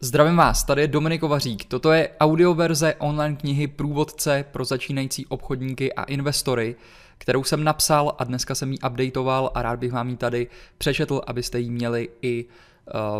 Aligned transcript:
Zdravím 0.00 0.36
vás, 0.36 0.64
tady 0.64 0.82
je 0.82 0.88
Dominik 0.88 1.20
Kovařík. 1.20 1.64
Toto 1.64 1.92
je 1.92 2.08
audioverze 2.20 2.94
online 2.94 3.36
knihy 3.36 3.66
Průvodce 3.66 4.44
pro 4.52 4.64
začínající 4.64 5.26
obchodníky 5.26 5.92
a 5.92 6.02
investory, 6.02 6.76
kterou 7.18 7.44
jsem 7.44 7.64
napsal 7.64 8.14
a 8.18 8.24
dneska 8.24 8.54
jsem 8.54 8.72
ji 8.72 8.78
updateoval 8.78 9.50
a 9.54 9.62
rád 9.62 9.78
bych 9.78 9.92
vám 9.92 10.08
ji 10.08 10.16
tady 10.16 10.46
přečetl, 10.78 11.20
abyste 11.26 11.60
ji 11.60 11.70
měli 11.70 12.08
i 12.22 12.44
uh, 12.44 12.50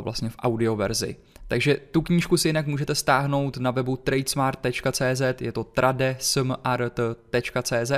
vlastně 0.05 0.29
v 0.29 0.37
audioverzi. 0.39 1.17
Takže 1.49 1.77
tu 1.91 2.03
knížku 2.03 2.37
si 2.37 2.49
jinak 2.49 2.67
můžete 2.67 2.95
stáhnout 2.95 3.57
na 3.57 3.71
webu 3.71 3.97
tradesmart.cz, 3.97 5.23
je 5.41 5.53
to 5.53 5.65
tradesmart.cz, 5.65 7.93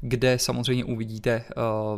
kde 0.00 0.38
samozřejmě 0.38 0.84
uvidíte 0.84 1.44
uh, 1.46 1.52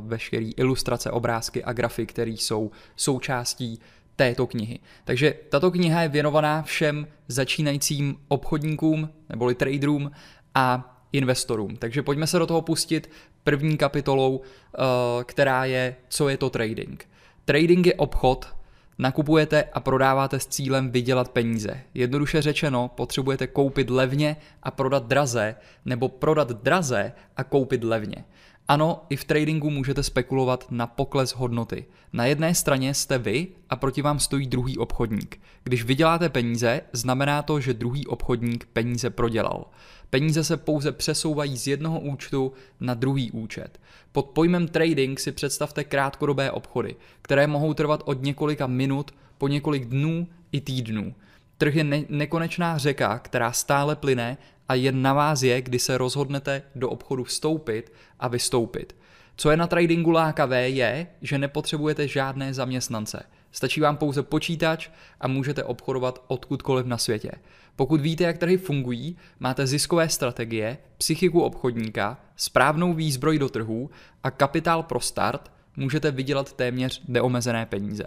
veškeré 0.08 0.50
ilustrace, 0.56 1.10
obrázky 1.10 1.64
a 1.64 1.72
grafy, 1.72 2.06
které 2.06 2.30
jsou 2.30 2.70
součástí 2.96 3.80
této 4.18 4.46
knihy. 4.46 4.78
Takže 5.04 5.34
tato 5.48 5.70
kniha 5.70 6.02
je 6.02 6.08
věnovaná 6.08 6.62
všem 6.62 7.06
začínajícím 7.28 8.16
obchodníkům 8.28 9.10
neboli 9.28 9.54
traderům 9.54 10.10
a 10.54 10.96
investorům. 11.12 11.76
Takže 11.76 12.02
pojďme 12.02 12.26
se 12.26 12.38
do 12.38 12.46
toho 12.46 12.62
pustit 12.62 13.10
první 13.44 13.76
kapitolou, 13.76 14.40
eh, 14.40 14.78
která 15.24 15.64
je, 15.64 15.96
co 16.08 16.28
je 16.28 16.36
to 16.36 16.50
trading. 16.50 17.08
Trading 17.44 17.86
je 17.86 17.94
obchod, 17.94 18.54
nakupujete 18.98 19.64
a 19.72 19.80
prodáváte 19.80 20.40
s 20.40 20.46
cílem 20.46 20.90
vydělat 20.90 21.28
peníze. 21.28 21.80
Jednoduše 21.94 22.42
řečeno, 22.42 22.90
potřebujete 22.94 23.46
koupit 23.46 23.90
levně 23.90 24.36
a 24.62 24.70
prodat 24.70 25.06
draze, 25.06 25.54
nebo 25.84 26.08
prodat 26.08 26.52
draze 26.52 27.12
a 27.36 27.44
koupit 27.44 27.84
levně. 27.84 28.24
Ano, 28.70 29.06
i 29.10 29.16
v 29.16 29.24
tradingu 29.24 29.70
můžete 29.70 30.02
spekulovat 30.02 30.66
na 30.70 30.86
pokles 30.86 31.30
hodnoty. 31.30 31.86
Na 32.12 32.26
jedné 32.26 32.54
straně 32.54 32.94
jste 32.94 33.18
vy 33.18 33.46
a 33.70 33.76
proti 33.76 34.02
vám 34.02 34.18
stojí 34.20 34.46
druhý 34.46 34.78
obchodník. 34.78 35.40
Když 35.64 35.84
vyděláte 35.84 36.28
peníze, 36.28 36.80
znamená 36.92 37.42
to, 37.42 37.60
že 37.60 37.74
druhý 37.74 38.06
obchodník 38.06 38.68
peníze 38.72 39.10
prodělal. 39.10 39.66
Peníze 40.10 40.44
se 40.44 40.56
pouze 40.56 40.92
přesouvají 40.92 41.56
z 41.56 41.66
jednoho 41.66 42.00
účtu 42.00 42.52
na 42.80 42.94
druhý 42.94 43.30
účet. 43.30 43.80
Pod 44.12 44.26
pojmem 44.26 44.68
trading 44.68 45.20
si 45.20 45.32
představte 45.32 45.84
krátkodobé 45.84 46.50
obchody, 46.50 46.96
které 47.22 47.46
mohou 47.46 47.74
trvat 47.74 48.02
od 48.04 48.22
několika 48.22 48.66
minut 48.66 49.10
po 49.38 49.48
několik 49.48 49.84
dnů 49.84 50.28
i 50.52 50.60
týdnů. 50.60 51.14
Trh 51.58 51.74
je 51.74 51.84
ne- 51.84 52.04
nekonečná 52.08 52.78
řeka, 52.78 53.18
která 53.18 53.52
stále 53.52 53.96
plyne 53.96 54.36
a 54.68 54.74
jen 54.74 55.02
na 55.02 55.12
vás 55.12 55.42
je, 55.42 55.62
kdy 55.62 55.78
se 55.78 55.98
rozhodnete 55.98 56.62
do 56.74 56.90
obchodu 56.90 57.24
vstoupit 57.24 57.92
a 58.20 58.28
vystoupit. 58.28 58.96
Co 59.36 59.50
je 59.50 59.56
na 59.56 59.66
tradingu 59.66 60.10
lákavé 60.10 60.70
je, 60.70 61.06
že 61.22 61.38
nepotřebujete 61.38 62.08
žádné 62.08 62.54
zaměstnance. 62.54 63.22
Stačí 63.52 63.80
vám 63.80 63.96
pouze 63.96 64.22
počítač 64.22 64.88
a 65.20 65.28
můžete 65.28 65.64
obchodovat 65.64 66.24
odkudkoliv 66.26 66.86
na 66.86 66.98
světě. 66.98 67.30
Pokud 67.76 68.00
víte, 68.00 68.24
jak 68.24 68.38
trhy 68.38 68.56
fungují, 68.56 69.16
máte 69.40 69.66
ziskové 69.66 70.08
strategie, 70.08 70.78
psychiku 70.98 71.40
obchodníka, 71.40 72.20
správnou 72.36 72.94
výzbroj 72.94 73.38
do 73.38 73.48
trhů 73.48 73.90
a 74.22 74.30
kapitál 74.30 74.82
pro 74.82 75.00
start, 75.00 75.52
můžete 75.76 76.10
vydělat 76.10 76.52
téměř 76.52 77.02
neomezené 77.08 77.66
peníze. 77.66 78.04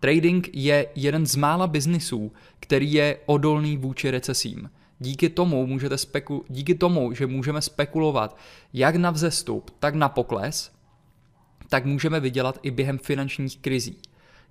Trading 0.00 0.48
je 0.52 0.86
jeden 0.94 1.26
z 1.26 1.36
mála 1.36 1.66
biznisů, 1.66 2.32
který 2.60 2.92
je 2.92 3.18
odolný 3.26 3.76
vůči 3.76 4.10
recesím. 4.10 4.70
Díky 5.02 5.28
tomu, 5.28 5.66
můžete 5.66 5.98
speku, 5.98 6.44
díky 6.48 6.74
tomu, 6.74 7.12
že 7.12 7.26
můžeme 7.26 7.62
spekulovat 7.62 8.36
jak 8.72 8.96
na 8.96 9.10
vzestup, 9.10 9.70
tak 9.78 9.94
na 9.94 10.08
pokles, 10.08 10.72
tak 11.68 11.84
můžeme 11.84 12.20
vydělat 12.20 12.58
i 12.62 12.70
během 12.70 12.98
finančních 12.98 13.58
krizí. 13.58 13.98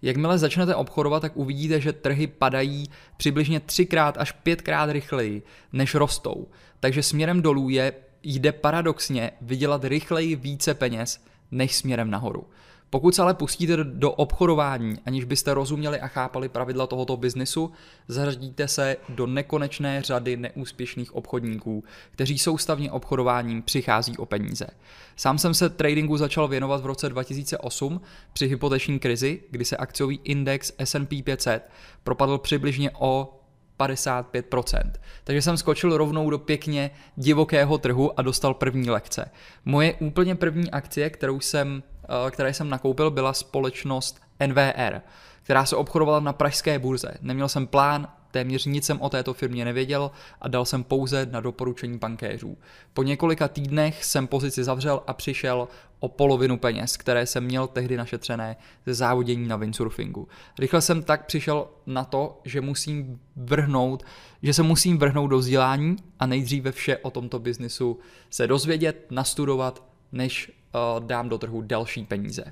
Jakmile 0.02 0.38
začnete 0.38 0.76
obchodovat, 0.76 1.22
tak 1.22 1.38
uvidíte, 1.38 1.82
že 1.82 1.94
trhy 1.94 2.28
padají 2.28 2.90
přibližně 3.18 3.60
třikrát 3.60 4.18
až 4.18 4.32
pětkrát 4.32 4.90
rychleji, 4.90 5.44
než 5.74 5.96
rostou. 5.96 6.48
Takže 6.80 7.04
směrem 7.04 7.42
dolů 7.42 7.70
je, 7.70 7.94
jde 8.24 8.52
paradoxně 8.52 9.32
vydělat 9.42 9.84
rychleji 9.84 10.36
více 10.36 10.74
peněz, 10.74 11.24
než 11.52 11.76
směrem 11.76 12.10
nahoru. 12.10 12.48
Pokud 12.94 13.16
se 13.16 13.22
ale 13.22 13.34
pustíte 13.34 13.78
do 13.84 14.12
obchodování, 14.12 14.96
aniž 15.06 15.24
byste 15.24 15.54
rozuměli 15.54 16.00
a 16.00 16.08
chápali 16.08 16.50
pravidla 16.50 16.88
tohoto 16.88 17.18
biznisu, 17.18 17.72
zařadíte 18.08 18.68
se 18.68 18.98
do 19.10 19.28
nekonečné 19.28 20.02
řady 20.02 20.38
neúspěšných 20.38 21.16
obchodníků, 21.16 21.84
kteří 22.12 22.40
soustavně 22.40 22.92
obchodováním 22.92 23.62
přichází 23.62 24.18
o 24.18 24.26
peníze. 24.26 24.68
Sám 25.16 25.38
jsem 25.38 25.54
se 25.54 25.70
tradingu 25.70 26.18
začal 26.18 26.48
věnovat 26.48 26.82
v 26.82 26.86
roce 26.86 27.10
2008 27.10 28.02
při 28.34 28.48
hypoteční 28.48 29.00
krizi, 29.00 29.44
kdy 29.52 29.66
se 29.66 29.78
akciový 29.78 30.20
index 30.24 30.72
S&P 30.78 31.24
500 31.24 31.70
propadl 32.04 32.38
přibližně 32.38 32.92
o 33.00 33.42
55%. 33.80 34.92
Takže 35.24 35.42
jsem 35.42 35.58
skočil 35.58 35.98
rovnou 35.98 36.30
do 36.30 36.40
pěkně 36.40 36.92
divokého 37.16 37.78
trhu 37.78 38.20
a 38.20 38.22
dostal 38.22 38.54
první 38.54 38.90
lekce. 38.90 39.32
Moje 39.66 39.94
úplně 39.94 40.36
první 40.36 40.72
akcie, 40.72 41.10
kterou 41.10 41.40
jsem, 41.40 41.84
které 42.32 42.54
jsem 42.54 42.70
nakoupil, 42.70 43.12
byla 43.12 43.34
společnost 43.34 44.22
NVR, 44.48 45.02
která 45.44 45.66
se 45.66 45.76
obchodovala 45.76 46.20
na 46.20 46.34
pražské 46.34 46.80
burze. 46.80 47.18
Neměl 47.22 47.50
jsem 47.50 47.68
plán, 47.68 48.08
Téměř 48.32 48.66
nic 48.66 48.86
jsem 48.86 49.02
o 49.02 49.10
této 49.10 49.34
firmě 49.34 49.66
nevěděl 49.66 50.12
a 50.42 50.48
dal 50.48 50.66
jsem 50.66 50.84
pouze 50.84 51.26
na 51.26 51.40
doporučení 51.40 51.98
bankéřů. 51.98 52.58
Po 52.94 53.04
několika 53.04 53.48
týdnech 53.48 54.06
jsem 54.06 54.28
pozici 54.28 54.64
zavřel 54.64 55.04
a 55.08 55.14
přišel 55.14 55.68
o 56.00 56.08
polovinu 56.08 56.58
peněz, 56.58 56.98
které 56.98 57.26
jsem 57.26 57.44
měl 57.44 57.68
tehdy 57.68 57.98
našetřené 57.98 58.56
ze 58.86 58.94
závodění 58.94 59.48
na 59.48 59.56
windsurfingu. 59.56 60.28
Rychle 60.60 60.82
jsem 60.82 61.04
tak 61.04 61.26
přišel 61.26 61.68
na 61.86 62.04
to, 62.04 62.42
že 62.46 62.62
musím 62.62 63.20
vrhnout, 63.36 64.04
že 64.44 64.54
se 64.54 64.64
musím 64.64 64.98
vrhnout 64.98 65.30
do 65.30 65.38
vzdělání 65.38 65.96
a 66.20 66.26
nejdříve 66.26 66.72
vše 66.72 66.98
o 66.98 67.12
tomto 67.12 67.40
biznisu 67.40 68.00
se 68.30 68.48
dozvědět, 68.48 69.06
nastudovat, 69.10 69.84
než 70.12 70.52
dám 71.00 71.30
do 71.30 71.38
trhu 71.38 71.62
další 71.62 72.06
peníze. 72.06 72.44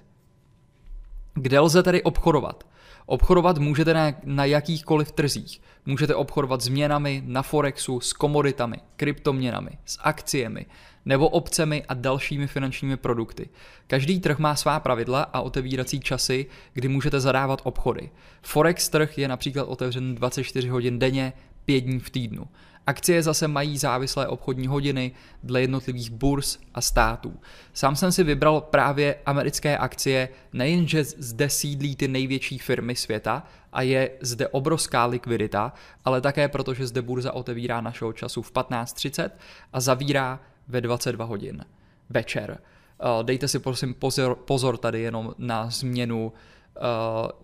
Kde 1.33 1.59
lze 1.59 1.83
tedy 1.83 2.03
obchodovat? 2.03 2.63
Obchodovat 3.05 3.57
můžete 3.57 3.93
na, 3.93 4.13
na 4.23 4.45
jakýchkoliv 4.45 5.11
trzích. 5.11 5.61
Můžete 5.85 6.15
obchodovat 6.15 6.61
s 6.61 6.67
měnami, 6.67 7.23
na 7.25 7.41
Forexu, 7.41 7.99
s 7.99 8.13
komoditami, 8.13 8.77
kryptoměnami, 8.95 9.71
s 9.85 9.99
akciemi 10.01 10.65
nebo 11.05 11.29
obcemi 11.29 11.83
a 11.87 11.93
dalšími 11.93 12.47
finančními 12.47 12.97
produkty. 12.97 13.49
Každý 13.87 14.19
trh 14.19 14.39
má 14.39 14.55
svá 14.55 14.79
pravidla 14.79 15.21
a 15.21 15.41
otevírací 15.41 15.99
časy, 15.99 16.45
kdy 16.73 16.87
můžete 16.87 17.19
zadávat 17.19 17.61
obchody. 17.63 18.09
Forex 18.41 18.89
trh 18.89 19.17
je 19.17 19.27
například 19.27 19.63
otevřen 19.63 20.15
24 20.15 20.69
hodin 20.69 20.99
denně, 20.99 21.33
5 21.65 21.81
dní 21.81 21.99
v 21.99 22.09
týdnu. 22.09 22.47
Akcie 22.89 23.23
zase 23.23 23.47
mají 23.47 23.77
závislé 23.77 24.27
obchodní 24.27 24.67
hodiny 24.67 25.11
dle 25.43 25.61
jednotlivých 25.61 26.11
burz 26.11 26.59
a 26.73 26.81
států. 26.81 27.39
Sám 27.73 27.95
jsem 27.95 28.11
si 28.11 28.23
vybral 28.23 28.61
právě 28.61 29.15
americké 29.25 29.77
akcie, 29.77 30.29
nejenže 30.53 31.03
zde 31.03 31.49
sídlí 31.49 31.95
ty 31.95 32.07
největší 32.07 32.57
firmy 32.57 32.95
světa 32.95 33.43
a 33.73 33.81
je 33.81 34.11
zde 34.21 34.47
obrovská 34.47 35.05
likvidita, 35.05 35.73
ale 36.05 36.21
také 36.21 36.47
proto, 36.47 36.73
že 36.73 36.87
zde 36.87 37.01
burza 37.01 37.33
otevírá 37.33 37.81
našeho 37.81 38.13
času 38.13 38.41
v 38.41 38.51
15.30 38.51 39.29
a 39.73 39.79
zavírá 39.79 40.39
ve 40.67 40.81
22 40.81 41.25
hodin 41.25 41.65
večer. 42.09 42.57
Eh, 42.57 43.23
dejte 43.23 43.47
si 43.47 43.59
prosím 43.59 43.93
pozor, 43.93 44.35
pozor 44.35 44.77
tady 44.77 45.01
jenom 45.01 45.33
na 45.37 45.69
změnu 45.69 46.33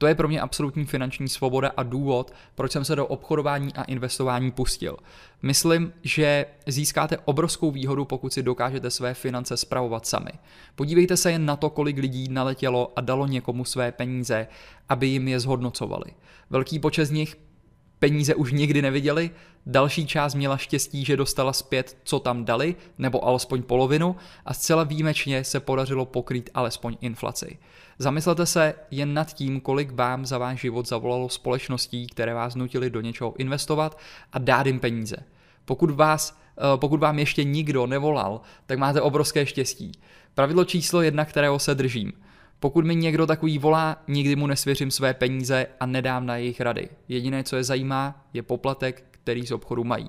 To 0.00 0.06
je 0.06 0.14
pro 0.14 0.28
mě 0.28 0.40
absolutní 0.40 0.84
finanční 0.84 1.28
svoboda 1.28 1.72
a 1.76 1.82
důvod, 1.82 2.32
proč 2.54 2.72
jsem 2.72 2.84
se 2.84 2.96
do 2.96 3.06
obchodování 3.06 3.74
a 3.74 3.82
investování 3.82 4.50
pustil. 4.50 4.96
Myslím, 5.42 5.92
že 6.02 6.46
získáte 6.66 7.18
obrovskou 7.18 7.70
výhodu, 7.70 8.04
pokud 8.04 8.32
si 8.32 8.42
dokážete 8.42 8.90
své 8.90 9.14
finance 9.14 9.56
spravovat 9.56 10.06
sami. 10.06 10.30
Podívejte 10.74 11.16
se 11.16 11.32
jen 11.32 11.46
na 11.46 11.56
to, 11.56 11.70
kolik 11.70 11.98
lidí 11.98 12.28
naletělo 12.28 12.92
a 12.96 13.00
dalo 13.00 13.26
někomu 13.26 13.64
své 13.64 13.92
peníze, 13.92 14.46
aby 14.88 15.06
jim 15.06 15.28
je 15.28 15.40
zhodnocovali. 15.40 16.06
Velký 16.50 16.78
počet 16.78 17.06
z 17.06 17.10
nich 17.10 17.36
peníze 18.00 18.34
už 18.34 18.52
nikdy 18.52 18.82
neviděli, 18.82 19.30
další 19.66 20.06
část 20.06 20.34
měla 20.34 20.56
štěstí, 20.56 21.04
že 21.04 21.16
dostala 21.16 21.52
zpět, 21.52 21.96
co 22.04 22.18
tam 22.18 22.44
dali, 22.44 22.76
nebo 22.98 23.24
alespoň 23.24 23.62
polovinu 23.62 24.16
a 24.46 24.54
zcela 24.54 24.84
výjimečně 24.84 25.44
se 25.44 25.60
podařilo 25.60 26.06
pokrýt 26.06 26.50
alespoň 26.54 26.96
inflaci. 27.00 27.58
Zamyslete 27.98 28.46
se 28.46 28.74
jen 28.90 29.14
nad 29.14 29.32
tím, 29.34 29.60
kolik 29.60 29.92
vám 29.92 30.26
za 30.26 30.38
váš 30.38 30.60
život 30.60 30.88
zavolalo 30.88 31.28
společností, 31.28 32.06
které 32.06 32.34
vás 32.34 32.54
nutili 32.54 32.90
do 32.90 33.00
něčeho 33.00 33.34
investovat 33.38 33.98
a 34.32 34.38
dát 34.38 34.66
jim 34.66 34.80
peníze. 34.80 35.16
Pokud, 35.64 35.90
vás, 35.90 36.38
eh, 36.58 36.62
pokud 36.76 37.00
vám 37.00 37.18
ještě 37.18 37.44
nikdo 37.44 37.86
nevolal, 37.86 38.40
tak 38.66 38.78
máte 38.78 39.00
obrovské 39.00 39.46
štěstí. 39.46 39.92
Pravidlo 40.34 40.64
číslo 40.64 41.02
jedna, 41.02 41.24
kterého 41.24 41.58
se 41.58 41.74
držím. 41.74 42.12
Pokud 42.60 42.84
mi 42.84 42.96
někdo 42.96 43.26
takový 43.26 43.58
volá, 43.58 44.02
nikdy 44.08 44.36
mu 44.36 44.46
nesvěřím 44.46 44.90
své 44.90 45.14
peníze 45.14 45.66
a 45.80 45.86
nedám 45.86 46.26
na 46.26 46.36
jejich 46.36 46.60
rady. 46.60 46.88
Jediné, 47.08 47.44
co 47.44 47.56
je 47.56 47.64
zajímá, 47.64 48.26
je 48.32 48.42
poplatek, 48.42 49.04
který 49.10 49.46
z 49.46 49.52
obchodu 49.52 49.84
mají. 49.84 50.08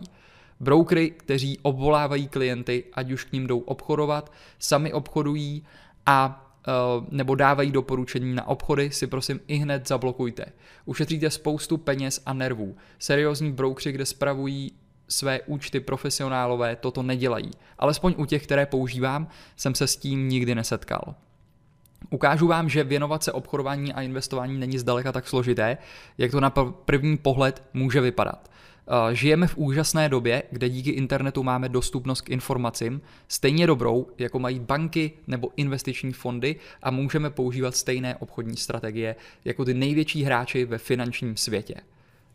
Broukry, 0.59 1.11
kteří 1.11 1.59
obvolávají 1.61 2.27
klienty, 2.27 2.83
ať 2.93 3.11
už 3.11 3.23
k 3.23 3.31
ním 3.31 3.47
jdou 3.47 3.59
obchodovat, 3.59 4.31
sami 4.59 4.93
obchodují 4.93 5.63
a 6.05 6.47
Eh, 6.67 7.05
nebo 7.09 7.35
dávají 7.35 7.71
doporučení 7.71 8.35
na 8.35 8.47
obchody, 8.47 8.91
si 8.91 9.07
prosím 9.07 9.39
i 9.47 9.55
hned 9.55 9.87
zablokujte. 9.87 10.45
Ušetříte 10.85 11.29
spoustu 11.29 11.77
peněz 11.77 12.21
a 12.25 12.33
nervů. 12.33 12.77
Seriózní 12.99 13.51
broukři, 13.51 13.91
kde 13.91 14.05
spravují 14.05 14.71
své 15.07 15.41
účty 15.41 15.79
profesionálové, 15.79 16.75
toto 16.75 17.03
nedělají. 17.03 17.51
Alespoň 17.79 18.15
u 18.17 18.25
těch, 18.25 18.43
které 18.43 18.65
používám, 18.65 19.27
jsem 19.55 19.75
se 19.75 19.87
s 19.87 19.97
tím 19.97 20.29
nikdy 20.29 20.55
nesetkal. 20.55 21.15
Ukážu 22.13 22.47
vám, 22.47 22.69
že 22.69 22.83
věnovat 22.83 23.23
se 23.23 23.31
obchodování 23.31 23.93
a 23.93 24.01
investování 24.01 24.57
není 24.57 24.77
zdaleka 24.77 25.11
tak 25.11 25.27
složité, 25.27 25.77
jak 26.17 26.31
to 26.31 26.39
na 26.39 26.49
první 26.85 27.17
pohled 27.17 27.63
může 27.73 28.01
vypadat. 28.01 28.51
Eh, 28.87 29.15
žijeme 29.15 29.47
v 29.47 29.57
úžasné 29.57 30.09
době, 30.09 30.43
kde 30.51 30.69
díky 30.69 30.89
internetu 30.89 31.43
máme 31.43 31.69
dostupnost 31.69 32.21
k 32.21 32.29
informacím, 32.29 33.01
stejně 33.27 33.67
dobrou, 33.67 34.07
jako 34.17 34.39
mají 34.39 34.59
banky 34.59 35.11
nebo 35.27 35.49
investiční 35.55 36.13
fondy 36.13 36.55
a 36.83 36.91
můžeme 36.91 37.29
používat 37.29 37.75
stejné 37.75 38.15
obchodní 38.15 38.57
strategie 38.57 39.15
jako 39.45 39.65
ty 39.65 39.73
největší 39.73 40.23
hráči 40.23 40.65
ve 40.65 40.77
finančním 40.77 41.37
světě. 41.37 41.75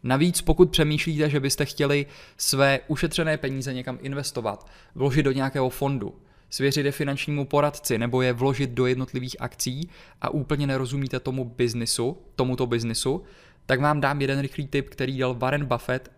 Navíc 0.03 0.41
pokud 0.41 0.71
přemýšlíte, 0.71 1.31
že 1.31 1.41
byste 1.41 1.65
chtěli 1.65 2.07
své 2.37 2.81
ušetřené 2.89 3.37
peníze 3.37 3.75
někam 3.75 3.99
investovat, 4.03 4.67
vložit 4.95 5.23
do 5.23 5.33
nějakého 5.33 5.71
fondu, 5.71 6.15
svěřit 6.51 6.87
je 6.87 6.93
finančnímu 6.93 7.45
poradci 7.45 7.99
nebo 7.99 8.23
je 8.23 8.33
vložit 8.33 8.71
do 8.71 8.87
jednotlivých 8.87 9.37
akcí 9.41 9.91
a 10.21 10.29
úplně 10.29 10.67
nerozumíte 10.67 11.21
tomu 11.21 11.45
biznisu, 11.45 12.19
tomuto 12.37 12.67
biznisu, 12.67 13.23
tak 13.67 13.81
vám 13.81 14.01
dám 14.01 14.21
jeden 14.21 14.41
rychlý 14.41 14.67
tip, 14.67 14.89
který 14.89 15.19
dal 15.19 15.35
Warren 15.35 15.65
Buffett 15.65 16.11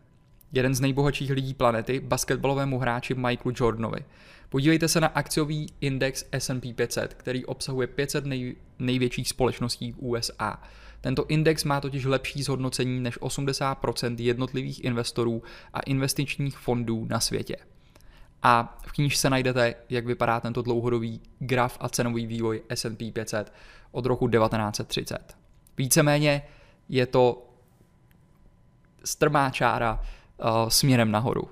jeden 0.52 0.74
z 0.74 0.80
nejbohatších 0.80 1.30
lidí 1.30 1.54
planety, 1.54 2.00
basketbalovému 2.00 2.78
hráči 2.78 3.14
Michaelu 3.14 3.54
Jordanovi. 3.60 4.04
Podívejte 4.48 4.88
se 4.88 5.00
na 5.00 5.08
akciový 5.08 5.66
index 5.80 6.24
S&P 6.32 6.72
500, 6.72 7.14
který 7.14 7.44
obsahuje 7.44 7.86
500 7.86 8.26
nej, 8.26 8.56
největších 8.78 9.28
společností 9.28 9.92
v 9.92 9.96
USA. 9.98 10.62
Tento 11.00 11.26
index 11.26 11.64
má 11.64 11.80
totiž 11.80 12.04
lepší 12.04 12.42
zhodnocení 12.42 13.00
než 13.00 13.20
80% 13.20 14.16
jednotlivých 14.18 14.84
investorů 14.84 15.42
a 15.74 15.80
investičních 15.80 16.58
fondů 16.58 17.06
na 17.10 17.20
světě. 17.20 17.56
A 18.42 18.78
v 18.86 18.92
knížce 18.92 19.30
najdete, 19.30 19.74
jak 19.88 20.06
vypadá 20.06 20.40
tento 20.40 20.62
dlouhodobý 20.62 21.20
graf 21.38 21.78
a 21.80 21.88
cenový 21.88 22.26
vývoj 22.26 22.62
S&P 22.68 23.12
500 23.12 23.52
od 23.92 24.06
roku 24.06 24.28
1930. 24.28 25.36
Víceméně 25.76 26.42
je 26.88 27.06
to 27.06 27.48
strmá 29.04 29.50
čára 29.50 30.00
uh, 30.00 30.68
směrem 30.68 31.10
nahoru. 31.10 31.48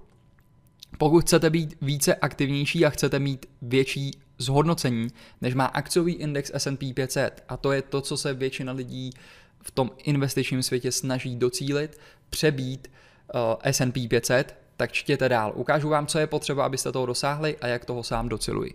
Pokud 0.98 1.20
chcete 1.20 1.50
být 1.50 1.76
více 1.80 2.14
aktivnější 2.14 2.86
a 2.86 2.90
chcete 2.90 3.18
mít 3.18 3.46
větší 3.62 4.10
zhodnocení, 4.38 5.08
než 5.40 5.54
má 5.54 5.64
akciový 5.64 6.12
index 6.12 6.50
S&P 6.54 6.94
500, 6.94 7.44
a 7.48 7.56
to 7.56 7.72
je 7.72 7.82
to, 7.82 8.00
co 8.00 8.16
se 8.16 8.34
většina 8.34 8.72
lidí 8.72 9.10
v 9.62 9.70
tom 9.70 9.90
investičním 10.04 10.62
světě 10.62 10.92
snaží 10.92 11.36
docílit, 11.36 12.00
přebít 12.30 12.88
uh, 13.34 13.40
S&P 13.62 14.08
500, 14.08 14.65
tak 14.76 14.92
čtěte 14.92 15.28
dál. 15.28 15.52
Ukážu 15.54 15.88
vám, 15.88 16.06
co 16.06 16.18
je 16.18 16.26
potřeba, 16.26 16.64
abyste 16.64 16.92
toho 16.92 17.06
dosáhli 17.06 17.56
a 17.60 17.66
jak 17.66 17.84
toho 17.84 18.02
sám 18.02 18.28
dociluji. 18.28 18.74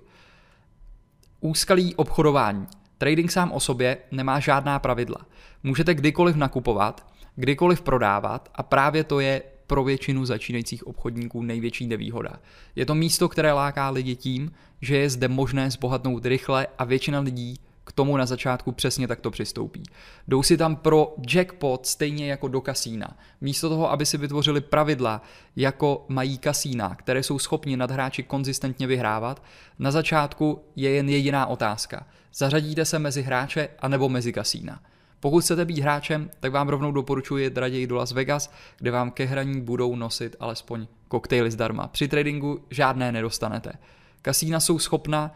Úskalí 1.40 1.96
obchodování. 1.96 2.68
Trading 2.98 3.32
sám 3.32 3.52
o 3.52 3.60
sobě 3.60 3.98
nemá 4.12 4.40
žádná 4.40 4.80
pravidla. 4.80 5.18
Můžete 5.64 5.94
kdykoliv 5.94 6.36
nakupovat, 6.36 7.08
kdykoliv 7.36 7.82
prodávat 7.82 8.50
a 8.56 8.64
právě 8.64 9.04
to 9.04 9.20
je 9.20 9.42
pro 9.68 9.84
většinu 9.84 10.26
začínajících 10.26 10.88
obchodníků 10.88 11.44
největší 11.44 11.88
nevýhoda. 11.88 12.40
Je 12.76 12.86
to 12.86 12.96
místo, 12.96 13.30
které 13.30 13.54
láká 13.54 13.90
lidi 13.90 14.16
tím, 14.16 14.52
že 14.82 14.98
je 14.98 15.10
zde 15.10 15.28
možné 15.28 15.72
zbohatnout 15.72 16.26
rychle 16.26 16.68
a 16.78 16.84
většina 16.84 17.20
lidí 17.20 17.60
k 17.92 17.94
tomu 17.94 18.18
na 18.18 18.26
začátku 18.26 18.72
přesně 18.72 19.08
takto 19.08 19.32
přistoupí. 19.32 19.84
Jdou 20.28 20.44
si 20.44 20.58
tam 20.58 20.76
pro 20.76 21.16
jackpot 21.34 21.86
stejně 21.86 22.30
jako 22.30 22.48
do 22.48 22.62
kasína. 22.62 23.18
Místo 23.42 23.70
toho, 23.70 23.92
aby 23.92 24.06
si 24.06 24.18
vytvořili 24.18 24.62
pravidla, 24.62 25.22
jako 25.56 26.06
mají 26.08 26.38
kasína, 26.38 26.96
které 26.96 27.24
jsou 27.24 27.40
schopni 27.40 27.78
nad 27.78 27.92
hráči 27.92 28.24
konzistentně 28.24 28.88
vyhrávat, 28.88 29.44
na 29.80 29.92
začátku 29.92 30.64
je 30.76 30.90
jen 30.90 31.10
jediná 31.10 31.46
otázka. 31.46 32.06
Zařadíte 32.34 32.86
se 32.86 33.00
mezi 33.00 33.22
hráče 33.22 33.70
anebo 33.80 34.10
mezi 34.10 34.34
kasína. 34.34 34.80
Pokud 35.20 35.42
chcete 35.42 35.66
být 35.66 35.80
hráčem, 35.80 36.30
tak 36.40 36.52
vám 36.52 36.70
rovnou 36.70 36.92
doporučuji 36.92 37.44
jet 37.44 37.58
raději 37.58 37.88
do 37.88 37.96
Las 37.96 38.12
Vegas, 38.12 38.54
kde 38.78 38.92
vám 38.92 39.12
ke 39.12 39.26
hraní 39.26 39.62
budou 39.62 39.96
nosit 39.96 40.36
alespoň 40.40 40.88
koktejly 41.08 41.52
zdarma. 41.52 41.88
Při 41.88 42.08
tradingu 42.08 42.66
žádné 42.70 43.12
nedostanete. 43.12 43.74
Kasína 44.22 44.60
jsou 44.60 44.80
schopna 44.80 45.36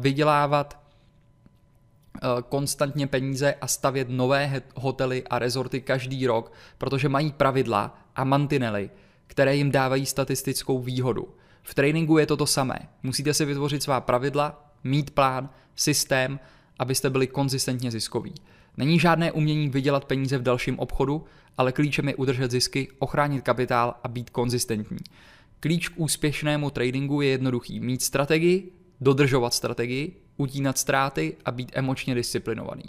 vydělávat 0.00 0.81
konstantně 2.48 3.06
peníze 3.06 3.54
a 3.54 3.66
stavět 3.66 4.08
nové 4.10 4.62
hotely 4.74 5.24
a 5.30 5.38
rezorty 5.38 5.80
každý 5.80 6.26
rok, 6.26 6.52
protože 6.78 7.08
mají 7.08 7.32
pravidla 7.32 7.98
a 8.16 8.24
mantinely, 8.24 8.90
které 9.26 9.56
jim 9.56 9.70
dávají 9.70 10.06
statistickou 10.06 10.78
výhodu. 10.78 11.28
V 11.62 11.74
tréninku 11.74 12.18
je 12.18 12.26
to 12.26 12.36
to 12.36 12.46
samé. 12.46 12.78
Musíte 13.02 13.34
si 13.34 13.44
vytvořit 13.44 13.82
svá 13.82 14.00
pravidla, 14.00 14.72
mít 14.84 15.10
plán, 15.10 15.50
systém, 15.76 16.40
abyste 16.78 17.10
byli 17.10 17.26
konzistentně 17.26 17.90
ziskoví. 17.90 18.34
Není 18.76 18.98
žádné 18.98 19.32
umění 19.32 19.68
vydělat 19.68 20.04
peníze 20.04 20.38
v 20.38 20.42
dalším 20.42 20.78
obchodu, 20.78 21.24
ale 21.58 21.72
klíčem 21.72 22.08
je 22.08 22.14
udržet 22.14 22.50
zisky, 22.50 22.88
ochránit 22.98 23.44
kapitál 23.44 23.94
a 24.04 24.08
být 24.08 24.30
konzistentní. 24.30 24.98
Klíč 25.60 25.88
k 25.88 25.92
úspěšnému 25.96 26.70
tradingu 26.70 27.20
je 27.20 27.28
jednoduchý. 27.28 27.80
Mít 27.80 28.02
strategii, 28.02 28.72
dodržovat 29.00 29.54
strategii, 29.54 30.21
utínat 30.36 30.78
ztráty 30.78 31.36
a 31.44 31.50
být 31.50 31.72
emočně 31.74 32.14
disciplinovaný. 32.14 32.84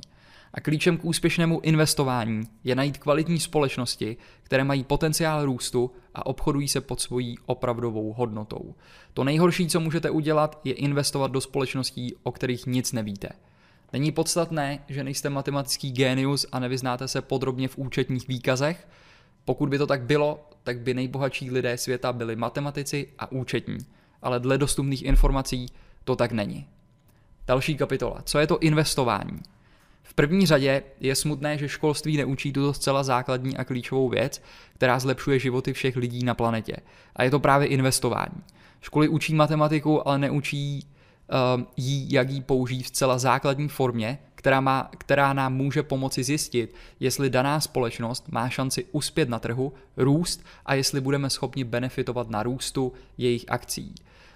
A 0.54 0.62
klíčem 0.62 0.98
k 0.98 1.06
úspěšnému 1.06 1.60
investování 1.60 2.44
je 2.64 2.76
najít 2.76 2.98
kvalitní 2.98 3.40
společnosti, 3.40 4.18
které 4.44 4.64
mají 4.64 4.84
potenciál 4.84 5.46
růstu 5.46 5.92
a 6.16 6.26
obchodují 6.26 6.68
se 6.68 6.82
pod 6.82 7.02
svojí 7.02 7.38
opravdovou 7.46 8.14
hodnotou. 8.14 8.76
To 9.14 9.24
nejhorší, 9.24 9.68
co 9.68 9.80
můžete 9.80 10.10
udělat, 10.10 10.62
je 10.64 10.74
investovat 10.74 11.32
do 11.32 11.42
společností, 11.42 12.16
o 12.24 12.32
kterých 12.32 12.66
nic 12.66 12.92
nevíte. 12.92 13.30
Není 13.94 14.12
podstatné, 14.12 14.80
že 14.90 15.04
nejste 15.04 15.30
matematický 15.30 15.92
génius 15.92 16.46
a 16.52 16.60
nevyznáte 16.60 17.08
se 17.08 17.22
podrobně 17.22 17.68
v 17.68 17.78
účetních 17.78 18.28
výkazech, 18.28 18.88
Pokud 19.46 19.70
by 19.70 19.78
to 19.78 19.88
tak 19.88 20.02
bylo, 20.02 20.50
tak 20.64 20.80
by 20.80 20.94
nejbohatší 20.94 21.52
lidé 21.52 21.78
světa 21.78 22.14
byli 22.14 22.36
matematici 22.36 23.08
a 23.20 23.32
účetní. 23.32 23.78
Ale 24.22 24.40
dle 24.40 24.58
dostupných 24.58 25.04
informací 25.04 25.66
to 26.04 26.16
tak 26.16 26.32
není. 26.32 26.68
Další 27.48 27.76
kapitola. 27.78 28.22
Co 28.26 28.40
je 28.40 28.48
to 28.48 28.60
investování? 28.60 29.40
V 30.04 30.14
první 30.14 30.46
řadě 30.46 30.84
je 31.00 31.16
smutné, 31.16 31.58
že 31.58 31.70
školství 31.70 32.18
neučí 32.18 32.54
tuto 32.54 32.74
zcela 32.74 33.04
základní 33.04 33.58
a 33.58 33.64
klíčovou 33.64 34.10
věc, 34.10 34.42
která 34.76 35.00
zlepšuje 35.00 35.40
životy 35.40 35.74
všech 35.74 35.96
lidí 35.96 36.24
na 36.24 36.34
planetě. 36.34 36.76
A 37.16 37.24
je 37.24 37.32
to 37.32 37.40
právě 37.40 37.68
investování. 37.68 38.44
Školy 38.82 39.08
učí 39.08 39.36
matematiku, 39.36 40.08
ale 40.08 40.18
neučí 40.18 40.88
uh, 41.56 41.64
jí, 41.78 42.14
jak 42.14 42.30
ji 42.30 42.42
použít 42.42 42.84
v 42.84 42.92
celá 42.92 43.18
základní 43.18 43.68
formě, 43.68 44.20
která, 44.36 44.62
má, 44.62 44.90
která 44.98 45.34
nám 45.34 45.54
může 45.54 45.84
pomoci 45.84 46.24
zjistit, 46.24 46.76
jestli 47.00 47.30
daná 47.30 47.60
společnost 47.60 48.32
má 48.32 48.50
šanci 48.50 48.86
uspět 48.92 49.30
na 49.30 49.40
trhu, 49.40 49.74
růst 49.98 50.46
a 50.66 50.74
jestli 50.74 51.02
budeme 51.02 51.30
schopni 51.30 51.64
benefitovat 51.64 52.30
na 52.30 52.44
růstu 52.44 52.94
jejich 53.18 53.46
akcí. 53.48 53.96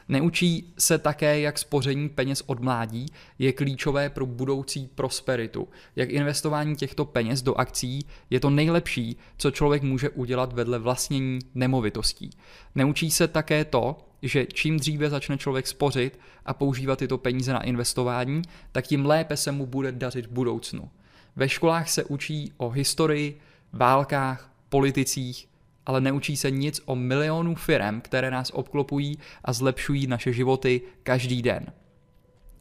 Neučí 0.10 0.74
se 0.78 0.98
také, 0.98 1.40
jak 1.40 1.60
spoření 1.60 2.10
peněz 2.10 2.44
od 2.46 2.60
mládí 2.60 3.06
je 3.40 3.54
klíčové 3.54 4.10
pro 4.10 4.26
budoucí 4.26 4.90
prosperitu. 4.96 5.68
Jak 5.96 6.10
investování 6.10 6.76
těchto 6.76 7.06
peněz 7.06 7.42
do 7.42 7.56
akcí 7.56 8.06
je 8.30 8.40
to 8.40 8.50
nejlepší, 8.50 9.18
co 9.38 9.52
člověk 9.52 9.84
může 9.84 10.10
udělat 10.10 10.54
vedle 10.54 10.80
vlastnění 10.80 11.40
nemovitostí. 11.56 12.30
Neučí 12.76 13.12
se 13.12 13.28
také 13.28 13.66
to, 13.66 13.98
že 14.22 14.46
čím 14.46 14.80
dříve 14.80 15.10
začne 15.10 15.38
člověk 15.38 15.68
spořit 15.68 16.20
a 16.46 16.54
používat 16.54 17.00
tyto 17.00 17.18
peníze 17.18 17.54
na 17.54 17.64
investování, 17.64 18.42
tak 18.72 18.88
tím 18.88 19.06
lépe 19.06 19.38
se 19.38 19.52
mu 19.52 19.66
bude 19.66 19.92
dařit 19.92 20.26
v 20.26 20.32
budoucnu. 20.32 20.90
Ve 21.36 21.50
školách 21.50 21.90
se 21.90 22.04
učí 22.04 22.52
o 22.58 22.70
historii, 22.70 23.40
válkách, 23.74 24.52
politicích, 24.70 25.48
ale 25.88 26.02
neučí 26.02 26.38
se 26.38 26.52
nic 26.52 26.82
o 26.86 26.96
milionu 26.96 27.56
firem, 27.56 28.02
které 28.02 28.32
nás 28.32 28.52
obklopují 28.54 29.18
a 29.44 29.54
zlepšují 29.54 30.08
naše 30.08 30.34
životy 30.34 30.82
každý 31.04 31.42
den. 31.42 31.66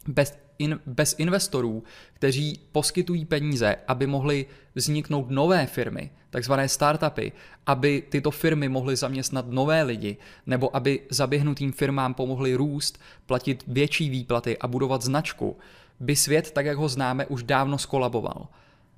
Bez, 0.07 0.39
in, 0.59 0.79
bez 0.85 1.15
investorů, 1.17 1.83
kteří 2.13 2.59
poskytují 2.71 3.25
peníze, 3.25 3.75
aby 3.87 4.07
mohly 4.07 4.45
vzniknout 4.75 5.29
nové 5.29 5.65
firmy, 5.65 6.11
takzvané 6.29 6.69
startupy, 6.69 7.31
aby 7.65 8.03
tyto 8.09 8.31
firmy 8.31 8.69
mohly 8.69 8.95
zaměstnat 8.95 9.45
nové 9.49 9.83
lidi, 9.83 10.17
nebo 10.45 10.75
aby 10.75 10.99
zaběhnutým 11.09 11.71
firmám 11.71 12.13
pomohly 12.13 12.55
růst, 12.55 12.99
platit 13.25 13.63
větší 13.67 14.09
výplaty 14.09 14.57
a 14.57 14.67
budovat 14.67 15.01
značku, 15.01 15.57
by 15.99 16.15
svět, 16.15 16.51
tak 16.51 16.65
jak 16.65 16.77
ho 16.77 16.89
známe, 16.89 17.25
už 17.25 17.43
dávno 17.43 17.77
skolaboval 17.77 18.47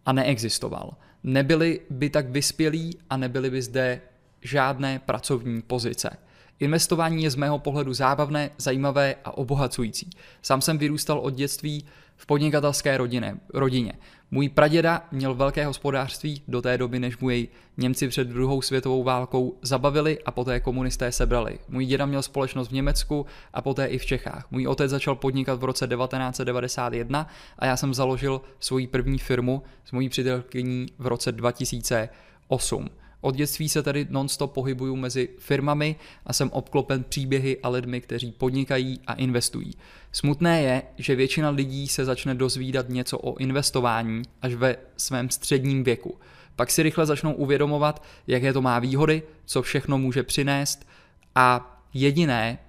a 0.05 0.13
neexistoval. 0.13 0.93
Nebyli 1.23 1.79
by 1.89 2.09
tak 2.09 2.29
vyspělí 2.29 2.97
a 3.09 3.17
nebyly 3.17 3.49
by 3.49 3.61
zde 3.61 4.01
žádné 4.41 4.99
pracovní 4.99 5.61
pozice. 5.61 6.17
Investování 6.59 7.23
je 7.23 7.29
z 7.29 7.35
mého 7.35 7.59
pohledu 7.59 7.93
zábavné, 7.93 8.49
zajímavé 8.57 9.15
a 9.25 9.37
obohacující. 9.37 10.09
Sám 10.41 10.61
jsem 10.61 10.77
vyrůstal 10.77 11.19
od 11.19 11.33
dětství 11.33 11.85
v 12.15 12.25
podnikatelské 12.25 12.97
rodině. 12.97 13.37
rodině. 13.53 13.93
Můj 14.31 14.49
praděda 14.49 15.07
měl 15.11 15.35
velké 15.35 15.65
hospodářství 15.65 16.41
do 16.47 16.61
té 16.61 16.77
doby, 16.77 16.99
než 16.99 17.17
mu 17.17 17.29
jej 17.29 17.47
Němci 17.77 18.07
před 18.07 18.27
druhou 18.27 18.61
světovou 18.61 19.03
válkou 19.03 19.57
zabavili 19.61 20.19
a 20.25 20.31
poté 20.31 20.59
komunisté 20.59 21.11
sebrali. 21.11 21.59
Můj 21.69 21.85
děda 21.85 22.05
měl 22.05 22.21
společnost 22.21 22.67
v 22.67 22.73
Německu 22.73 23.25
a 23.53 23.61
poté 23.61 23.85
i 23.85 23.97
v 23.97 24.05
Čechách. 24.05 24.47
Můj 24.51 24.67
otec 24.67 24.91
začal 24.91 25.15
podnikat 25.15 25.59
v 25.59 25.63
roce 25.63 25.87
1991 25.87 27.27
a 27.59 27.65
já 27.65 27.77
jsem 27.77 27.93
založil 27.93 28.41
svoji 28.59 28.87
první 28.87 29.17
firmu 29.17 29.63
s 29.85 29.91
mojí 29.91 30.09
přítelkyní 30.09 30.85
v 30.97 31.07
roce 31.07 31.31
2008. 31.31 32.89
Od 33.21 33.35
dětství 33.35 33.69
se 33.69 33.83
tedy 33.83 34.07
nonstop 34.09 34.53
pohybuju 34.53 34.95
mezi 34.95 35.29
firmami 35.39 35.95
a 36.25 36.33
jsem 36.33 36.49
obklopen 36.49 37.03
příběhy 37.03 37.57
a 37.63 37.69
lidmi, 37.69 38.01
kteří 38.01 38.31
podnikají 38.31 38.99
a 39.07 39.13
investují. 39.13 39.73
Smutné 40.11 40.61
je, 40.61 40.81
že 40.97 41.15
většina 41.15 41.49
lidí 41.49 41.87
se 41.87 42.05
začne 42.05 42.35
dozvídat 42.35 42.89
něco 42.89 43.17
o 43.17 43.37
investování 43.37 44.21
až 44.41 44.53
ve 44.53 44.75
svém 44.97 45.29
středním 45.29 45.83
věku. 45.83 46.17
Pak 46.55 46.71
si 46.71 46.83
rychle 46.83 47.05
začnou 47.05 47.33
uvědomovat, 47.33 48.03
jaké 48.27 48.53
to 48.53 48.61
má 48.61 48.79
výhody, 48.79 49.23
co 49.45 49.61
všechno 49.61 49.97
může 49.97 50.23
přinést 50.23 50.87
a 51.35 51.79
jediné, 51.93 52.59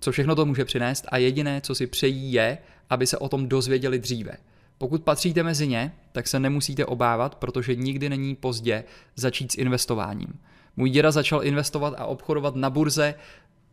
co 0.00 0.12
všechno 0.12 0.34
to 0.34 0.46
může 0.46 0.64
přinést 0.64 1.06
a 1.08 1.16
jediné, 1.16 1.60
co 1.60 1.74
si 1.74 1.86
přejí 1.86 2.32
je, 2.32 2.58
aby 2.90 3.06
se 3.06 3.18
o 3.18 3.28
tom 3.28 3.48
dozvěděli 3.48 3.98
dříve. 3.98 4.32
Pokud 4.78 5.02
patříte 5.02 5.42
mezi 5.42 5.68
ně, 5.68 5.92
tak 6.12 6.28
se 6.28 6.40
nemusíte 6.40 6.86
obávat, 6.86 7.34
protože 7.34 7.74
nikdy 7.74 8.08
není 8.08 8.36
pozdě 8.36 8.84
začít 9.16 9.52
s 9.52 9.58
investováním. 9.58 10.40
Můj 10.76 10.90
děda 10.90 11.10
začal 11.10 11.44
investovat 11.44 11.94
a 11.98 12.06
obchodovat 12.06 12.56
na 12.56 12.70
burze 12.70 13.14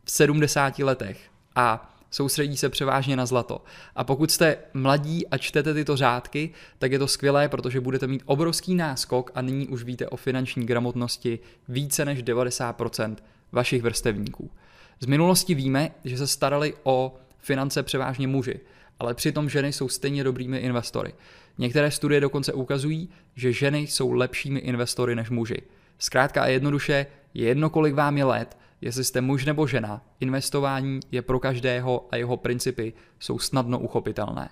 v 0.04 0.12
70 0.12 0.80
letech 0.80 1.20
a 1.56 1.96
soustředí 2.12 2.58
se 2.58 2.70
převážně 2.70 3.16
na 3.16 3.26
zlato. 3.26 3.64
A 3.96 4.04
pokud 4.04 4.32
jste 4.32 4.58
mladí 4.74 5.28
a 5.28 5.38
čtete 5.38 5.74
tyto 5.74 5.98
řádky, 5.98 6.50
tak 6.80 6.92
je 6.92 7.00
to 7.00 7.08
skvělé, 7.08 7.50
protože 7.50 7.82
budete 7.82 8.08
mít 8.08 8.24
obrovský 8.26 8.76
náskok 8.76 9.32
a 9.36 9.42
nyní 9.42 9.68
už 9.68 9.84
víte 9.84 10.08
o 10.08 10.18
finanční 10.18 10.66
gramotnosti 10.66 11.40
více 11.68 12.06
než 12.06 12.24
90% 12.24 13.16
vašich 13.52 13.82
vrstevníků. 13.82 14.52
Z 15.00 15.06
minulosti 15.06 15.56
víme, 15.56 15.92
že 16.04 16.18
se 16.18 16.28
starali 16.28 16.74
o 16.84 17.16
finance 17.38 17.84
převážně 17.84 18.28
muži 18.28 18.60
ale 19.00 19.14
přitom 19.14 19.50
ženy 19.50 19.74
jsou 19.74 19.90
stejně 19.90 20.24
dobrými 20.24 20.58
investory. 20.58 21.14
Některé 21.58 21.92
studie 21.92 22.22
dokonce 22.22 22.54
ukazují, 22.54 23.10
že 23.36 23.54
ženy 23.54 23.80
jsou 23.80 24.12
lepšími 24.12 24.60
investory 24.60 25.16
než 25.16 25.30
muži. 25.30 25.62
Zkrátka 26.00 26.44
a 26.44 26.48
jednoduše, 26.48 27.06
je 27.34 27.48
jedno, 27.48 27.70
kolik 27.70 27.96
vám 27.96 28.18
je 28.18 28.24
let, 28.24 28.58
jestli 28.82 29.04
jste 29.04 29.22
muž 29.22 29.46
nebo 29.46 29.68
žena, 29.68 30.06
investování 30.20 31.00
je 31.12 31.22
pro 31.22 31.40
každého 31.40 32.08
a 32.12 32.16
jeho 32.16 32.38
principy 32.38 32.94
jsou 33.20 33.40
snadno 33.40 33.80
uchopitelné. 33.80 34.50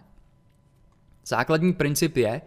Základní 1.25 1.73
princip 1.73 2.17
je, 2.17 2.41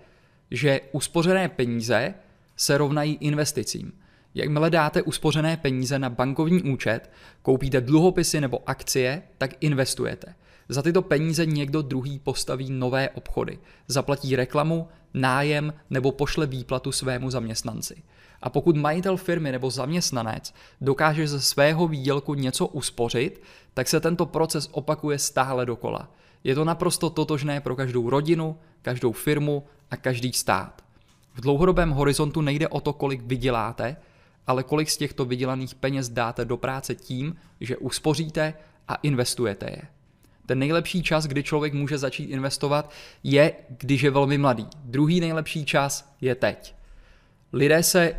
že 0.50 0.80
uspořené 0.92 1.48
peníze 1.48 2.14
se 2.56 2.78
rovnají 2.78 3.14
investicím. 3.20 3.92
Jakmile 4.34 4.70
dáte 4.70 5.02
uspořené 5.02 5.56
peníze 5.56 5.98
na 5.98 6.10
bankovní 6.10 6.62
účet, 6.62 7.10
koupíte 7.42 7.80
dluhopisy 7.80 8.40
nebo 8.40 8.68
akcie, 8.68 9.22
tak 9.38 9.50
investujete– 9.60 10.34
za 10.68 10.82
tyto 10.82 11.02
peníze 11.02 11.46
někdo 11.46 11.82
druhý 11.82 12.18
postaví 12.18 12.70
nové 12.70 13.10
obchody, 13.10 13.58
zaplatí 13.88 14.36
reklamu, 14.36 14.88
nájem 15.14 15.74
nebo 15.90 16.12
pošle 16.12 16.46
výplatu 16.46 16.92
svému 16.92 17.30
zaměstnanci. 17.30 18.02
A 18.42 18.50
pokud 18.50 18.76
majitel 18.76 19.16
firmy 19.16 19.52
nebo 19.52 19.70
zaměstnanec 19.70 20.54
dokáže 20.80 21.28
ze 21.28 21.40
svého 21.40 21.88
výdělku 21.88 22.34
něco 22.34 22.66
uspořit, 22.66 23.42
tak 23.74 23.88
se 23.88 24.00
tento 24.00 24.26
proces 24.26 24.68
opakuje 24.72 25.18
stále 25.18 25.66
dokola. 25.66 26.10
Je 26.44 26.54
to 26.54 26.64
naprosto 26.64 27.10
totožné 27.10 27.60
pro 27.60 27.76
každou 27.76 28.10
rodinu, 28.10 28.58
každou 28.82 29.12
firmu 29.12 29.66
a 29.90 29.96
každý 29.96 30.32
stát. 30.32 30.82
V 31.34 31.40
dlouhodobém 31.40 31.90
horizontu 31.90 32.40
nejde 32.40 32.68
o 32.68 32.80
to, 32.80 32.92
kolik 32.92 33.22
vyděláte, 33.22 33.96
ale 34.46 34.62
kolik 34.62 34.90
z 34.90 34.96
těchto 34.96 35.24
vydělaných 35.24 35.74
peněz 35.74 36.08
dáte 36.08 36.44
do 36.44 36.56
práce 36.56 36.94
tím, 36.94 37.36
že 37.60 37.76
uspoříte 37.76 38.54
a 38.88 38.94
investujete 38.94 39.66
je. 39.70 39.82
Ten 40.46 40.58
nejlepší 40.58 41.02
čas, 41.02 41.26
kdy 41.26 41.42
člověk 41.42 41.74
může 41.74 41.98
začít 41.98 42.24
investovat, 42.24 42.90
je, 43.22 43.52
když 43.78 44.02
je 44.02 44.10
velmi 44.10 44.38
mladý. 44.38 44.66
Druhý 44.84 45.20
nejlepší 45.20 45.64
čas 45.64 46.12
je 46.20 46.34
teď. 46.34 46.74
Lidé 47.52 47.82
se 47.82 48.14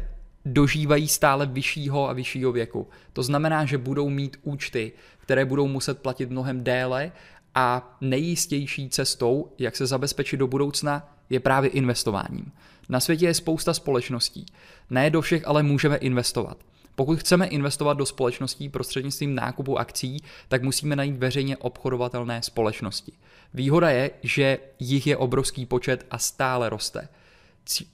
dožívají 0.46 1.08
stále 1.08 1.46
vyššího 1.46 2.10
a 2.10 2.14
vyššího 2.14 2.52
věku. 2.52 2.88
To 3.14 3.24
znamená, 3.24 3.66
že 3.66 3.78
budou 3.78 4.10
mít 4.10 4.38
účty, 4.44 4.92
které 5.18 5.46
budou 5.46 5.68
muset 5.68 6.02
platit 6.02 6.30
mnohem 6.30 6.64
déle 6.64 7.12
a 7.56 7.98
nejistější 8.02 8.90
cestou, 8.90 9.52
jak 9.60 9.76
se 9.76 9.86
zabezpečit 9.86 10.38
do 10.38 10.48
budoucna, 10.48 11.16
je 11.30 11.40
právě 11.40 11.70
investováním. 11.70 12.52
Na 12.90 13.00
světě 13.00 13.26
je 13.26 13.34
spousta 13.34 13.74
společností. 13.74 14.46
Ne 14.90 15.10
do 15.10 15.22
všech 15.22 15.48
ale 15.48 15.64
můžeme 15.64 15.98
investovat. 15.98 16.58
Pokud 17.00 17.20
chceme 17.20 17.48
investovat 17.48 17.94
do 17.94 18.06
společností 18.06 18.70
prostřednictvím 18.70 19.36
nákupu 19.36 19.80
akcí, 19.80 20.24
tak 20.48 20.64
musíme 20.64 20.96
najít 20.96 21.18
veřejně 21.18 21.58
obchodovatelné 21.58 22.42
společnosti. 22.42 23.12
Výhoda 23.54 23.90
je, 23.90 24.12
že 24.24 24.60
jich 24.80 25.08
je 25.08 25.18
obrovský 25.18 25.66
počet 25.66 26.06
a 26.12 26.18
stále 26.18 26.70
roste. 26.70 27.08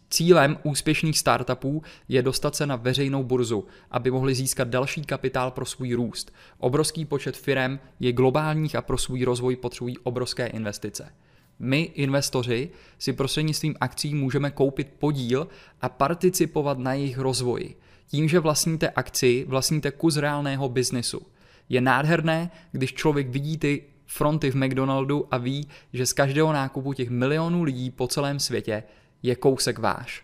Cílem 0.10 0.58
úspěšných 0.64 1.20
startupů 1.20 1.84
je 2.08 2.22
dostat 2.22 2.56
se 2.56 2.66
na 2.66 2.76
veřejnou 2.76 3.24
burzu, 3.24 3.66
aby 3.92 4.12
mohli 4.12 4.36
získat 4.36 4.68
další 4.68 5.02
kapitál 5.02 5.52
pro 5.52 5.66
svůj 5.66 5.94
růst. 5.94 6.34
Obrovský 6.58 7.06
počet 7.06 7.38
firm 7.38 7.80
je 8.00 8.12
globálních 8.12 8.76
a 8.76 8.82
pro 8.82 8.98
svůj 8.98 9.24
rozvoj 9.24 9.56
potřebují 9.56 9.98
obrovské 9.98 10.48
investice. 10.48 11.14
My, 11.60 11.82
investoři, 11.82 12.70
si 13.00 13.14
prostřednictvím 13.14 13.76
akcí 13.82 14.16
můžeme 14.16 14.52
koupit 14.52 14.94
podíl 15.00 15.48
a 15.82 15.90
participovat 15.90 16.78
na 16.78 16.94
jejich 16.94 17.18
rozvoji. 17.18 17.76
Tím, 18.08 18.28
že 18.28 18.40
vlastníte 18.40 18.90
akci, 18.90 19.46
vlastníte 19.48 19.92
kus 19.92 20.18
reálného 20.18 20.70
biznesu. 20.70 21.22
Je 21.70 21.82
nádherné, 21.82 22.52
když 22.72 22.94
člověk 22.94 23.30
vidí 23.30 23.58
ty 23.58 23.84
fronty 24.06 24.52
v 24.52 24.56
McDonaldu 24.56 25.28
a 25.32 25.38
ví, 25.38 25.68
že 25.94 26.06
z 26.06 26.14
každého 26.14 26.54
nákupu 26.54 26.94
těch 26.94 27.10
milionů 27.10 27.64
lidí 27.64 27.92
po 27.92 28.08
celém 28.08 28.40
světě 28.40 28.84
je 29.24 29.36
kousek 29.36 29.80
váš. 29.80 30.24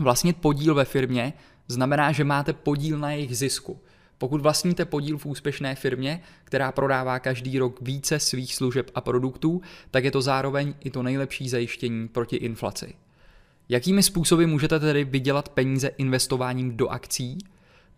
Vlastnit 0.00 0.36
podíl 0.36 0.74
ve 0.74 0.84
firmě 0.84 1.32
znamená, 1.68 2.12
že 2.12 2.24
máte 2.24 2.52
podíl 2.52 2.98
na 2.98 3.12
jejich 3.12 3.36
zisku. 3.36 3.80
Pokud 4.18 4.40
vlastníte 4.40 4.84
podíl 4.84 5.18
v 5.18 5.26
úspěšné 5.26 5.74
firmě, 5.74 6.22
která 6.44 6.72
prodává 6.72 7.18
každý 7.18 7.58
rok 7.58 7.80
více 7.80 8.18
svých 8.18 8.54
služeb 8.54 8.90
a 8.94 9.00
produktů, 9.00 9.62
tak 9.90 10.04
je 10.04 10.10
to 10.10 10.22
zároveň 10.22 10.74
i 10.80 10.90
to 10.90 11.02
nejlepší 11.02 11.48
zajištění 11.48 12.08
proti 12.08 12.36
inflaci. 12.36 12.94
Jakými 13.72 14.02
způsoby 14.02 14.44
můžete 14.44 14.80
tedy 14.80 15.04
vydělat 15.04 15.48
peníze 15.48 15.88
investováním 15.88 16.76
do 16.76 16.88
akcí? 16.88 17.38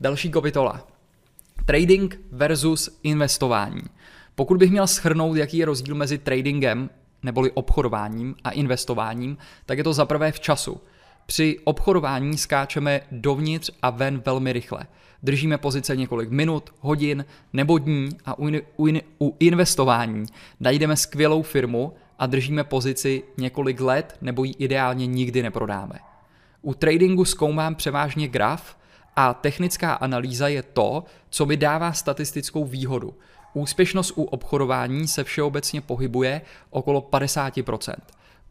Další 0.00 0.30
kapitola. 0.30 0.88
Trading 1.66 2.20
versus 2.30 2.98
investování. 3.02 3.82
Pokud 4.34 4.56
bych 4.56 4.70
měl 4.70 4.86
schrnout, 4.86 5.36
jaký 5.36 5.58
je 5.58 5.66
rozdíl 5.66 5.94
mezi 5.94 6.18
tradingem, 6.18 6.90
neboli 7.22 7.50
obchodováním 7.50 8.34
a 8.44 8.50
investováním, 8.50 9.38
tak 9.66 9.78
je 9.78 9.84
to 9.84 9.92
zaprvé 9.92 10.32
v 10.32 10.40
času. 10.40 10.80
Při 11.26 11.58
obchodování 11.64 12.38
skáčeme 12.38 13.00
dovnitř 13.10 13.70
a 13.82 13.90
ven 13.90 14.22
velmi 14.26 14.52
rychle. 14.52 14.86
Držíme 15.22 15.58
pozice 15.58 15.96
několik 15.96 16.30
minut, 16.30 16.70
hodin 16.80 17.24
nebo 17.52 17.78
dní 17.78 18.08
a 18.24 18.38
u, 18.38 18.48
u, 18.76 18.88
u 19.18 19.36
investování 19.40 20.26
najdeme 20.60 20.96
skvělou 20.96 21.42
firmu 21.42 21.92
a 22.18 22.26
držíme 22.26 22.64
pozici 22.64 23.22
několik 23.38 23.80
let 23.80 24.16
nebo 24.20 24.44
ji 24.44 24.54
ideálně 24.58 25.06
nikdy 25.06 25.42
neprodáme. 25.42 25.98
U 26.62 26.74
tradingu 26.74 27.24
zkoumám 27.24 27.74
převážně 27.74 28.28
graf 28.28 28.76
a 29.16 29.34
technická 29.34 29.92
analýza 29.92 30.48
je 30.48 30.62
to, 30.62 31.04
co 31.30 31.46
mi 31.46 31.56
dává 31.56 31.92
statistickou 31.92 32.64
výhodu. 32.64 33.14
Úspěšnost 33.54 34.12
u 34.16 34.22
obchodování 34.22 35.08
se 35.08 35.24
všeobecně 35.24 35.80
pohybuje 35.80 36.40
okolo 36.70 37.00
50%. 37.00 37.94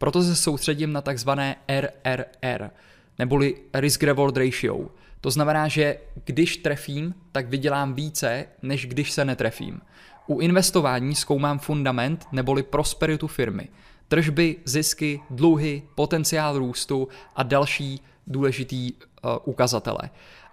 Proto 0.02 0.22
se 0.22 0.36
soustředím 0.36 0.92
na 0.92 1.00
takzvané 1.00 1.56
RRR, 1.68 2.70
neboli 3.18 3.54
Risk 3.74 4.02
Reward 4.02 4.36
Ratio. 4.36 4.88
To 5.20 5.30
znamená, 5.30 5.68
že 5.68 5.98
když 6.24 6.56
trefím, 6.56 7.14
tak 7.32 7.48
vydělám 7.48 7.94
více, 7.94 8.44
než 8.62 8.86
když 8.86 9.12
se 9.12 9.24
netrefím. 9.24 9.80
U 10.26 10.40
investování 10.40 11.14
zkoumám 11.14 11.58
fundament 11.58 12.26
neboli 12.32 12.62
prosperitu 12.62 13.26
firmy, 13.26 13.68
tržby, 14.08 14.56
zisky, 14.64 15.20
dluhy, 15.30 15.82
potenciál 15.94 16.58
růstu 16.58 17.08
a 17.36 17.42
další 17.42 18.00
důležitý 18.26 18.92
uh, 18.92 19.30
ukazatele. 19.44 20.10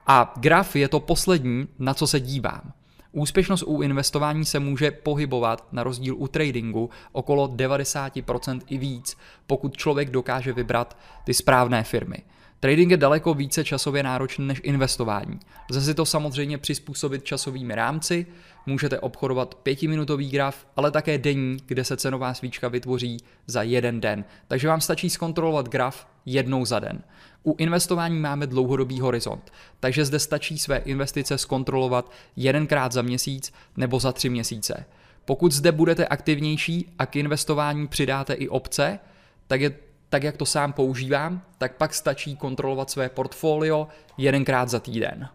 A 0.08 0.34
graf 0.38 0.76
je 0.76 0.88
to 0.88 1.00
poslední, 1.00 1.68
na 1.80 1.94
co 1.94 2.08
se 2.08 2.20
dívám. 2.20 2.74
Úspěšnost 3.12 3.64
u 3.68 3.82
investování 3.82 4.46
se 4.46 4.60
může 4.60 4.92
pohybovat 4.92 5.68
na 5.72 5.84
rozdíl 5.84 6.16
u 6.18 6.28
tradingu 6.28 6.90
okolo 7.12 7.48
90% 7.48 8.62
i 8.68 8.78
víc, 8.78 9.18
pokud 9.48 9.78
člověk 9.78 10.10
dokáže 10.10 10.54
vybrat 10.54 10.98
ty 11.24 11.34
správné 11.34 11.84
firmy. 11.84 12.18
Trading 12.60 12.92
je 12.92 12.98
daleko 12.98 13.34
více 13.34 13.64
časově 13.64 14.04
náročný 14.04 14.48
než 14.48 14.62
investování. 14.64 15.40
Lze 15.72 15.82
si 15.82 15.94
to 15.94 16.06
samozřejmě 16.06 16.58
přizpůsobit 16.58 17.24
časovými 17.24 17.76
rámci, 17.76 18.26
můžete 18.66 19.00
obchodovat 19.00 19.56
pětiminutový 19.56 20.30
graf, 20.30 20.68
ale 20.76 20.92
také 20.92 21.18
denní, 21.18 21.58
kde 21.66 21.84
se 21.84 21.98
cenová 21.98 22.34
svíčka 22.34 22.68
vytvoří 22.68 23.18
za 23.48 23.62
jeden 23.62 24.02
den. 24.02 24.26
Takže 24.48 24.68
vám 24.68 24.82
stačí 24.82 25.10
zkontrolovat 25.10 25.70
graf 25.70 26.08
jednou 26.34 26.66
za 26.66 26.80
den. 26.80 27.04
U 27.44 27.56
investování 27.58 28.20
máme 28.20 28.48
dlouhodobý 28.48 29.00
horizont, 29.00 29.52
takže 29.80 30.06
zde 30.06 30.20
stačí 30.20 30.60
své 30.60 30.78
investice 30.78 31.38
zkontrolovat 31.38 32.12
jedenkrát 32.36 32.92
za 32.92 33.02
měsíc 33.02 33.54
nebo 33.78 34.00
za 34.00 34.12
tři 34.12 34.30
měsíce. 34.30 34.86
Pokud 35.26 35.52
zde 35.52 35.72
budete 35.72 36.08
aktivnější 36.08 36.94
a 37.00 37.06
k 37.06 37.16
investování 37.16 37.88
přidáte 37.88 38.34
i 38.34 38.48
obce, 38.48 39.00
tak 39.48 39.62
je 39.62 39.74
tak 40.10 40.24
jak 40.24 40.38
to 40.38 40.46
sám 40.46 40.74
používám, 40.74 41.42
tak 41.58 41.76
pak 41.76 41.94
stačí 41.94 42.36
kontrolovat 42.36 42.90
své 42.90 43.10
portfolio 43.10 43.88
jedenkrát 44.18 44.70
za 44.70 44.80
týden. 44.80 45.30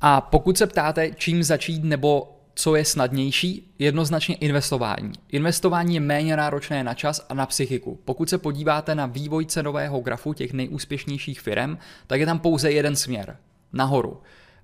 A 0.00 0.20
pokud 0.20 0.58
se 0.58 0.66
ptáte, 0.66 1.10
čím 1.10 1.42
začít 1.42 1.84
nebo 1.84 2.37
co 2.58 2.76
je 2.76 2.84
snadnější, 2.84 3.74
jednoznačně 3.78 4.34
investování. 4.34 5.12
Investování 5.28 5.94
je 5.94 6.00
méně 6.00 6.36
náročné 6.36 6.84
na 6.84 6.94
čas 6.94 7.26
a 7.28 7.34
na 7.34 7.46
psychiku. 7.46 7.98
Pokud 8.04 8.28
se 8.28 8.38
podíváte 8.38 8.94
na 8.94 9.06
vývoj 9.06 9.46
cenového 9.46 10.00
grafu 10.00 10.32
těch 10.32 10.52
nejúspěšnějších 10.52 11.40
firm, 11.40 11.78
tak 12.06 12.20
je 12.20 12.26
tam 12.26 12.38
pouze 12.38 12.70
jeden 12.72 12.96
směr, 12.96 13.36
nahoru. 13.72 14.20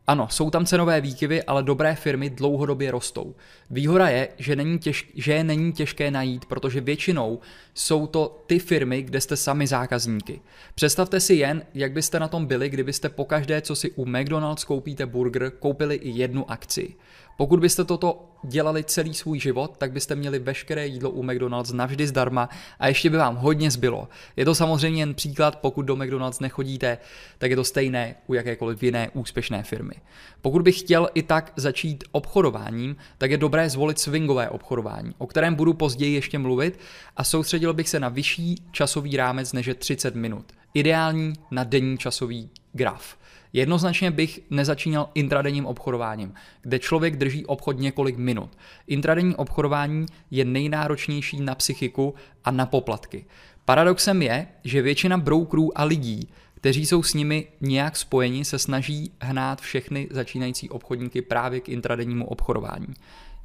Ano, 0.07 0.29
jsou 0.31 0.51
tam 0.51 0.67
cenové 0.67 1.01
výkyvy, 1.01 1.43
ale 1.43 1.63
dobré 1.63 1.95
firmy 1.95 2.31
dlouhodobě 2.31 2.91
rostou. 2.91 3.35
Výhoda 3.71 4.09
je, 4.09 4.29
že, 4.39 4.57
není 4.57 4.79
těž, 4.79 5.11
že 5.15 5.33
je 5.33 5.45
není 5.45 5.73
těžké 5.73 6.11
najít, 6.11 6.45
protože 6.45 6.81
většinou 6.81 7.41
jsou 7.75 8.07
to 8.07 8.45
ty 8.47 8.59
firmy, 8.59 9.03
kde 9.03 9.21
jste 9.21 9.37
sami 9.37 9.67
zákazníky. 9.67 10.41
Představte 10.75 11.21
si 11.21 11.35
jen, 11.35 11.63
jak 11.75 11.93
byste 11.93 12.21
na 12.21 12.29
tom 12.29 12.47
byli, 12.47 12.69
kdybyste 12.69 13.09
pokaždé, 13.09 13.61
co 13.61 13.77
si 13.77 13.91
u 13.91 14.07
McDonald's 14.07 14.65
koupíte 14.65 15.07
burger, 15.07 15.51
koupili 15.51 15.95
i 15.95 16.11
jednu 16.11 16.51
akci. 16.51 16.95
Pokud 17.37 17.61
byste 17.61 17.85
toto 17.85 18.29
dělali 18.45 18.85
celý 18.85 19.15
svůj 19.15 19.41
život, 19.41 19.75
tak 19.79 19.93
byste 19.93 20.15
měli 20.15 20.39
veškeré 20.39 20.87
jídlo 20.87 21.11
u 21.11 21.23
McDonald's 21.23 21.73
navždy 21.73 22.07
zdarma 22.07 22.49
a 22.79 22.89
ještě 22.89 23.11
by 23.11 23.17
vám 23.17 23.37
hodně 23.37 23.71
zbylo. 23.71 24.09
Je 24.37 24.45
to 24.45 24.55
samozřejmě 24.55 25.03
jen 25.03 25.15
příklad, 25.15 25.57
pokud 25.57 25.83
do 25.83 25.97
McDonald's 25.97 26.41
nechodíte, 26.41 26.99
tak 27.39 27.51
je 27.51 27.57
to 27.57 27.65
stejné 27.65 28.15
u 28.27 28.35
jakékoliv 28.35 28.83
jiné 28.83 29.11
úspěšné 29.15 29.63
firmy. 29.63 29.95
Pokud 30.43 30.63
bych 30.63 30.79
chtěl 30.79 31.09
i 31.15 31.23
tak 31.23 31.53
začít 31.57 32.05
obchodováním, 32.13 32.97
tak 33.19 33.31
je 33.31 33.37
dobré 33.37 33.71
zvolit 33.71 33.99
swingové 33.99 34.49
obchodování, 34.49 35.15
o 35.19 35.27
kterém 35.27 35.55
budu 35.55 35.75
později 35.75 36.15
ještě 36.15 36.39
mluvit 36.39 36.79
a 37.17 37.25
soustředil 37.25 37.73
bych 37.75 37.89
se 37.89 38.01
na 38.01 38.09
vyšší 38.09 38.57
časový 38.73 39.17
rámec 39.17 39.53
než 39.53 39.67
je 39.67 39.75
30 39.75 40.15
minut. 40.15 40.53
Ideální 40.75 41.33
na 41.51 41.65
denní 41.65 41.99
časový 41.99 42.51
graf. 42.73 43.17
Jednoznačně 43.55 44.11
bych 44.11 44.41
nezačínal 44.51 45.09
intradenním 45.15 45.67
obchodováním, 45.67 46.35
kde 46.63 46.79
člověk 46.79 47.17
drží 47.17 47.47
obchod 47.47 47.79
několik 47.79 48.17
minut. 48.17 48.51
Intradenní 48.87 49.37
obchodování 49.37 50.07
je 50.31 50.45
nejnáročnější 50.45 51.41
na 51.41 51.55
psychiku 51.55 52.15
a 52.45 52.51
na 52.51 52.67
poplatky. 52.67 53.25
Paradoxem 53.65 54.23
je, 54.23 54.47
že 54.65 54.83
většina 54.83 55.19
brokerů 55.19 55.79
a 55.79 55.85
lidí, 55.85 56.29
kteří 56.55 56.87
jsou 56.87 57.03
s 57.03 57.15
nimi 57.15 57.47
nějak 57.61 57.97
spojeni, 57.97 58.45
se 58.45 58.59
snaží 58.59 59.13
hnát 59.21 59.61
všechny 59.61 60.09
začínající 60.11 60.71
obchodníky 60.71 61.23
právě 61.23 61.61
k 61.61 61.69
intradennímu 61.69 62.27
obchodování. 62.27 62.95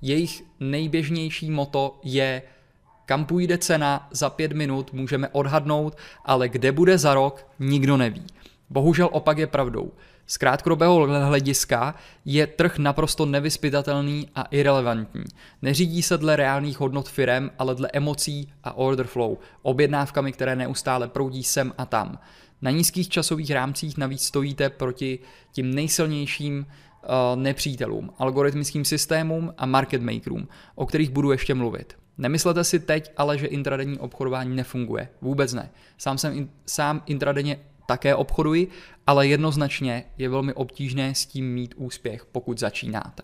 Jejich 0.02 0.44
nejběžnější 0.60 1.52
moto 1.52 2.00
je 2.04 2.42
kam 3.06 3.26
půjde 3.26 3.58
cena 3.58 4.08
za 4.12 4.30
pět 4.30 4.52
minut, 4.52 4.94
můžeme 4.94 5.28
odhadnout, 5.30 5.98
ale 6.26 6.50
kde 6.50 6.72
bude 6.72 6.98
za 6.98 7.14
rok, 7.14 7.48
nikdo 7.60 7.98
neví. 7.98 8.24
Bohužel 8.70 9.10
opak 9.12 9.38
je 9.38 9.48
pravdou. 9.48 9.92
Z 10.28 10.38
krátkodobého 10.38 11.08
hlediska 11.08 11.96
je 12.26 12.48
trh 12.48 12.78
naprosto 12.78 13.26
nevyspytatelný 13.26 14.28
a 14.36 14.42
irrelevantní. 14.42 15.24
Neřídí 15.62 16.02
se 16.02 16.18
dle 16.18 16.36
reálných 16.36 16.80
hodnot 16.80 17.10
firem, 17.10 17.52
ale 17.60 17.76
dle 17.76 17.90
emocí 17.94 18.54
a 18.64 18.78
order 18.78 19.08
flow, 19.08 19.38
objednávkami, 19.62 20.32
které 20.32 20.56
neustále 20.56 21.08
proudí 21.08 21.44
sem 21.44 21.74
a 21.78 21.86
tam. 21.86 22.20
Na 22.62 22.72
nízkých 22.72 23.10
časových 23.10 23.52
rámcích 23.52 23.98
navíc 23.98 24.24
stojíte 24.24 24.70
proti 24.70 25.20
tím 25.52 25.76
nejsilnějším 25.76 26.66
uh, 26.66 27.42
nepřítelům, 27.42 28.14
algoritmickým 28.18 28.86
systémům 28.86 29.54
a 29.58 29.66
market 29.66 30.02
makerům, 30.02 30.48
o 30.76 30.86
kterých 30.86 31.10
budu 31.10 31.32
ještě 31.32 31.54
mluvit. 31.54 31.94
Nemyslete 32.18 32.64
si 32.64 32.80
teď 32.80 33.12
ale, 33.18 33.38
že 33.38 33.48
intradenní 33.48 34.00
obchodování 34.00 34.56
nefunguje. 34.56 35.10
Vůbec 35.22 35.54
ne. 35.54 35.70
Sám 35.98 36.18
jsem 36.18 36.38
in, 36.38 36.50
sám 36.66 37.04
intradenně 37.06 37.60
také 37.90 38.16
obchoduji, 38.16 38.68
ale 39.08 39.28
jednoznačně 39.28 40.06
je 40.18 40.30
velmi 40.30 40.54
obtížné 40.54 41.16
s 41.16 41.26
tím 41.26 41.54
mít 41.54 41.74
úspěch, 41.78 42.26
pokud 42.26 42.60
začínáte. 42.60 43.24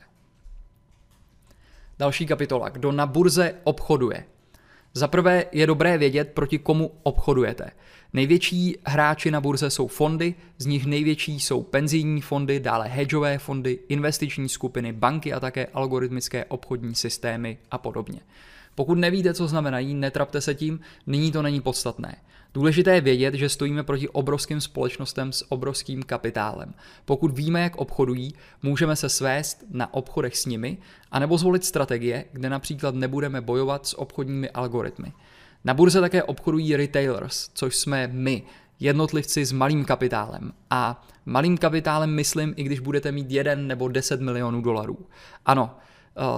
Další 1.99 2.25
kapitola. 2.25 2.69
Kdo 2.69 2.91
na 2.91 3.06
burze 3.06 3.54
obchoduje? 3.63 4.25
Za 4.93 5.08
prvé 5.08 5.45
je 5.51 5.67
dobré 5.67 5.97
vědět, 5.97 6.32
proti 6.34 6.60
komu 6.60 6.91
obchodujete. 7.04 7.71
Největší 8.13 8.78
hráči 8.86 9.32
na 9.32 9.41
burze 9.41 9.69
jsou 9.69 9.88
fondy, 9.88 10.36
z 10.58 10.65
nich 10.65 10.86
největší 10.86 11.39
jsou 11.39 11.63
penzijní 11.63 12.21
fondy, 12.21 12.60
dále 12.60 12.88
hedžové 12.88 13.38
fondy, 13.38 13.80
investiční 13.89 14.49
skupiny, 14.49 14.93
banky 14.93 15.34
a 15.34 15.39
také 15.39 15.65
algoritmické 15.65 16.45
obchodní 16.45 16.95
systémy 16.95 17.58
a 17.71 17.78
podobně. 17.78 18.19
Pokud 18.75 18.97
nevíte, 18.97 19.34
co 19.34 19.47
znamenají, 19.47 19.93
netrapte 19.93 20.41
se 20.41 20.56
tím, 20.56 20.80
nyní 21.08 21.32
to 21.32 21.41
není 21.41 21.62
podstatné. 21.62 22.15
Důležité 22.56 22.96
je 22.96 23.02
vědět, 23.02 23.34
že 23.34 23.50
stojíme 23.50 23.84
proti 23.84 24.10
obrovským 24.10 24.62
společnostem 24.62 25.32
s 25.32 25.52
obrovským 25.52 26.04
kapitálem. 26.04 26.74
Pokud 27.06 27.38
víme, 27.38 27.62
jak 27.62 27.76
obchodují, 27.76 28.34
můžeme 28.63 28.96
se 28.96 29.10
svést 29.10 29.63
na 29.72 29.94
obchodech 29.94 30.38
s 30.38 30.46
nimi, 30.46 30.78
anebo 31.12 31.38
zvolit 31.38 31.65
strategie, 31.65 32.26
kde 32.32 32.50
například 32.50 32.96
nebudeme 32.96 33.41
bojovat 33.41 33.88
s 33.88 34.00
obchodními 34.00 34.50
algoritmy. 34.50 35.13
Na 35.65 35.74
burze 35.74 36.02
také 36.02 36.24
obchodují 36.24 36.76
retailers, 36.76 37.50
což 37.54 37.76
jsme 37.76 38.08
my, 38.08 38.44
jednotlivci 38.80 39.46
s 39.46 39.52
malým 39.52 39.86
kapitálem. 39.86 40.52
A 40.70 41.08
malým 41.26 41.58
kapitálem 41.58 42.15
myslím, 42.15 42.54
i 42.58 42.63
když 42.63 42.80
budete 42.80 43.12
mít 43.12 43.32
1 43.32 43.56
nebo 43.56 43.88
10 43.88 44.22
milionů 44.22 44.62
dolarů. 44.62 44.98
Ano, 45.46 45.76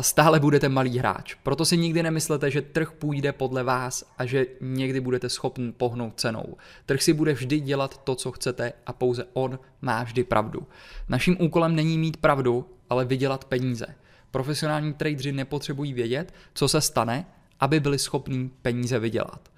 stále 0.02 0.40
budete 0.40 0.70
malý 0.70 0.98
hráč. 0.98 1.36
Proto 1.44 1.66
si 1.66 1.78
nikdy 1.78 2.04
nemyslete, 2.04 2.52
že 2.52 2.62
trh 2.62 2.92
půjde 2.92 3.32
podle 3.32 3.64
vás 3.64 4.04
a 4.18 4.26
že 4.26 4.46
někdy 4.62 5.00
budete 5.00 5.30
schopni 5.30 5.72
pohnout 5.72 6.20
cenou. 6.20 6.58
Trh 6.86 7.02
si 7.02 7.14
bude 7.14 7.34
vždy 7.34 7.60
dělat 7.60 7.98
to, 8.04 8.16
co 8.16 8.32
chcete 8.32 8.74
a 8.86 8.94
pouze 8.94 9.26
on 9.34 9.60
má 9.82 10.04
vždy 10.04 10.24
pravdu. 10.24 10.68
Naším 11.10 11.38
úkolem 11.40 11.76
není 11.76 11.98
mít 11.98 12.18
pravdu, 12.18 12.66
ale 12.90 13.06
vydělat 13.06 13.46
peníze. 13.46 13.86
Profesionální 14.32 14.94
tradeři 14.94 15.32
nepotřebují 15.32 15.94
vědět, 15.94 16.34
co 16.54 16.68
se 16.68 16.82
stane, 16.82 17.26
aby 17.60 17.80
byli 17.80 18.00
schopní 18.00 18.52
peníze 18.62 19.00
vydělat. 19.00 19.50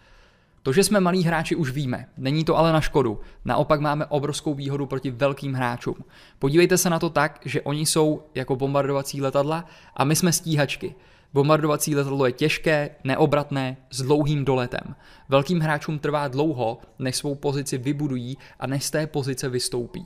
To, 0.63 0.73
že 0.73 0.83
jsme 0.83 0.99
malí 0.99 1.23
hráči, 1.23 1.55
už 1.55 1.71
víme. 1.71 2.09
Není 2.17 2.43
to 2.43 2.57
ale 2.57 2.73
na 2.73 2.81
škodu. 2.81 3.19
Naopak 3.45 3.79
máme 3.79 4.05
obrovskou 4.05 4.53
výhodu 4.53 4.85
proti 4.85 5.11
velkým 5.11 5.53
hráčům. 5.53 5.95
Podívejte 6.39 6.77
se 6.77 6.89
na 6.89 6.99
to 6.99 7.09
tak, 7.09 7.39
že 7.45 7.61
oni 7.61 7.85
jsou 7.85 8.23
jako 8.35 8.55
bombardovací 8.55 9.21
letadla 9.21 9.65
a 9.95 10.03
my 10.03 10.15
jsme 10.15 10.33
stíhačky. 10.33 10.95
Bombardovací 11.33 11.95
letadlo 11.95 12.25
je 12.25 12.31
těžké, 12.31 12.89
neobratné, 13.03 13.77
s 13.89 14.01
dlouhým 14.01 14.45
doletem. 14.45 14.95
Velkým 15.29 15.59
hráčům 15.59 15.99
trvá 15.99 16.27
dlouho, 16.27 16.77
než 16.99 17.15
svou 17.15 17.35
pozici 17.35 17.77
vybudují 17.77 18.37
a 18.59 18.67
než 18.67 18.83
z 18.83 18.91
té 18.91 19.07
pozice 19.07 19.49
vystoupí. 19.49 20.05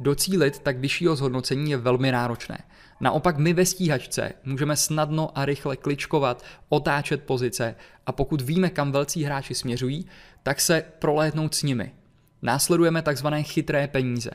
Docílit 0.00 0.58
tak 0.58 0.78
vyššího 0.78 1.16
zhodnocení 1.16 1.70
je 1.70 1.76
velmi 1.76 2.12
náročné. 2.12 2.58
Naopak 3.00 3.38
my 3.38 3.52
ve 3.52 3.66
stíhačce 3.66 4.32
můžeme 4.44 4.76
snadno 4.76 5.38
a 5.38 5.44
rychle 5.44 5.76
kličkovat, 5.76 6.44
otáčet 6.68 7.22
pozice 7.22 7.74
a 8.06 8.12
pokud 8.12 8.40
víme, 8.40 8.70
kam 8.70 8.92
velcí 8.92 9.24
hráči 9.24 9.54
směřují, 9.54 10.06
tak 10.42 10.60
se 10.60 10.84
prolétnout 10.98 11.54
s 11.54 11.62
nimi. 11.62 11.92
Následujeme 12.42 13.02
takzvané 13.02 13.42
chytré 13.42 13.88
peníze. 13.88 14.30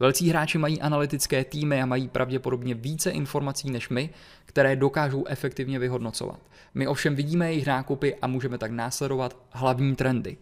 Velcí 0.00 0.28
hráči 0.28 0.58
mají 0.58 0.80
analytické 0.80 1.44
týmy 1.44 1.82
a 1.82 1.86
mají 1.86 2.08
pravděpodobně 2.08 2.74
více 2.74 3.10
informací 3.10 3.70
než 3.70 3.88
my, 3.88 4.10
které 4.44 4.76
dokážou 4.76 5.24
efektivně 5.26 5.78
vyhodnocovat. 5.78 6.40
My 6.74 6.86
ovšem 6.86 7.14
vidíme 7.14 7.46
jejich 7.50 7.66
nákupy 7.66 8.14
a 8.22 8.26
můžeme 8.26 8.58
tak 8.58 8.70
následovat 8.70 9.36
hlavní 9.50 9.96
trendy. 9.96 10.36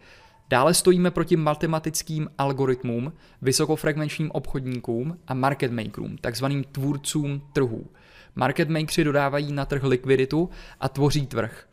Dále 0.51 0.75
stojíme 0.75 1.11
proti 1.11 1.37
matematickým 1.37 2.29
algoritmům, 2.39 3.13
vysokofrekvenčním 3.43 4.31
obchodníkům 4.31 5.19
a 5.29 5.35
market 5.35 5.73
makerům, 5.73 6.17
takzvaným 6.19 6.65
tvůrcům 6.65 7.43
trhů. 7.53 7.87
Market 8.35 8.69
makeri 8.69 9.05
dodávají 9.05 9.53
na 9.53 9.65
trh 9.65 9.83
likviditu 9.83 10.51
a 10.81 10.89
tvoří 10.89 11.27
trh. 11.27 11.69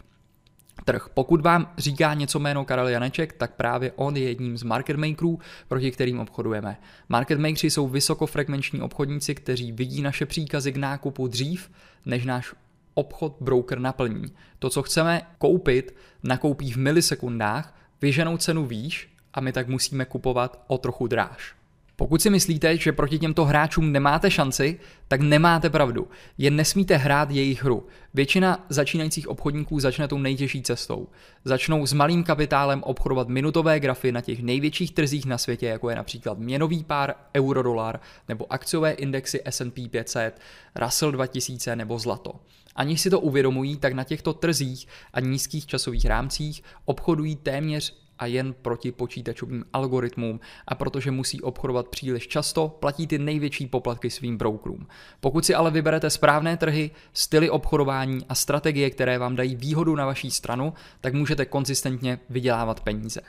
Trh. 0.86 1.10
Pokud 1.14 1.42
vám 1.42 1.74
říká 1.78 2.14
něco 2.14 2.40
jméno 2.40 2.66
Karel 2.66 2.88
Janeček, 2.88 3.34
tak 3.34 3.56
právě 3.56 3.92
on 3.96 4.18
je 4.18 4.24
jedním 4.24 4.58
z 4.58 4.64
market 4.64 4.98
makerů, 4.98 5.40
proti 5.68 5.92
kterým 5.92 6.20
obchodujeme. 6.20 6.78
Market 7.10 7.40
makeri 7.40 7.70
jsou 7.70 7.88
vysokofrekvenční 7.88 8.82
obchodníci, 8.82 9.36
kteří 9.36 9.72
vidí 9.72 10.02
naše 10.02 10.26
příkazy 10.26 10.72
k 10.72 10.78
nákupu 10.78 11.28
dřív, 11.28 11.72
než 12.06 12.26
náš 12.26 12.54
obchod 12.94 13.38
broker 13.40 13.80
naplní. 13.80 14.26
To, 14.60 14.70
co 14.70 14.84
chceme 14.84 15.22
koupit, 15.38 15.96
nakoupí 16.24 16.72
v 16.72 16.78
milisekundách 16.78 17.79
vyženou 18.02 18.38
cenu 18.38 18.66
výš 18.66 19.10
a 19.34 19.42
my 19.42 19.52
tak 19.52 19.68
musíme 19.68 20.06
kupovat 20.06 20.64
o 20.68 20.78
trochu 20.78 21.08
dráž. 21.08 21.59
Pokud 22.00 22.22
si 22.22 22.30
myslíte, 22.30 22.78
že 22.78 22.92
proti 22.92 23.20
těmto 23.20 23.46
hráčům 23.46 23.92
nemáte 23.92 24.32
šanci, 24.32 24.80
tak 25.08 25.22
nemáte 25.22 25.70
pravdu. 25.70 26.08
Jen 26.38 26.56
nesmíte 26.56 26.98
hrát 26.98 27.32
jejich 27.32 27.64
hru. 27.64 27.88
Většina 28.14 28.66
začínajících 28.70 29.28
obchodníků 29.28 29.80
začne 29.80 30.08
tou 30.08 30.18
nejtěžší 30.18 30.62
cestou. 30.62 31.08
Začnou 31.46 31.86
s 31.86 31.94
malým 31.94 32.24
kapitálem 32.24 32.84
obchodovat 32.84 33.28
minutové 33.28 33.80
grafy 33.80 34.12
na 34.12 34.22
těch 34.22 34.44
největších 34.44 34.92
trzích 34.92 35.26
na 35.26 35.38
světě, 35.38 35.66
jako 35.66 35.90
je 35.90 35.96
například 35.96 36.40
měnový 36.40 36.84
pár, 36.84 37.16
euro-dolar 37.36 38.00
nebo 38.28 38.54
akciové 38.54 38.92
indexy 38.92 39.42
S&P 39.46 39.90
500, 39.90 40.40
Russell 40.76 41.12
2000 41.12 41.76
nebo 41.76 42.00
zlato. 42.00 42.32
Aniž 42.76 43.02
si 43.02 43.10
to 43.10 43.20
uvědomují, 43.20 43.78
tak 43.78 43.94
na 43.94 44.04
těchto 44.04 44.34
trzích 44.34 44.88
a 45.14 45.20
nízkých 45.20 45.66
časových 45.66 46.06
rámcích 46.06 46.64
obchodují 46.86 47.36
téměř 47.36 48.09
a 48.20 48.26
jen 48.26 48.54
proti 48.54 48.92
počítačovým 48.92 49.66
algoritmům 49.74 50.40
a 50.68 50.76
protože 50.76 51.12
musí 51.12 51.42
obchodovat 51.42 51.88
příliš 51.88 52.28
často, 52.28 52.68
platí 52.68 53.08
ty 53.08 53.18
největší 53.18 53.68
poplatky 53.68 54.10
svým 54.10 54.38
brokerům. 54.38 54.88
Pokud 55.20 55.46
si 55.46 55.56
ale 55.56 55.72
vyberete 55.72 56.10
správné 56.10 56.58
trhy, 56.58 56.92
styly 57.14 57.50
obchodování 57.50 58.26
a 58.30 58.36
strategie, 58.36 58.90
které 58.90 59.18
vám 59.18 59.36
dají 59.36 59.56
výhodu 59.56 59.96
na 59.96 60.06
vaší 60.06 60.32
stranu, 60.32 60.74
tak 61.02 61.14
můžete 61.14 61.46
konzistentně 61.46 62.20
vydělávat 62.30 62.80
peníze. 62.80 63.22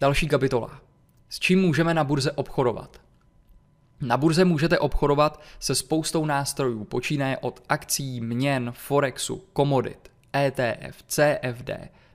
Další 0.00 0.28
kapitola. 0.28 0.80
S 1.28 1.38
čím 1.38 1.60
můžeme 1.60 1.94
na 1.94 2.04
burze 2.04 2.32
obchodovat? 2.32 3.00
Na 4.00 4.16
burze 4.16 4.44
můžete 4.44 4.78
obchodovat 4.78 5.42
se 5.58 5.74
spoustou 5.74 6.24
nástrojů, 6.24 6.84
počínaje 6.84 7.38
od 7.38 7.62
akcí, 7.68 8.20
měn, 8.20 8.72
forexu, 8.76 9.44
komodit, 9.52 10.10
ETF, 10.36 11.02
CFD, 11.02 11.70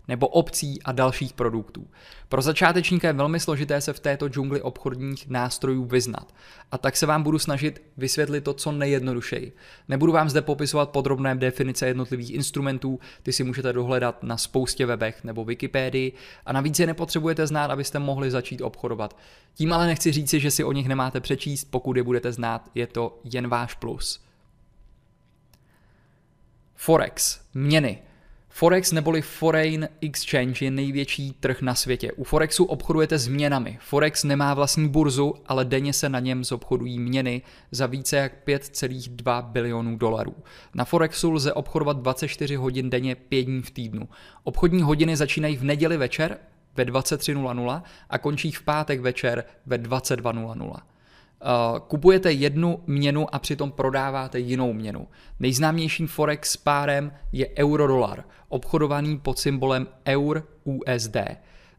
nebo 0.08 0.28
obcí 0.28 0.82
a 0.84 0.92
dalších 0.92 1.34
produktů. 1.34 1.88
Pro 2.30 2.42
začátečníka 2.42 3.08
je 3.08 3.14
velmi 3.14 3.40
složité 3.40 3.82
se 3.82 3.94
v 3.94 4.00
této 4.00 4.30
džungli 4.30 4.62
obchodních 4.62 5.30
nástrojů 5.30 5.86
vyznat. 5.86 6.34
A 6.72 6.78
tak 6.78 6.98
se 6.98 7.06
vám 7.06 7.24
budu 7.24 7.40
snažit 7.40 7.82
vysvětlit 7.98 8.42
to 8.42 8.54
co 8.54 8.72
nejjednodušeji. 8.72 9.56
Nebudu 9.88 10.12
vám 10.12 10.30
zde 10.30 10.42
popisovat 10.42 10.90
podrobné 10.90 11.36
definice 11.36 11.88
jednotlivých 11.88 12.32
instrumentů, 12.32 13.00
ty 13.24 13.34
si 13.34 13.44
můžete 13.44 13.74
dohledat 13.74 14.24
na 14.24 14.38
spoustě 14.38 14.86
webech 14.86 15.24
nebo 15.24 15.46
Wikipedii 15.46 16.14
a 16.46 16.54
navíc 16.54 16.80
je 16.80 16.88
nepotřebujete 16.88 17.48
znát, 17.48 17.72
abyste 17.72 18.00
mohli 18.00 18.32
začít 18.32 18.62
obchodovat. 18.62 19.18
Tím 19.54 19.74
ale 19.74 19.88
nechci 19.88 20.12
říci, 20.12 20.40
že 20.40 20.52
si 20.52 20.64
o 20.64 20.72
nich 20.72 20.88
nemáte 20.88 21.20
přečíst, 21.20 21.68
pokud 21.72 21.98
je 21.98 22.04
budete 22.04 22.32
znát, 22.32 22.70
je 22.76 22.88
to 22.88 23.20
jen 23.24 23.48
váš 23.48 23.74
plus. 23.74 24.24
Forex, 26.76 27.42
měny. 27.54 28.11
Forex 28.54 28.92
neboli 28.92 29.22
Foreign 29.22 29.90
Exchange 30.02 30.66
je 30.66 30.72
největší 30.72 31.32
trh 31.40 31.62
na 31.62 31.76
světě. 31.76 32.12
U 32.12 32.24
Forexu 32.24 32.66
obchodujete 32.66 33.18
s 33.18 33.28
měnami. 33.28 33.78
Forex 33.82 34.24
nemá 34.24 34.54
vlastní 34.54 34.90
burzu, 34.90 35.36
ale 35.46 35.66
denně 35.66 35.94
se 35.94 36.10
na 36.10 36.20
něm 36.20 36.44
zobchodují 36.44 37.00
měny 37.00 37.42
za 37.72 37.86
více 37.86 38.18
jak 38.18 38.34
5,2 38.48 39.42
bilionů 39.44 39.98
dolarů. 39.98 40.36
Na 40.74 40.86
Forexu 40.86 41.32
lze 41.32 41.54
obchodovat 41.54 41.98
24 41.98 42.56
hodin 42.56 42.90
denně 42.90 43.16
5 43.16 43.44
dní 43.44 43.62
v 43.62 43.72
týdnu. 43.72 44.10
Obchodní 44.44 44.82
hodiny 44.82 45.16
začínají 45.16 45.58
v 45.58 45.64
neděli 45.64 45.98
večer 45.98 46.38
ve 46.76 46.86
23.00 46.86 47.82
a 48.10 48.18
končí 48.18 48.52
v 48.52 48.64
pátek 48.64 49.00
večer 49.00 49.44
ve 49.66 49.78
22.00. 49.78 50.76
Uh, 51.42 51.80
kupujete 51.80 52.32
jednu 52.32 52.84
měnu 52.88 53.36
a 53.36 53.40
přitom 53.40 53.72
prodáváte 53.72 54.40
jinou 54.40 54.74
měnu. 54.74 55.08
Nejznámějším 55.40 56.08
forex 56.08 56.58
párem 56.58 57.12
je 57.32 57.50
euro-dolar, 57.58 58.24
obchodovaný 58.50 59.18
pod 59.18 59.40
symbolem 59.40 59.88
EUR 60.08 60.48
USD. 60.64 61.18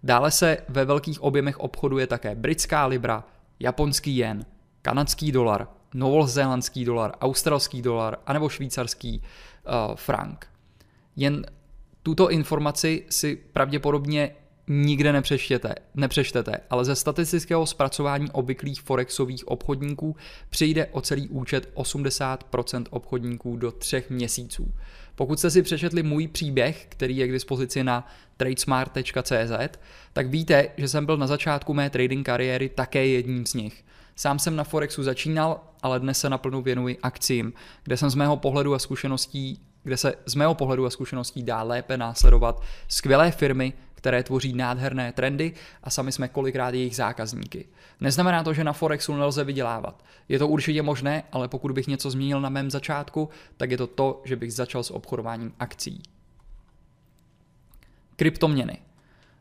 Dále 0.02 0.30
se 0.30 0.58
ve 0.68 0.84
velkých 0.84 1.22
objemech 1.22 1.60
obchoduje 1.60 2.06
také 2.06 2.34
britská 2.34 2.86
libra, 2.86 3.24
japonský 3.60 4.16
jen, 4.16 4.46
kanadský 4.82 5.32
dolar, 5.32 5.68
novozélandský 5.94 6.84
dolar, 6.84 7.12
australský 7.20 7.82
dolar 7.82 8.18
anebo 8.26 8.48
švýcarský 8.48 9.22
uh, 9.22 9.94
frank. 9.94 10.46
Jen 11.16 11.46
tuto 12.02 12.30
informaci 12.30 13.04
si 13.10 13.36
pravděpodobně 13.36 14.34
nikde 14.68 15.12
nepřečtěte, 15.12 15.74
nepřečtete, 15.94 16.60
ale 16.70 16.84
ze 16.84 16.96
statistického 16.96 17.66
zpracování 17.66 18.30
obvyklých 18.30 18.82
forexových 18.82 19.48
obchodníků 19.48 20.16
přijde 20.50 20.86
o 20.86 21.00
celý 21.00 21.28
účet 21.28 21.70
80% 21.74 22.84
obchodníků 22.90 23.56
do 23.56 23.72
třech 23.72 24.10
měsíců. 24.10 24.74
Pokud 25.14 25.38
jste 25.38 25.50
si 25.50 25.62
přečetli 25.62 26.02
můj 26.02 26.28
příběh, 26.28 26.86
který 26.88 27.16
je 27.16 27.28
k 27.28 27.32
dispozici 27.32 27.84
na 27.84 28.06
tradesmart.cz, 28.36 29.78
tak 30.12 30.26
víte, 30.26 30.68
že 30.76 30.88
jsem 30.88 31.06
byl 31.06 31.16
na 31.16 31.26
začátku 31.26 31.74
mé 31.74 31.90
trading 31.90 32.26
kariéry 32.26 32.68
také 32.68 33.06
jedním 33.06 33.46
z 33.46 33.54
nich. 33.54 33.84
Sám 34.16 34.38
jsem 34.38 34.56
na 34.56 34.64
Forexu 34.64 35.02
začínal, 35.02 35.60
ale 35.82 36.00
dnes 36.00 36.20
se 36.20 36.28
naplno 36.28 36.62
věnuji 36.62 36.98
akcím, 37.02 37.52
kde 37.84 37.96
jsem 37.96 38.10
z 38.10 38.14
mého 38.14 38.36
pohledu 38.36 38.74
a 38.74 38.78
zkušeností 38.78 39.60
kde 39.84 39.96
se 39.96 40.14
z 40.26 40.34
mého 40.34 40.54
pohledu 40.54 40.86
a 40.86 40.90
zkušeností 40.90 41.42
dá 41.42 41.62
lépe 41.62 41.96
následovat 41.96 42.62
skvělé 42.88 43.30
firmy, 43.30 43.72
které 44.02 44.22
tvoří 44.22 44.52
nádherné 44.52 45.12
trendy 45.12 45.52
a 45.82 45.90
sami 45.90 46.12
jsme 46.12 46.28
kolikrát 46.28 46.74
jejich 46.74 46.96
zákazníky. 46.96 47.68
Neznamená 48.00 48.42
to, 48.42 48.54
že 48.54 48.64
na 48.64 48.72
Forexu 48.72 49.16
nelze 49.16 49.44
vydělávat. 49.44 50.04
Je 50.28 50.38
to 50.38 50.48
určitě 50.48 50.82
možné, 50.82 51.22
ale 51.32 51.48
pokud 51.48 51.72
bych 51.72 51.86
něco 51.86 52.10
zmínil 52.10 52.40
na 52.40 52.48
mém 52.48 52.70
začátku, 52.70 53.28
tak 53.56 53.70
je 53.70 53.76
to 53.76 53.86
to, 53.86 54.22
že 54.24 54.36
bych 54.36 54.52
začal 54.52 54.82
s 54.82 54.90
obchodováním 54.90 55.52
akcí. 55.58 56.02
Kryptoměny. 58.16 58.78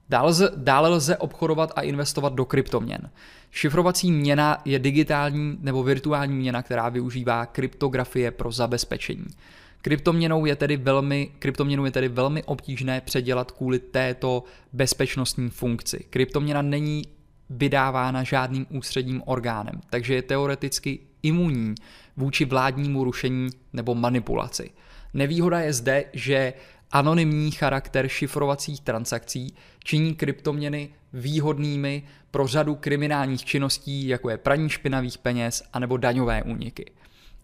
Dále 0.10 0.30
lze, 0.30 0.50
dále 0.56 0.90
lze 0.90 1.18
obchodovat 1.18 1.72
a 1.76 1.82
investovat 1.82 2.34
do 2.34 2.46
kryptoměn. 2.46 3.10
Šifrovací 3.52 4.12
měna 4.12 4.62
je 4.66 4.80
digitální 4.80 5.58
nebo 5.60 5.84
virtuální 5.84 6.36
měna, 6.36 6.64
která 6.64 6.90
využívá 6.90 7.46
kryptografie 7.46 8.32
pro 8.32 8.52
zabezpečení. 8.52 9.26
Kryptoměnou 9.82 10.46
je 10.46 10.56
tedy 10.56 10.78
velmi, 10.78 11.32
kryptoměnu 11.40 11.86
je 11.86 11.92
tedy 11.92 12.08
velmi 12.08 12.44
obtížné 12.44 13.02
předělat 13.02 13.52
kvůli 13.52 13.80
této 13.80 14.44
bezpečnostní 14.74 15.50
funkci. 15.50 16.06
Kryptoměna 16.10 16.62
není 16.62 17.04
vydávána 17.50 18.24
žádným 18.24 18.66
ústředním 18.70 19.24
orgánem, 19.26 19.82
takže 19.90 20.16
je 20.16 20.22
teoreticky 20.22 21.00
imunní 21.24 21.76
vůči 22.18 22.46
vládnímu 22.46 23.04
rušení 23.04 23.50
nebo 23.74 23.96
manipulaci. 23.96 24.72
Nevýhoda 25.14 25.60
je 25.60 25.74
zde, 25.74 26.06
že 26.14 26.54
anonymní 26.92 27.52
charakter 27.52 28.08
šifrovacích 28.08 28.82
transakcí 28.82 29.56
činí 29.84 30.16
kryptoměny 30.16 30.90
výhodnými 31.14 32.04
pro 32.32 32.48
řadu 32.48 32.76
kriminálních 32.76 33.46
činností, 33.46 34.08
jako 34.08 34.30
je 34.30 34.38
praní 34.38 34.70
špinavých 34.70 35.18
peněz 35.18 35.64
anebo 35.74 35.98
daňové 35.98 36.44
úniky. 36.44 36.92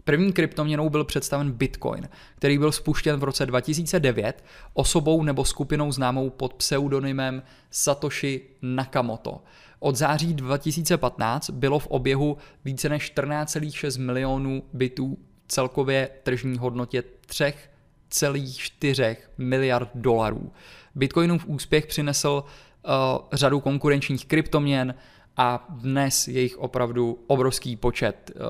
První 0.08 0.32
kryptoměnou 0.32 0.90
byl 0.90 1.04
představen 1.04 1.52
Bitcoin, 1.52 2.08
který 2.36 2.58
byl 2.58 2.72
spuštěn 2.72 3.20
v 3.20 3.24
roce 3.24 3.46
2009 3.46 4.44
osobou 4.74 5.22
nebo 5.22 5.44
skupinou 5.44 5.92
známou 5.92 6.30
pod 6.30 6.54
pseudonymem 6.54 7.42
Satoshi 7.70 8.40
Nakamoto. 8.62 9.42
Od 9.78 9.96
září 9.96 10.34
2015 10.34 11.50
bylo 11.50 11.78
v 11.78 11.86
oběhu 11.86 12.36
více 12.64 12.88
než 12.88 13.12
14,6 13.16 14.00
milionů 14.00 14.62
bitů 14.72 15.18
celkově 15.48 16.08
tržní 16.22 16.58
hodnotě 16.58 17.02
3,4 17.26 19.16
miliard 19.38 19.90
dolarů. 19.94 20.52
Bitcoinův 20.94 21.46
úspěch 21.46 21.86
přinesl 21.86 22.44
uh, 22.44 22.92
řadu 23.32 23.60
konkurenčních 23.60 24.26
kryptoměn, 24.26 24.94
a 25.38 25.66
dnes 25.68 26.28
je 26.28 26.40
jich 26.40 26.58
opravdu 26.58 27.18
obrovský 27.26 27.76
počet. 27.76 28.30
Eh, 28.30 28.40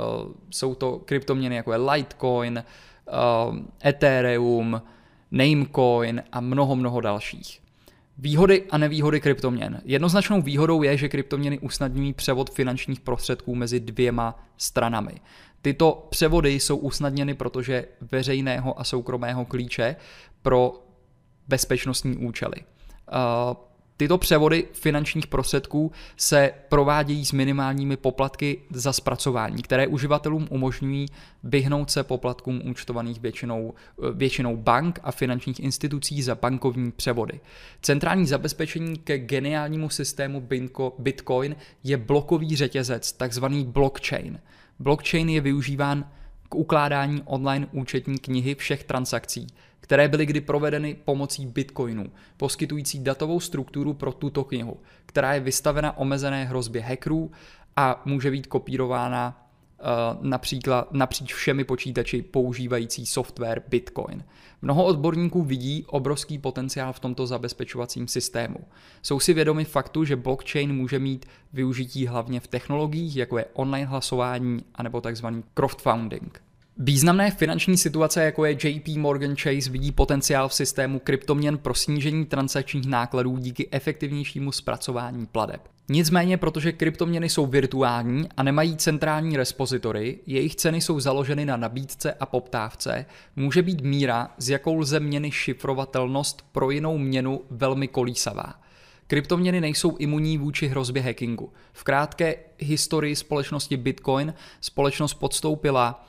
jsou 0.51 0.75
to 0.75 0.99
kryptoměny 0.99 1.57
jako 1.57 1.73
je 1.73 1.79
Litecoin, 1.79 2.59
eh, 2.59 3.89
Ethereum, 3.89 4.83
Namecoin 5.31 6.23
a 6.33 6.41
mnoho, 6.41 6.77
mnoho 6.77 7.01
dalších. 7.01 7.61
Výhody 8.19 8.65
a 8.71 8.79
nevýhody 8.79 9.21
kryptoměn. 9.21 9.81
Jednoznačnou 9.85 10.43
výhodou 10.43 10.83
je, 10.83 10.97
že 10.97 11.09
kryptoměny 11.09 11.59
usnadňují 11.59 12.13
převod 12.13 12.51
finančních 12.51 13.01
prostředků 13.01 13.55
mezi 13.55 13.81
dvěma 13.81 14.45
stranami. 14.57 15.13
Tyto 15.63 16.07
převody 16.11 16.51
jsou 16.51 16.77
usnadněny, 16.77 17.35
protože 17.35 17.85
veřejného 18.01 18.81
a 18.81 18.85
soukromého 18.85 19.45
klíče 19.45 19.97
pro 20.43 20.73
bezpečnostní 21.49 22.17
účely. 22.17 22.57
Tyto 23.99 24.19
převody 24.19 24.69
finančních 24.73 25.27
prostředků 25.27 25.93
se 26.17 26.53
provádějí 26.69 27.25
s 27.25 27.33
minimálními 27.33 27.97
poplatky 27.97 28.59
za 28.71 28.93
zpracování, 28.93 29.63
které 29.63 29.87
uživatelům 29.87 30.47
umožňují 30.51 31.07
vyhnout 31.43 31.91
se 31.91 32.05
poplatkům 32.05 32.63
účtovaných 32.65 33.21
většinou, 33.21 33.75
většinou 34.15 34.57
bank 34.57 35.01
a 35.03 35.13
finančních 35.13 35.61
institucí 35.61 36.23
za 36.23 36.35
bankovní 36.35 36.93
převody. 36.93 37.41
Centrální 37.83 38.27
zabezpečení 38.27 38.97
ke 38.97 39.19
geniálnímu 39.19 39.91
systému 39.91 40.49
Bitcoin 40.99 41.57
je 41.85 41.97
blokový 41.97 42.57
řetězec, 42.57 43.13
takzvaný 43.13 43.65
blockchain. 43.65 44.41
Blockchain 44.79 45.29
je 45.29 45.41
využíván 45.41 46.11
k 46.49 46.55
ukládání 46.55 47.23
online 47.25 47.67
účetní 47.73 48.19
knihy 48.19 48.55
všech 48.55 48.85
transakcí, 48.85 49.47
které 49.81 50.09
byly 50.09 50.27
kdy 50.27 50.41
provedeny 50.41 50.97
pomocí 51.05 51.47
bitcoinů, 51.47 52.13
poskytující 52.37 52.99
datovou 52.99 53.41
strukturu 53.41 53.95
pro 53.95 54.13
tuto 54.13 54.45
knihu, 54.45 54.77
která 55.07 55.35
je 55.35 55.41
vystavena 55.41 55.99
omezené 55.99 56.45
hrozbě 56.45 56.83
hackerů 56.83 57.31
a 57.77 58.03
může 58.05 58.31
být 58.31 58.47
kopírována 58.47 59.48
například 60.21 60.93
napříč 60.93 61.35
všemi 61.35 61.65
počítači 61.65 62.23
používající 62.23 63.07
software 63.07 63.63
Bitcoin. 63.69 64.25
Mnoho 64.63 64.85
odborníků 64.85 65.43
vidí 65.43 65.85
obrovský 65.87 66.39
potenciál 66.39 66.93
v 66.93 67.01
tomto 67.01 67.27
zabezpečovacím 67.27 68.09
systému. 68.09 68.59
Jsou 69.03 69.21
si 69.21 69.35
vědomi 69.35 69.65
faktu, 69.65 70.05
že 70.05 70.17
blockchain 70.17 70.73
může 70.73 70.99
mít 70.99 71.27
využití 71.53 72.07
hlavně 72.07 72.41
v 72.41 72.47
technologiích, 72.47 73.17
jako 73.17 73.39
je 73.39 73.47
online 73.53 73.87
hlasování 73.87 74.65
anebo 74.75 75.01
tzv. 75.01 75.27
crowdfunding. 75.55 76.43
Významné 76.81 77.31
finanční 77.31 77.77
situace, 77.77 78.25
jako 78.25 78.45
je 78.45 78.53
JP 78.69 78.89
Morgan 78.89 79.37
Chase, 79.37 79.71
vidí 79.71 79.93
potenciál 79.93 80.49
v 80.49 80.55
systému 80.55 80.99
kryptoměn 80.99 81.59
pro 81.59 81.75
snížení 81.75 82.27
transakčních 82.27 82.87
nákladů 82.87 83.37
díky 83.37 83.69
efektivnějšímu 83.71 84.53
zpracování 84.53 85.27
pladeb. 85.27 85.69
Nicméně, 85.91 86.37
protože 86.37 86.73
kryptoměny 86.73 87.29
jsou 87.29 87.47
virtuální 87.47 88.29
a 88.37 88.43
nemají 88.43 88.77
centrální 88.77 89.37
respozitory, 89.37 90.19
jejich 90.27 90.57
ceny 90.57 90.81
jsou 90.81 91.01
založeny 91.01 91.45
na 91.45 91.57
nabídce 91.57 92.13
a 92.13 92.27
poptávce, 92.27 93.07
může 93.37 93.63
být 93.63 93.81
míra, 93.81 94.31
s 94.39 94.49
jakou 94.49 94.77
lze 94.79 95.01
měny 95.01 95.31
šifrovatelnost 95.31 96.45
pro 96.53 96.71
jinou 96.71 96.99
měnu 96.99 97.41
velmi 97.51 97.89
kolísavá. 97.89 98.55
Kryptoměny 99.07 99.61
nejsou 99.61 99.97
imunní 99.97 100.39
vůči 100.39 100.69
hrozbě 100.69 101.03
hackingu. 101.03 101.53
V 101.73 101.85
krátké 101.85 102.35
historii 102.59 103.17
společnosti 103.17 103.77
Bitcoin 103.77 104.35
společnost 104.61 105.15
podstoupila 105.15 106.09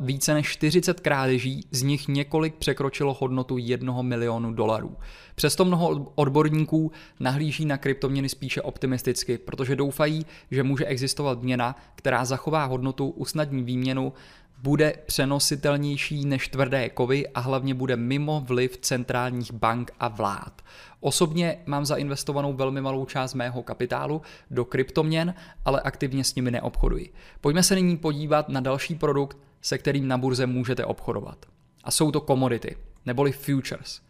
více 0.00 0.34
než 0.34 0.48
40 0.48 1.00
krádeží, 1.00 1.66
z 1.70 1.82
nich 1.82 2.08
několik 2.08 2.54
překročilo 2.54 3.16
hodnotu 3.20 3.58
1 3.58 4.02
milionu 4.02 4.52
dolarů. 4.52 4.96
Přesto 5.34 5.64
mnoho 5.64 6.12
odborníků 6.14 6.92
nahlíží 7.20 7.64
na 7.64 7.76
kryptoměny 7.76 8.28
spíše 8.28 8.62
optimisticky, 8.62 9.38
protože 9.38 9.76
doufají, 9.76 10.26
že 10.50 10.62
může 10.62 10.84
existovat 10.84 11.42
měna, 11.42 11.76
která 11.94 12.24
zachová 12.24 12.64
hodnotu, 12.64 13.08
usnadní 13.08 13.62
výměnu, 13.62 14.12
bude 14.62 14.94
přenositelnější 15.06 16.24
než 16.24 16.48
tvrdé 16.48 16.88
kovy 16.88 17.28
a 17.28 17.40
hlavně 17.40 17.74
bude 17.74 17.96
mimo 17.96 18.44
vliv 18.46 18.76
centrálních 18.76 19.52
bank 19.52 19.90
a 20.00 20.08
vlád. 20.08 20.62
Osobně 21.00 21.58
mám 21.66 21.84
zainvestovanou 21.84 22.52
velmi 22.52 22.80
malou 22.80 23.04
část 23.04 23.34
mého 23.34 23.62
kapitálu 23.62 24.22
do 24.50 24.64
kryptoměn, 24.64 25.34
ale 25.64 25.80
aktivně 25.80 26.24
s 26.24 26.34
nimi 26.34 26.50
neobchoduji. 26.50 27.12
Pojďme 27.40 27.62
se 27.62 27.74
nyní 27.74 27.96
podívat 27.96 28.48
na 28.48 28.60
další 28.60 28.94
produkt, 28.94 29.38
se 29.64 29.78
kterým 29.78 30.08
na 30.08 30.18
burze 30.18 30.46
můžete 30.46 30.84
obchodovat. 30.84 31.46
A 31.84 31.90
jsou 31.90 32.10
to 32.10 32.20
komodity, 32.20 32.76
neboli 33.06 33.32
futures. 33.32 34.00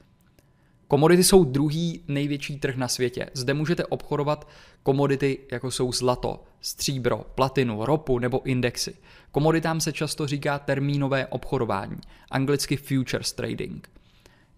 Komodity 0.88 1.24
jsou 1.24 1.44
druhý 1.44 2.04
největší 2.08 2.58
trh 2.58 2.76
na 2.76 2.88
světě. 2.88 3.30
Zde 3.34 3.54
můžete 3.54 3.86
obchodovat 3.86 4.48
komodity, 4.82 5.38
jako 5.52 5.70
jsou 5.70 5.92
zlato, 5.92 6.44
stříbro, 6.60 7.24
platinu, 7.34 7.84
ropu 7.84 8.18
nebo 8.18 8.42
indexy. 8.46 8.94
Komoditám 9.30 9.80
se 9.80 9.92
často 9.92 10.26
říká 10.26 10.58
termínové 10.58 11.26
obchodování, 11.26 11.96
anglicky 12.30 12.76
futures 12.76 13.32
trading. 13.32 13.88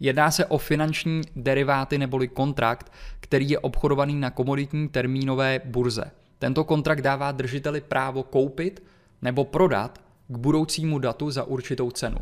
Jedná 0.01 0.31
se 0.31 0.47
o 0.47 0.59
finanční 0.59 1.23
deriváty 1.37 1.99
neboli 1.99 2.29
kontrakt, 2.29 2.93
který 3.21 3.51
je 3.51 3.59
obchodovaný 3.59 4.15
na 4.15 4.31
komoditní 4.31 4.89
termínové 4.89 5.61
burze. 5.65 6.11
Tento 6.39 6.65
kontrakt 6.65 7.01
dává 7.01 7.33
držiteli 7.33 7.81
právo 7.81 8.23
koupit 8.23 8.83
nebo 9.23 9.45
prodat 9.45 10.06
k 10.29 10.37
budoucímu 10.37 10.99
datu 10.99 11.31
za 11.31 11.45
určitou 11.45 11.91
cenu. 11.91 12.19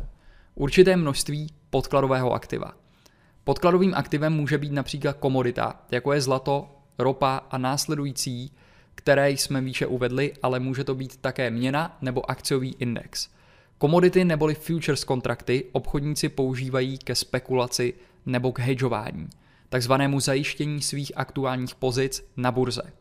Určité 0.55 0.95
množství 0.95 1.49
podkladového 1.69 2.33
aktiva. 2.33 2.73
Podkladovým 3.43 3.93
aktivem 3.95 4.33
může 4.33 4.57
být 4.57 4.71
například 4.71 5.17
komodita, 5.17 5.81
jako 5.91 6.13
je 6.13 6.21
zlato, 6.21 6.69
ropa 6.99 7.41
a 7.51 7.57
následující, 7.57 8.51
které 8.95 9.31
jsme 9.31 9.61
výše 9.61 9.87
uvedli, 9.87 10.33
ale 10.43 10.59
může 10.59 10.83
to 10.83 10.95
být 10.95 11.17
také 11.17 11.51
měna 11.51 11.97
nebo 12.01 12.31
akciový 12.31 12.75
index. 12.79 13.29
Komodity 13.77 14.25
neboli 14.25 14.55
futures 14.55 15.03
kontrakty 15.03 15.65
obchodníci 15.71 16.29
používají 16.29 16.97
ke 16.97 17.15
spekulaci 17.15 17.93
nebo 18.25 18.51
k 18.51 18.59
hedžování, 18.59 19.29
takzvanému 19.69 20.19
zajištění 20.19 20.81
svých 20.81 21.11
aktuálních 21.15 21.75
pozic 21.75 22.25
na 22.37 22.51
burze. 22.51 22.93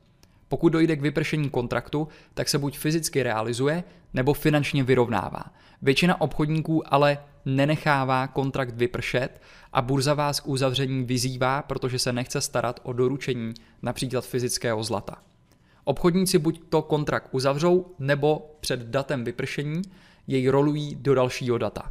Pokud 0.48 0.68
dojde 0.68 0.96
k 0.96 1.00
vypršení 1.00 1.50
kontraktu, 1.50 2.08
tak 2.34 2.48
se 2.48 2.58
buď 2.58 2.78
fyzicky 2.78 3.22
realizuje, 3.22 3.84
nebo 4.14 4.34
finančně 4.34 4.84
vyrovnává. 4.84 5.44
Většina 5.82 6.20
obchodníků 6.20 6.94
ale 6.94 7.18
nenechává 7.44 8.26
kontrakt 8.26 8.74
vypršet 8.74 9.40
a 9.72 9.82
burza 9.82 10.14
vás 10.14 10.40
k 10.40 10.48
uzavření 10.48 11.04
vyzývá, 11.04 11.62
protože 11.62 11.98
se 11.98 12.12
nechce 12.12 12.40
starat 12.40 12.80
o 12.82 12.92
doručení 12.92 13.54
například 13.82 14.26
fyzického 14.26 14.82
zlata. 14.82 15.16
Obchodníci 15.84 16.38
buď 16.38 16.60
to 16.68 16.82
kontrakt 16.82 17.28
uzavřou, 17.30 17.86
nebo 17.98 18.56
před 18.60 18.80
datem 18.80 19.24
vypršení 19.24 19.82
jej 20.26 20.48
rolují 20.48 20.94
do 20.94 21.14
dalšího 21.14 21.58
data. 21.58 21.90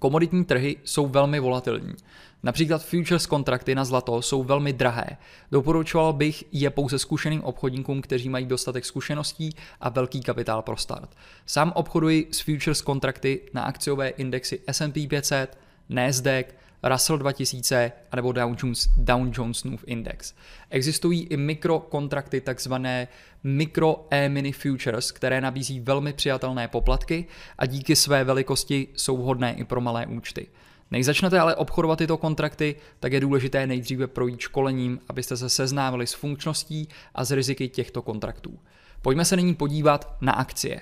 Komoditní 0.00 0.44
trhy 0.44 0.76
jsou 0.84 1.06
velmi 1.06 1.40
volatilní. 1.40 1.94
Například 2.42 2.84
futures 2.84 3.26
kontrakty 3.26 3.74
na 3.74 3.84
zlato 3.84 4.22
jsou 4.22 4.42
velmi 4.42 4.72
drahé. 4.72 5.16
Doporučoval 5.52 6.12
bych 6.12 6.44
je 6.52 6.70
pouze 6.70 6.98
zkušeným 6.98 7.44
obchodníkům, 7.44 8.02
kteří 8.02 8.28
mají 8.28 8.46
dostatek 8.46 8.84
zkušeností 8.84 9.54
a 9.80 9.88
velký 9.88 10.20
kapitál 10.20 10.62
pro 10.62 10.76
start. 10.76 11.10
Sám 11.46 11.72
obchoduji 11.74 12.28
s 12.32 12.40
futures 12.40 12.82
kontrakty 12.82 13.40
na 13.54 13.62
akciové 13.62 14.08
indexy 14.08 14.60
S&P 14.66 15.08
500, 15.08 15.58
Nasdaq, 15.88 16.46
Russell 16.82 17.18
2000 17.18 17.92
nebo 18.16 18.32
Dow 18.32 18.54
Jones, 18.62 18.88
Dow 18.96 19.28
Jonesův 19.32 19.84
index. 19.86 20.34
Existují 20.70 21.22
i 21.22 21.36
mikrokontrakty, 21.36 22.40
takzvané 22.40 23.08
mikro 23.44 24.06
e-mini 24.10 24.52
futures, 24.52 25.10
které 25.12 25.40
nabízí 25.40 25.80
velmi 25.80 26.12
přijatelné 26.12 26.68
poplatky 26.68 27.26
a 27.58 27.66
díky 27.66 27.96
své 27.96 28.24
velikosti 28.24 28.88
jsou 28.94 29.16
vhodné 29.16 29.54
i 29.54 29.64
pro 29.64 29.80
malé 29.80 30.06
účty. 30.06 30.46
Než 30.92 31.06
začnete 31.06 31.40
ale 31.40 31.54
obchodovat 31.54 31.98
tyto 31.98 32.16
kontrakty, 32.16 32.76
tak 33.00 33.12
je 33.12 33.20
důležité 33.20 33.66
nejdříve 33.66 34.06
projít 34.06 34.40
školením, 34.40 35.00
abyste 35.08 35.36
se 35.36 35.48
seznámili 35.48 36.06
s 36.06 36.14
funkčností 36.14 36.88
a 37.14 37.24
s 37.24 37.30
riziky 37.30 37.68
těchto 37.68 38.02
kontraktů. 38.02 38.58
Pojďme 39.02 39.24
se 39.24 39.36
nyní 39.36 39.54
podívat 39.54 40.16
na 40.20 40.32
akcie. 40.32 40.80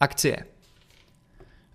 Akcie. 0.00 0.44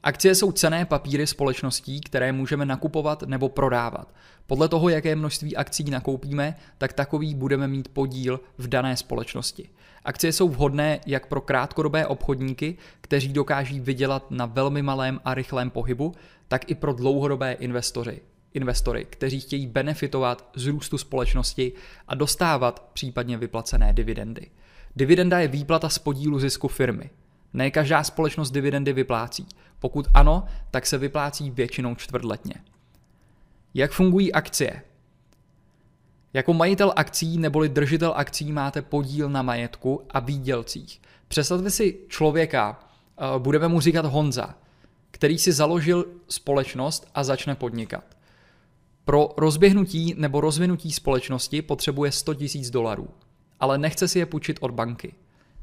Akcie 0.06 0.36
jsou 0.36 0.52
cené 0.52 0.86
papíry 0.86 1.28
společností, 1.28 2.02
které 2.02 2.32
můžeme 2.32 2.66
nakupovat 2.66 3.24
nebo 3.24 3.50
prodávat. 3.50 4.14
Podle 4.48 4.70
toho, 4.70 4.90
jaké 4.90 5.16
množství 5.16 5.56
akcí 5.56 5.84
nakoupíme, 5.84 6.56
tak 6.78 6.94
takový 6.94 7.36
budeme 7.36 7.68
mít 7.68 7.88
podíl 7.88 8.40
v 8.58 8.68
dané 8.68 8.98
společnosti. 8.98 9.70
Akcie 10.04 10.34
jsou 10.34 10.50
vhodné 10.50 11.00
jak 11.06 11.28
pro 11.28 11.42
krátkodobé 11.42 12.08
obchodníky, 12.08 12.78
kteří 13.02 13.34
dokáží 13.34 13.80
vydělat 13.80 14.32
na 14.32 14.46
velmi 14.46 14.82
malém 14.82 15.20
a 15.26 15.34
rychlém 15.34 15.70
pohybu, 15.70 16.14
tak 16.48 16.72
i 16.72 16.76
pro 16.76 16.94
dlouhodobé 16.94 17.54
investory, 17.54 18.22
investory, 18.54 19.06
kteří 19.10 19.40
chtějí 19.40 19.68
benefitovat 19.68 20.50
z 20.56 20.68
růstu 20.68 20.98
společnosti 20.98 21.74
a 22.08 22.16
dostávat 22.16 22.90
případně 22.94 23.38
vyplacené 23.38 23.94
dividendy. 23.94 24.52
Dividenda 24.96 25.40
je 25.40 25.48
výplata 25.48 25.90
z 25.90 26.00
podílu 26.00 26.40
zisku 26.40 26.68
firmy. 26.68 27.10
Ne 27.56 27.72
každá 27.72 28.04
společnost 28.04 28.52
dividendy 28.52 28.94
vyplácí. 28.94 29.48
Pokud 29.80 30.08
ano, 30.14 30.44
tak 30.72 30.86
se 30.86 30.98
vyplácí 30.98 31.52
většinou 31.52 31.96
čtvrtletně. 31.96 32.54
Jak 33.74 33.92
fungují 33.92 34.34
akcie? 34.34 34.82
Jako 36.34 36.54
majitel 36.54 36.94
akcí 36.96 37.38
neboli 37.38 37.70
držitel 37.70 38.14
akcí 38.16 38.52
máte 38.52 38.82
podíl 38.82 39.30
na 39.30 39.42
majetku 39.42 40.02
a 40.10 40.20
výdělcích. 40.20 41.02
Představte 41.28 41.70
si 41.70 42.00
člověka, 42.08 42.80
eh, 43.18 43.40
budeme 43.40 43.68
mu 43.68 43.80
říkat 43.80 44.06
Honza, 44.06 44.56
který 45.12 45.38
si 45.38 45.52
založil 45.52 46.06
společnost 46.30 47.08
a 47.16 47.24
začne 47.24 47.56
podnikat. 47.56 48.04
Pro 49.06 49.30
rozběhnutí 49.38 50.16
nebo 50.18 50.42
rozvinutí 50.42 50.92
společnosti 50.92 51.62
potřebuje 51.62 52.12
100 52.12 52.34
000 52.34 52.48
dolarů, 52.72 53.08
ale 53.60 53.78
nechce 53.78 54.08
si 54.08 54.20
je 54.20 54.26
půjčit 54.26 54.58
od 54.62 54.72
banky. 54.72 55.16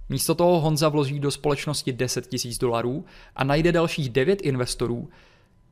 Místo 0.08 0.34
toho 0.34 0.60
Honza 0.60 0.88
vloží 0.88 1.20
do 1.20 1.30
společnosti 1.30 1.92
10 1.92 2.28
000 2.44 2.56
dolarů 2.60 3.04
a 3.36 3.44
najde 3.44 3.72
dalších 3.72 4.10
9 4.10 4.42
investorů, 4.42 5.08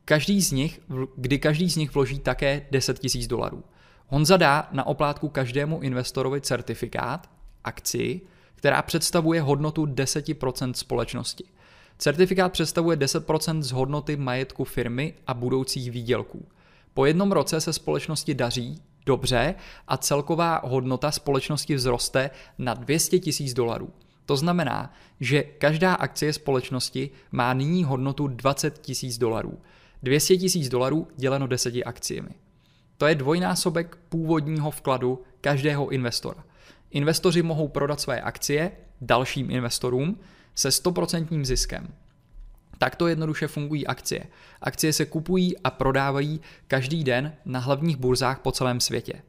každý 0.05 0.43
z 0.43 0.53
nich, 0.53 0.81
kdy 1.17 1.39
každý 1.39 1.71
z 1.71 1.77
nich 1.77 1.95
vloží 1.95 2.19
také 2.19 2.67
10 2.71 3.01
000 3.15 3.27
dolarů. 3.29 3.65
Honza 4.07 4.37
dá 4.37 4.69
na 4.73 4.87
oplátku 4.87 5.29
každému 5.29 5.81
investorovi 5.81 6.41
certifikát, 6.41 7.31
akci, 7.65 8.21
která 8.55 8.83
představuje 8.83 9.41
hodnotu 9.41 9.87
10% 9.87 10.73
společnosti. 10.73 11.45
Certifikát 11.99 12.53
představuje 12.53 12.97
10% 12.97 13.63
z 13.63 13.71
hodnoty 13.71 14.17
majetku 14.17 14.65
firmy 14.65 15.15
a 15.27 15.35
budoucích 15.35 15.91
výdělků. 15.91 16.49
Po 16.95 17.07
jednom 17.07 17.33
roce 17.33 17.61
se 17.61 17.73
společnosti 17.73 18.35
daří 18.35 18.83
dobře 19.07 19.55
a 19.89 19.97
celková 19.97 20.61
hodnota 20.65 21.11
společnosti 21.11 21.77
vzroste 21.77 22.31
na 22.59 22.75
200 22.75 23.21
000 23.41 23.53
dolarů. 23.55 23.91
To 24.31 24.37
znamená, 24.37 24.93
že 25.21 25.43
každá 25.43 25.95
akcie 25.95 26.33
společnosti 26.33 27.11
má 27.33 27.55
nyní 27.55 27.85
hodnotu 27.85 28.27
20 28.27 28.79
tisíc 28.79 29.19
dolarů. 29.19 29.59
200 30.03 30.37
tisíc 30.37 30.69
dolarů 30.69 31.09
děleno 31.17 31.47
10 31.47 31.75
akciemi. 31.85 32.31
To 32.99 33.07
je 33.07 33.15
dvojnásobek 33.15 33.99
původního 34.09 34.71
vkladu 34.71 35.23
každého 35.41 35.89
investora. 35.89 36.45
Investoři 36.91 37.43
mohou 37.43 37.69
prodat 37.69 38.01
své 38.01 38.21
akcie 38.21 38.73
dalším 39.01 39.51
investorům 39.51 40.19
se 40.55 40.69
100% 40.69 41.45
ziskem. 41.45 41.89
Takto 42.79 43.07
jednoduše 43.07 43.49
fungují 43.49 43.87
akcie. 43.87 44.27
Akcie 44.61 44.93
se 44.93 45.07
kupují 45.07 45.59
a 45.59 45.71
prodávají 45.71 46.41
každý 46.67 47.05
den 47.05 47.33
na 47.45 47.61
hlavních 47.61 47.97
burzách 47.97 48.39
po 48.39 48.53
celém 48.53 48.81
světě. 48.81 49.23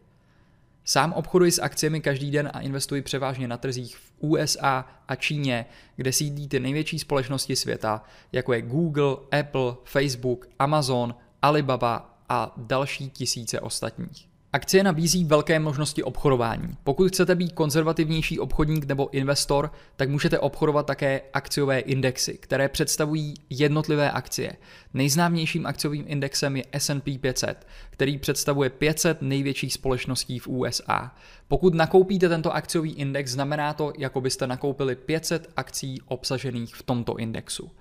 Sám 0.86 1.14
obchoduji 1.14 1.52
s 1.52 1.62
akciemi 1.62 2.02
každý 2.02 2.32
den 2.32 2.50
a 2.54 2.60
investuji 2.60 3.02
převážně 3.02 3.48
na 3.48 3.58
trzích 3.58 3.98
v 3.98 4.12
USA 4.20 4.86
a 5.08 5.16
Číně, 5.16 5.66
kde 5.96 6.14
sídlí 6.14 6.48
ty 6.48 6.60
největší 6.60 7.00
společnosti 7.00 7.56
světa, 7.56 8.04
jako 8.32 8.54
je 8.54 8.62
Google, 8.62 9.18
Apple, 9.40 9.76
Facebook, 9.84 10.48
Amazon, 10.60 11.16
Alibaba 11.42 12.18
a 12.30 12.54
další 12.58 13.10
tisíce 13.10 13.60
ostatních. 13.60 14.31
Akcie 14.54 14.84
nabízí 14.84 15.26
velké 15.26 15.60
možnosti 15.60 16.04
obchodování. 16.04 16.78
Pokud 16.84 17.08
chcete 17.08 17.36
být 17.36 17.52
konzervativnější 17.52 18.40
obchodník 18.40 18.86
nebo 18.86 19.10
investor, 19.10 19.72
tak 19.96 20.10
můžete 20.10 20.40
obchodovat 20.40 20.86
také 20.86 21.22
akciové 21.34 21.80
indexy, 21.80 22.34
které 22.34 22.70
představují 22.70 23.34
jednotlivé 23.50 24.12
akcie. 24.12 24.54
Nejznámějším 24.94 25.66
akciovým 25.66 26.04
indexem 26.08 26.56
je 26.56 26.64
S&P 26.72 27.18
500, 27.18 27.68
který 27.90 28.18
představuje 28.18 28.70
500 28.70 29.22
největších 29.22 29.74
společností 29.74 30.40
v 30.40 30.48
USA. 30.48 31.16
Pokud 31.48 31.74
nakoupíte 31.74 32.30
tento 32.30 32.56
akciový 32.56 32.92
index, 32.94 33.32
znamená 33.32 33.74
to, 33.74 33.94
jako 33.98 34.22
byste 34.22 34.48
nakoupili 34.48 34.96
500 34.96 35.50
akcí 35.58 36.02
obsažených 36.06 36.76
v 36.76 36.84
tomto 36.84 37.18
indexu. 37.18 37.72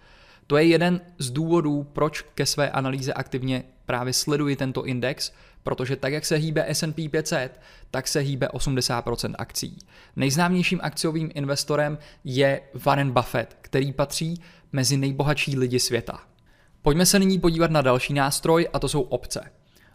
To 0.46 0.56
je 0.56 0.64
jeden 0.64 1.00
z 1.18 1.30
důvodů, 1.30 1.86
proč 1.92 2.22
ke 2.34 2.46
své 2.46 2.70
analýze 2.70 3.12
aktivně 3.12 3.64
právě 3.86 4.12
sleduji 4.12 4.56
tento 4.56 4.86
index, 4.86 5.32
protože 5.62 5.96
tak, 5.96 6.12
jak 6.12 6.24
se 6.24 6.36
hýbe 6.36 6.64
S&P 6.68 7.08
500, 7.08 7.60
tak 7.90 8.08
se 8.08 8.20
hýbe 8.20 8.48
80% 8.52 9.34
akcí. 9.38 9.78
Nejznámějším 10.16 10.80
akciovým 10.82 11.30
investorem 11.34 11.98
je 12.24 12.60
Warren 12.84 13.10
Buffett, 13.10 13.56
který 13.60 13.92
patří 13.92 14.40
mezi 14.72 14.96
nejbohatší 14.96 15.58
lidi 15.58 15.80
světa. 15.80 16.20
Pojďme 16.82 17.06
se 17.06 17.18
nyní 17.18 17.38
podívat 17.38 17.70
na 17.70 17.82
další 17.82 18.12
nástroj 18.12 18.68
a 18.72 18.78
to 18.78 18.88
jsou 18.88 19.00
obce. 19.00 19.50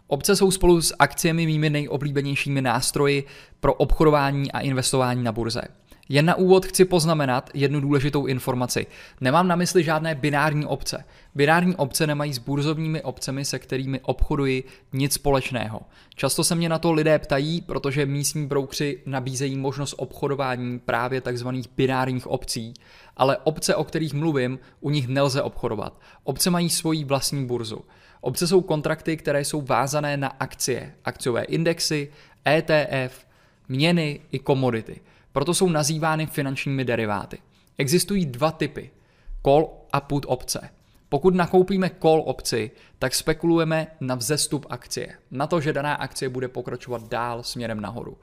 Obce 0.06 0.36
jsou 0.36 0.50
spolu 0.50 0.82
s 0.82 0.94
akciemi 0.98 1.46
mými 1.46 1.70
nejoblíbenějšími 1.70 2.62
nástroji 2.62 3.24
pro 3.60 3.74
obchodování 3.74 4.52
a 4.52 4.60
investování 4.60 5.24
na 5.24 5.32
burze. 5.32 5.62
Jen 6.08 6.26
na 6.26 6.34
úvod 6.34 6.66
chci 6.66 6.84
poznamenat 6.84 7.50
jednu 7.54 7.80
důležitou 7.80 8.26
informaci. 8.26 8.86
Nemám 9.20 9.48
na 9.48 9.56
mysli 9.56 9.84
žádné 9.84 10.14
binární 10.14 10.66
obce. 10.66 11.04
Binární 11.34 11.76
obce 11.76 12.06
nemají 12.06 12.32
s 12.32 12.38
burzovními 12.38 13.02
obcemi, 13.02 13.44
se 13.44 13.58
kterými 13.58 14.00
obchoduji, 14.00 14.64
nic 14.92 15.12
společného. 15.12 15.80
Často 16.14 16.44
se 16.44 16.54
mě 16.54 16.68
na 16.68 16.78
to 16.78 16.92
lidé 16.92 17.18
ptají, 17.18 17.60
protože 17.60 18.06
místní 18.06 18.46
broukři 18.46 19.02
nabízejí 19.06 19.56
možnost 19.56 19.94
obchodování 19.98 20.78
právě 20.78 21.20
tzv. 21.20 21.48
binárních 21.76 22.26
obcí, 22.26 22.74
ale 23.16 23.36
obce, 23.36 23.74
o 23.74 23.84
kterých 23.84 24.14
mluvím, 24.14 24.58
u 24.80 24.90
nich 24.90 25.08
nelze 25.08 25.42
obchodovat. 25.42 26.00
Obce 26.24 26.50
mají 26.50 26.70
svoji 26.70 27.04
vlastní 27.04 27.46
burzu. 27.46 27.84
Obce 28.20 28.46
jsou 28.46 28.60
kontrakty, 28.60 29.16
které 29.16 29.44
jsou 29.44 29.60
vázané 29.60 30.16
na 30.16 30.28
akcie, 30.28 30.94
akciové 31.04 31.44
indexy, 31.44 32.12
ETF, 32.48 33.26
měny 33.68 34.20
i 34.32 34.38
komodity. 34.38 35.00
Proto 35.36 35.54
jsou 35.54 35.68
nazývány 35.68 36.26
finančními 36.26 36.84
deriváty. 36.84 37.38
Existují 37.78 38.26
dva 38.26 38.50
typy. 38.50 38.90
Call 39.44 39.68
a 39.92 40.00
put 40.00 40.26
opce. 40.28 40.70
Pokud 41.08 41.34
nakoupíme 41.34 41.90
call 42.02 42.22
opci, 42.26 42.70
tak 42.98 43.14
spekulujeme 43.14 43.86
na 44.00 44.14
vzestup 44.14 44.66
akcie, 44.70 45.14
na 45.30 45.46
to, 45.46 45.60
že 45.60 45.72
daná 45.72 45.94
akcie 45.94 46.28
bude 46.28 46.48
pokračovat 46.48 47.08
dál 47.08 47.42
směrem 47.42 47.80
nahoru. 47.80 48.18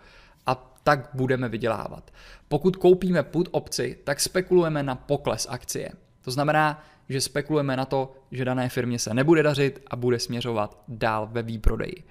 A 0.46 0.56
tak 0.84 1.10
budeme 1.14 1.50
vydělávat. 1.50 2.12
Pokud 2.48 2.76
koupíme 2.76 3.24
put 3.24 3.50
opci, 3.52 3.98
tak 4.04 4.20
spekulujeme 4.20 4.84
na 4.84 4.96
pokles 4.96 5.48
akcie. 5.50 5.92
To 6.22 6.32
znamená, 6.32 6.84
že 7.10 7.22
spekulujeme 7.22 7.78
na 7.78 7.86
to, 7.86 8.16
že 8.32 8.46
dané 8.46 8.70
firmě 8.70 9.00
se 9.00 9.14
nebude 9.14 9.44
dařit 9.44 9.80
a 9.88 9.96
bude 9.96 10.20
směřovat 10.20 10.84
dál 10.88 11.30
ve 11.32 11.44
výprodeji. 11.44 12.04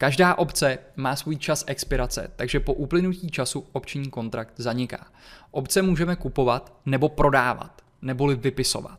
Každá 0.00 0.34
obce 0.34 0.78
má 0.96 1.16
svůj 1.16 1.36
čas 1.36 1.64
expirace, 1.66 2.30
takže 2.36 2.60
po 2.60 2.74
uplynutí 2.74 3.30
času 3.30 3.66
opční 3.72 4.10
kontrakt 4.10 4.54
zaniká. 4.56 5.06
Obce 5.50 5.82
můžeme 5.82 6.16
kupovat 6.16 6.72
nebo 6.86 7.08
prodávat, 7.08 7.82
neboli 8.02 8.34
vypisovat. 8.34 8.98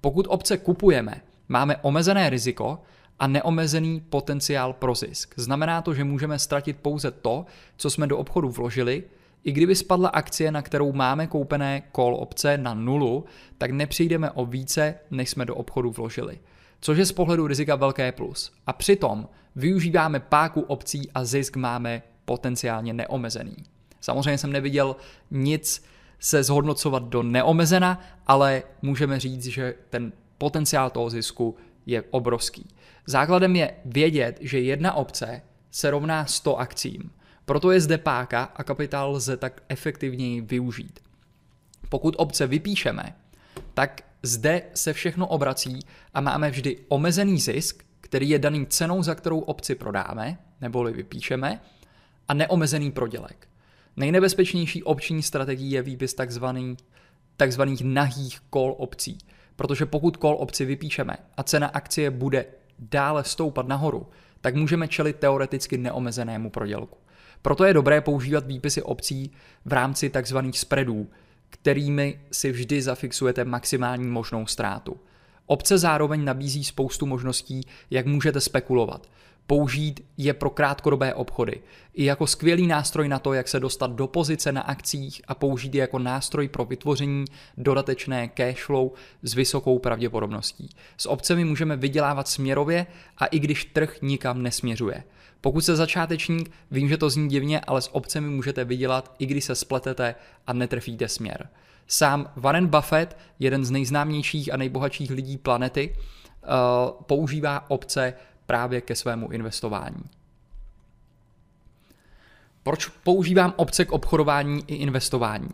Pokud 0.00 0.26
obce 0.28 0.58
kupujeme, 0.58 1.20
máme 1.48 1.76
omezené 1.76 2.30
riziko 2.30 2.82
a 3.18 3.26
neomezený 3.26 4.00
potenciál 4.00 4.72
pro 4.72 4.94
zisk. 4.94 5.34
Znamená 5.36 5.82
to, 5.82 5.94
že 5.94 6.04
můžeme 6.04 6.38
ztratit 6.38 6.76
pouze 6.82 7.10
to, 7.10 7.46
co 7.76 7.90
jsme 7.90 8.06
do 8.06 8.18
obchodu 8.18 8.48
vložili, 8.48 9.04
i 9.44 9.52
kdyby 9.52 9.74
spadla 9.74 10.08
akcie, 10.08 10.52
na 10.52 10.62
kterou 10.62 10.92
máme 10.92 11.26
koupené 11.26 11.82
call 11.96 12.14
opce 12.14 12.58
na 12.58 12.74
nulu, 12.74 13.24
tak 13.58 13.70
nepřijdeme 13.70 14.30
o 14.30 14.46
více, 14.46 14.94
než 15.10 15.30
jsme 15.30 15.44
do 15.44 15.54
obchodu 15.54 15.90
vložili. 15.90 16.38
Což 16.80 16.98
je 16.98 17.06
z 17.06 17.12
pohledu 17.12 17.46
rizika 17.46 17.76
velké 17.76 18.12
plus. 18.12 18.52
A 18.66 18.72
přitom 18.72 19.28
využíváme 19.56 20.20
páku 20.20 20.60
opcí 20.60 21.10
a 21.10 21.24
zisk 21.24 21.56
máme 21.56 22.02
potenciálně 22.24 22.92
neomezený. 22.92 23.56
Samozřejmě 24.00 24.38
jsem 24.38 24.52
neviděl 24.52 24.96
nic 25.30 25.84
se 26.18 26.42
zhodnocovat 26.42 27.02
do 27.02 27.22
neomezena, 27.22 28.00
ale 28.26 28.62
můžeme 28.82 29.20
říct, 29.20 29.44
že 29.44 29.74
ten 29.90 30.12
potenciál 30.38 30.90
toho 30.90 31.10
zisku 31.10 31.56
je 31.86 32.04
obrovský. 32.10 32.68
Základem 33.06 33.56
je 33.56 33.74
vědět, 33.84 34.38
že 34.40 34.60
jedna 34.60 34.92
obce 34.92 35.42
se 35.70 35.90
rovná 35.90 36.26
100 36.26 36.56
akcím. 36.56 37.10
Proto 37.44 37.70
je 37.70 37.80
zde 37.80 37.98
páka 37.98 38.42
a 38.56 38.64
kapitál 38.64 39.10
lze 39.10 39.36
tak 39.36 39.62
efektivněji 39.68 40.40
využít. 40.40 41.00
Pokud 41.88 42.14
obce 42.18 42.46
vypíšeme, 42.46 43.16
tak 43.74 44.00
zde 44.22 44.62
se 44.74 44.92
všechno 44.92 45.26
obrací 45.26 45.78
a 46.14 46.20
máme 46.20 46.50
vždy 46.50 46.76
omezený 46.88 47.40
zisk, 47.40 47.84
který 48.00 48.28
je 48.28 48.38
daný 48.38 48.66
cenou, 48.66 49.02
za 49.02 49.14
kterou 49.14 49.40
obci 49.40 49.74
prodáme, 49.74 50.38
neboli 50.60 50.92
vypíšeme, 50.92 51.60
a 52.28 52.34
neomezený 52.34 52.90
prodělek. 52.90 53.48
Nejnebezpečnější 53.96 54.82
opční 54.82 55.22
strategií 55.22 55.70
je 55.70 55.82
výpis 55.82 56.14
takzvaný, 56.14 56.76
takzvaných 57.36 57.84
nahých 57.84 58.40
kol 58.50 58.74
opcí, 58.78 59.18
protože 59.56 59.86
pokud 59.86 60.16
kol 60.16 60.36
opci 60.40 60.64
vypíšeme 60.64 61.16
a 61.36 61.42
cena 61.42 61.66
akcie 61.66 62.10
bude 62.10 62.46
dále 62.78 63.24
stoupat 63.24 63.68
nahoru, 63.68 64.06
tak 64.40 64.54
můžeme 64.54 64.88
čelit 64.88 65.16
teoreticky 65.16 65.78
neomezenému 65.78 66.50
prodělku. 66.50 66.98
Proto 67.42 67.64
je 67.64 67.74
dobré 67.74 68.00
používat 68.00 68.46
výpisy 68.46 68.82
opcí 68.82 69.30
v 69.64 69.72
rámci 69.72 70.10
takzvaných 70.10 70.58
spreadů, 70.58 71.10
kterými 71.50 72.20
si 72.32 72.52
vždy 72.52 72.82
zafixujete 72.82 73.44
maximální 73.44 74.06
možnou 74.06 74.46
ztrátu. 74.46 74.96
Obce 75.46 75.78
zároveň 75.78 76.24
nabízí 76.24 76.64
spoustu 76.64 77.06
možností, 77.06 77.60
jak 77.90 78.06
můžete 78.06 78.40
spekulovat. 78.40 79.06
Použít 79.46 80.00
je 80.16 80.34
pro 80.34 80.50
krátkodobé 80.50 81.14
obchody. 81.14 81.60
I 81.94 82.04
jako 82.04 82.26
skvělý 82.26 82.66
nástroj 82.66 83.08
na 83.08 83.18
to, 83.18 83.32
jak 83.32 83.48
se 83.48 83.60
dostat 83.60 83.90
do 83.90 84.06
pozice 84.06 84.52
na 84.52 84.60
akcích 84.60 85.22
a 85.28 85.34
použít 85.34 85.74
je 85.74 85.80
jako 85.80 85.98
nástroj 85.98 86.48
pro 86.48 86.64
vytvoření 86.64 87.24
dodatečné 87.56 88.28
cash 88.28 88.64
flow 88.64 88.90
s 89.22 89.34
vysokou 89.34 89.78
pravděpodobností. 89.78 90.70
S 90.96 91.08
obcemi 91.08 91.44
můžeme 91.44 91.76
vydělávat 91.76 92.28
směrově 92.28 92.86
a 93.18 93.26
i 93.26 93.38
když 93.38 93.64
trh 93.64 93.96
nikam 94.02 94.42
nesměřuje. 94.42 95.04
Pokud 95.40 95.60
jste 95.60 95.76
začátečník, 95.76 96.50
vím, 96.70 96.88
že 96.88 96.96
to 96.96 97.10
zní 97.10 97.28
divně, 97.28 97.60
ale 97.60 97.82
s 97.82 97.94
obcemi 97.94 98.28
můžete 98.28 98.64
vydělat, 98.64 99.14
i 99.18 99.26
když 99.26 99.44
se 99.44 99.54
spletete 99.54 100.14
a 100.46 100.52
netrefíte 100.52 101.08
směr. 101.08 101.48
Sám 101.86 102.32
Warren 102.36 102.66
Buffett, 102.66 103.16
jeden 103.38 103.64
z 103.64 103.70
nejznámějších 103.70 104.52
a 104.52 104.56
nejbohatších 104.56 105.10
lidí 105.10 105.36
planety, 105.36 105.96
eh, 105.96 106.46
používá 107.06 107.70
obce 107.70 108.14
právě 108.46 108.80
ke 108.80 108.96
svému 108.96 109.28
investování. 109.28 110.02
Proč 112.62 112.86
používám 112.86 113.54
obce 113.56 113.84
k 113.84 113.92
obchodování 113.92 114.64
i 114.66 114.74
investování? 114.74 115.48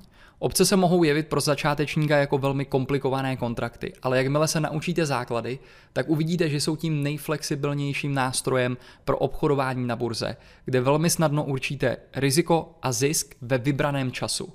Obce 0.44 0.64
se 0.64 0.76
mohou 0.76 1.04
jevit 1.04 1.28
pro 1.28 1.40
začátečníka 1.40 2.16
jako 2.16 2.38
velmi 2.38 2.64
komplikované 2.64 3.36
kontrakty, 3.36 3.92
ale 4.02 4.18
jakmile 4.18 4.48
se 4.48 4.60
naučíte 4.60 5.06
základy, 5.06 5.58
tak 5.92 6.08
uvidíte, 6.08 6.48
že 6.48 6.60
jsou 6.60 6.76
tím 6.76 7.02
nejflexibilnějším 7.02 8.14
nástrojem 8.14 8.76
pro 9.04 9.18
obchodování 9.18 9.86
na 9.86 9.96
burze, 9.96 10.36
kde 10.64 10.80
velmi 10.80 11.10
snadno 11.10 11.44
určíte 11.44 11.96
riziko 12.16 12.78
a 12.82 12.92
zisk 12.92 13.34
ve 13.40 13.58
vybraném 13.58 14.12
času. 14.12 14.52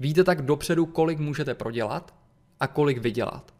Víte 0.00 0.24
tak 0.24 0.42
dopředu, 0.42 0.86
kolik 0.86 1.18
můžete 1.18 1.54
prodělat 1.54 2.14
a 2.60 2.66
kolik 2.66 2.98
vydělat. 2.98 3.54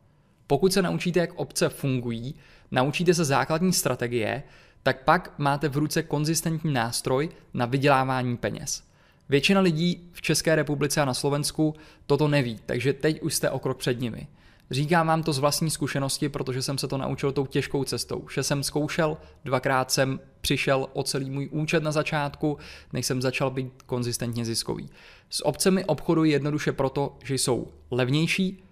Pokud 0.46 0.72
se 0.72 0.82
naučíte, 0.82 1.20
jak 1.20 1.34
obce 1.34 1.68
fungují, 1.68 2.34
naučíte 2.70 3.14
se 3.14 3.24
základní 3.24 3.72
strategie, 3.72 4.42
tak 4.82 5.04
pak 5.04 5.34
máte 5.38 5.68
v 5.68 5.76
ruce 5.76 6.02
konzistentní 6.02 6.72
nástroj 6.72 7.28
na 7.54 7.66
vydělávání 7.66 8.36
peněz. 8.36 8.87
Většina 9.28 9.60
lidí 9.60 10.08
v 10.12 10.22
České 10.22 10.54
republice 10.54 11.00
a 11.00 11.04
na 11.04 11.14
Slovensku 11.14 11.74
toto 12.06 12.28
neví, 12.28 12.60
takže 12.66 12.92
teď 12.92 13.20
už 13.22 13.34
jste 13.34 13.50
o 13.50 13.58
krok 13.58 13.78
před 13.78 14.00
nimi. 14.00 14.28
Říkám 14.70 15.06
vám 15.06 15.22
to 15.22 15.32
z 15.32 15.38
vlastní 15.38 15.70
zkušenosti, 15.70 16.28
protože 16.28 16.62
jsem 16.62 16.78
se 16.78 16.88
to 16.88 16.98
naučil 16.98 17.32
tou 17.32 17.46
těžkou 17.46 17.84
cestou. 17.84 18.28
Že 18.34 18.42
jsem 18.42 18.62
zkoušel, 18.62 19.16
dvakrát 19.44 19.90
jsem 19.90 20.20
přišel 20.40 20.88
o 20.92 21.02
celý 21.02 21.30
můj 21.30 21.48
účet 21.52 21.82
na 21.82 21.92
začátku, 21.92 22.58
než 22.92 23.06
jsem 23.06 23.22
začal 23.22 23.50
být 23.50 23.82
konzistentně 23.86 24.44
ziskový. 24.44 24.90
S 25.30 25.46
obcemi 25.46 25.84
obchoduji 25.84 26.30
jednoduše 26.30 26.72
proto, 26.72 27.16
že 27.24 27.34
jsou 27.34 27.68
levnější, 27.90 28.64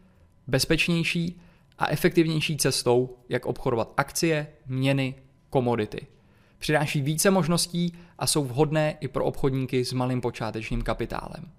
bezpečnější 0.47 1.41
a 1.79 1.91
efektivnější 1.91 2.57
cestou, 2.57 3.17
jak 3.29 3.47
obchodovat 3.47 3.93
akcie, 3.97 4.47
měny, 4.67 5.15
komodity. 5.51 6.07
Přináší 6.59 7.03
více 7.03 7.31
možností 7.31 7.99
a 8.19 8.27
jsou 8.27 8.45
vhodné 8.45 8.97
i 9.01 9.09
pro 9.09 9.25
obchodníky 9.25 9.85
s 9.85 9.93
malým 9.93 10.21
počátečním 10.21 10.83
kapitálem. 10.83 11.51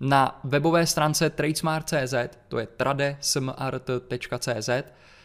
Na 0.00 0.40
webové 0.44 0.86
stránce 0.86 1.30
tradesmart.cz, 1.30 2.14
to 2.48 2.58
je 2.58 2.66
tradesmart.cz, 2.66 4.70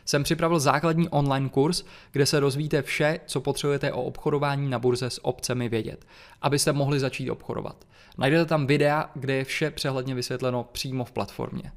jsem 0.06 0.24
připravil 0.24 0.60
základní 0.60 1.10
online 1.10 1.50
kurz, 1.50 1.84
kde 2.12 2.26
se 2.26 2.40
dozvíte 2.40 2.82
vše, 2.82 3.20
co 3.26 3.42
potřebujete 3.42 3.94
o 3.94 4.04
obchodování 4.04 4.70
na 4.70 4.80
burze 4.80 5.10
s 5.10 5.26
obcemi 5.26 5.70
vědět, 5.70 6.06
abyste 6.42 6.74
mohli 6.74 7.00
začít 7.00 7.30
obchodovat. 7.30 7.86
Najdete 8.18 8.46
tam 8.46 8.68
videa, 8.68 9.10
kde 9.16 9.34
je 9.34 9.44
vše 9.44 9.72
přehledně 9.72 10.16
vysvětleno 10.16 10.64
přímo 10.64 11.06
v 11.06 11.12
platformě. 11.12 11.72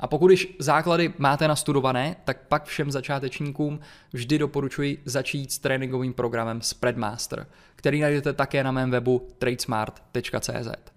A 0.00 0.06
pokud 0.06 0.30
již 0.30 0.56
základy 0.58 1.12
máte 1.18 1.48
nastudované, 1.48 2.16
tak 2.24 2.46
pak 2.48 2.64
všem 2.64 2.90
začátečníkům 2.90 3.80
vždy 4.12 4.38
doporučuji 4.38 5.02
začít 5.04 5.52
s 5.52 5.58
tréninkovým 5.58 6.12
programem 6.12 6.60
Spreadmaster, 6.62 7.46
který 7.76 8.00
najdete 8.00 8.32
také 8.32 8.64
na 8.64 8.72
mém 8.72 8.90
webu 8.90 9.28
tradesmart.cz. 9.38 10.90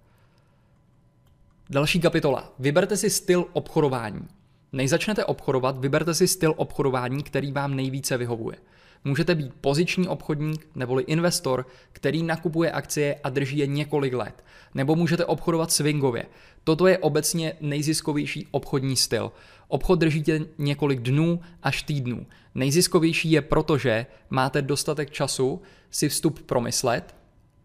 Další 1.70 1.99
kapitola. 1.99 2.54
Vyberte 2.60 2.97
si 2.97 3.10
styl 3.10 3.45
obchodování. 3.54 4.28
Než 4.74 4.89
začnete 4.89 5.26
obchodovat, 5.26 5.80
vyberte 5.80 6.14
si 6.14 6.28
styl 6.28 6.54
obchodování, 6.58 7.24
který 7.24 7.51
vám 7.51 7.76
nejvíce 7.76 8.18
vyhovuje. 8.18 8.58
Můžete 9.06 9.36
být 9.36 9.54
poziční 9.62 10.08
obchodník 10.08 10.68
neboli 10.76 11.04
investor, 11.04 11.66
který 11.91 12.24
nakupuje 12.24 12.72
akcie 12.72 13.16
a 13.24 13.30
drží 13.30 13.58
je 13.58 13.68
několik 13.68 14.14
let. 14.14 14.43
Nebo 14.74 14.95
můžete 14.95 15.26
obchodovat 15.26 15.72
swingově. 15.72 16.26
Toto 16.64 16.88
je 16.88 16.97
obecně 16.97 17.54
nejziskovější 17.62 18.47
obchodní 18.51 18.95
styl. 18.95 19.32
Obchod 19.68 19.99
držíte 19.99 20.39
několik 20.58 20.99
dnů 20.99 21.39
až 21.64 21.84
týdnů. 21.84 22.26
Nejziskovější 22.56 23.32
je 23.32 23.41
proto, 23.41 23.78
že 23.78 24.06
máte 24.30 24.62
dostatek 24.62 25.12
času 25.12 25.62
si 25.91 26.10
vstup 26.10 26.41
promyslet, 26.41 27.16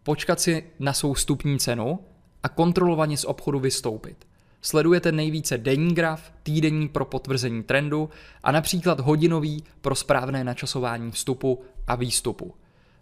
počkat 0.03 0.41
si 0.41 0.65
na 0.79 0.93
svou 0.93 1.13
vstupní 1.13 1.59
cenu 1.59 1.99
a 2.43 2.49
kontrolovaně 2.49 3.17
z 3.17 3.25
obchodu 3.25 3.59
vystoupit. 3.59 4.28
Sledujete 4.63 5.13
nejvíce 5.13 5.59
denní 5.59 5.95
graf, 5.95 6.33
týdenní 6.43 6.89
pro 6.89 7.05
potvrzení 7.05 7.63
trendu 7.63 8.11
a 8.43 8.53
například 8.53 9.01
hodinový 9.01 9.65
pro 9.81 9.95
správné 9.95 10.45
načasování 10.45 11.11
vstupu 11.11 11.63
a 11.87 11.95
výstupu. 11.95 12.55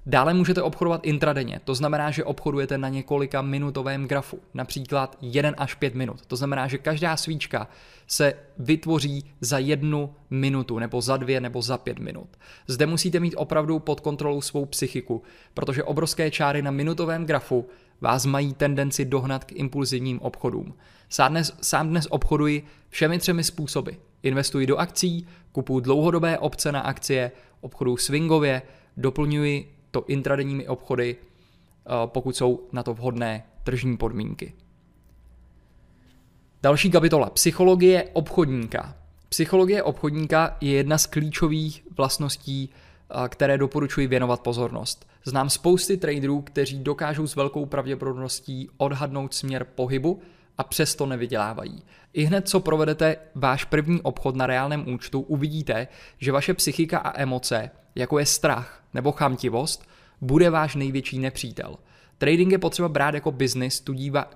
Dále 0.08 0.34
můžete 0.34 0.62
obchodovat 0.62 1.06
intradenně, 1.06 1.60
to 1.64 1.74
znamená, 1.74 2.10
že 2.10 2.24
obchodujete 2.24 2.78
na 2.78 2.88
několika 2.88 3.42
minutovém 3.42 4.06
grafu, 4.06 4.38
například 4.54 5.16
1 5.20 5.52
až 5.56 5.74
5 5.74 5.94
minut. 5.94 6.26
To 6.26 6.36
znamená, 6.36 6.68
že 6.68 6.78
každá 6.78 7.16
svíčka 7.16 7.68
se 8.06 8.34
vytvoří 8.58 9.24
za 9.40 9.58
jednu 9.58 10.14
minutu, 10.30 10.78
nebo 10.78 11.00
za 11.00 11.16
dvě, 11.16 11.40
nebo 11.40 11.62
za 11.62 11.78
pět 11.78 11.98
minut. 11.98 12.28
Zde 12.66 12.86
musíte 12.86 13.20
mít 13.20 13.34
opravdu 13.36 13.78
pod 13.78 14.00
kontrolou 14.00 14.40
svou 14.40 14.66
psychiku, 14.66 15.22
protože 15.54 15.84
obrovské 15.84 16.30
čáry 16.30 16.62
na 16.62 16.70
minutovém 16.70 17.26
grafu 17.26 17.66
vás 18.00 18.26
mají 18.26 18.54
tendenci 18.54 19.04
dohnat 19.04 19.44
k 19.44 19.52
impulzivním 19.52 20.20
obchodům. 20.20 20.74
Sám 21.08 21.30
dnes, 21.30 21.56
sám 21.62 21.88
dnes 21.88 22.06
obchoduji 22.10 22.66
všemi 22.88 23.18
třemi 23.18 23.44
způsoby. 23.44 23.90
Investuji 24.22 24.66
do 24.66 24.76
akcí, 24.76 25.26
kupuji 25.52 25.80
dlouhodobé 25.80 26.38
opce 26.38 26.72
na 26.72 26.80
akcie, 26.80 27.32
obchoduji 27.60 27.96
swingově, 27.96 28.62
doplňuji 28.96 29.74
to 29.90 30.04
intradenními 30.06 30.68
obchody, 30.68 31.16
eh, 31.16 31.90
pokud 32.06 32.36
jsou 32.36 32.68
na 32.72 32.82
to 32.82 32.94
vhodné 32.94 33.44
tržní 33.64 33.96
podmínky. 33.96 34.54
Další 36.62 36.90
kapitola. 36.90 37.30
Psychologie 37.30 38.08
obchodníka. 38.12 38.96
Psychologie 39.28 39.82
obchodníka 39.82 40.56
je 40.60 40.72
jedna 40.72 40.98
z 40.98 41.06
klíčových 41.06 41.86
vlastností, 41.96 42.70
eh, 42.70 43.28
které 43.28 43.58
doporučuji 43.58 44.06
věnovat 44.06 44.40
pozornost. 44.40 45.06
Znám 45.28 45.50
spousty 45.50 45.96
traderů, 45.96 46.42
kteří 46.42 46.78
dokážou 46.78 47.26
s 47.26 47.36
velkou 47.36 47.66
pravděpodobností 47.66 48.68
odhadnout 48.76 49.34
směr 49.34 49.64
pohybu 49.64 50.20
a 50.58 50.64
přesto 50.64 51.06
nevydělávají. 51.06 51.82
I 52.12 52.24
hned, 52.24 52.48
co 52.48 52.60
provedete 52.60 53.16
váš 53.34 53.64
první 53.64 54.00
obchod 54.02 54.36
na 54.36 54.46
reálném 54.46 54.88
účtu, 54.88 55.20
uvidíte, 55.20 55.88
že 56.18 56.32
vaše 56.32 56.54
psychika 56.54 56.98
a 56.98 57.20
emoce, 57.20 57.70
jako 57.94 58.18
je 58.18 58.26
strach 58.26 58.84
nebo 58.94 59.12
chamtivost, 59.12 59.88
bude 60.20 60.50
váš 60.50 60.74
největší 60.74 61.18
nepřítel. 61.18 61.76
Trading 62.18 62.52
je 62.52 62.58
potřeba 62.58 62.88
brát 62.88 63.14
jako 63.14 63.32
biznis, 63.32 63.84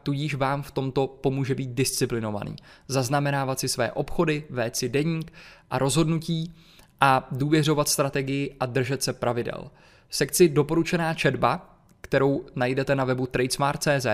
tudíž 0.02 0.34
vám 0.34 0.62
v 0.62 0.70
tomto 0.70 1.06
pomůže 1.06 1.54
být 1.54 1.70
disciplinovaný. 1.70 2.56
Zaznamenávat 2.88 3.60
si 3.60 3.68
své 3.68 3.92
obchody, 3.92 4.44
vést 4.50 4.76
si 4.76 4.88
deník 4.88 5.32
a 5.70 5.78
rozhodnutí 5.78 6.54
a 7.00 7.28
důvěřovat 7.32 7.88
strategii 7.88 8.56
a 8.60 8.66
držet 8.66 9.02
se 9.02 9.12
pravidel. 9.12 9.70
Sekci 10.10 10.48
doporučená 10.48 11.14
četba, 11.14 11.76
kterou 12.00 12.44
najdete 12.56 12.94
na 12.94 13.04
webu 13.04 13.26
tradesmart.cz, 13.26 14.06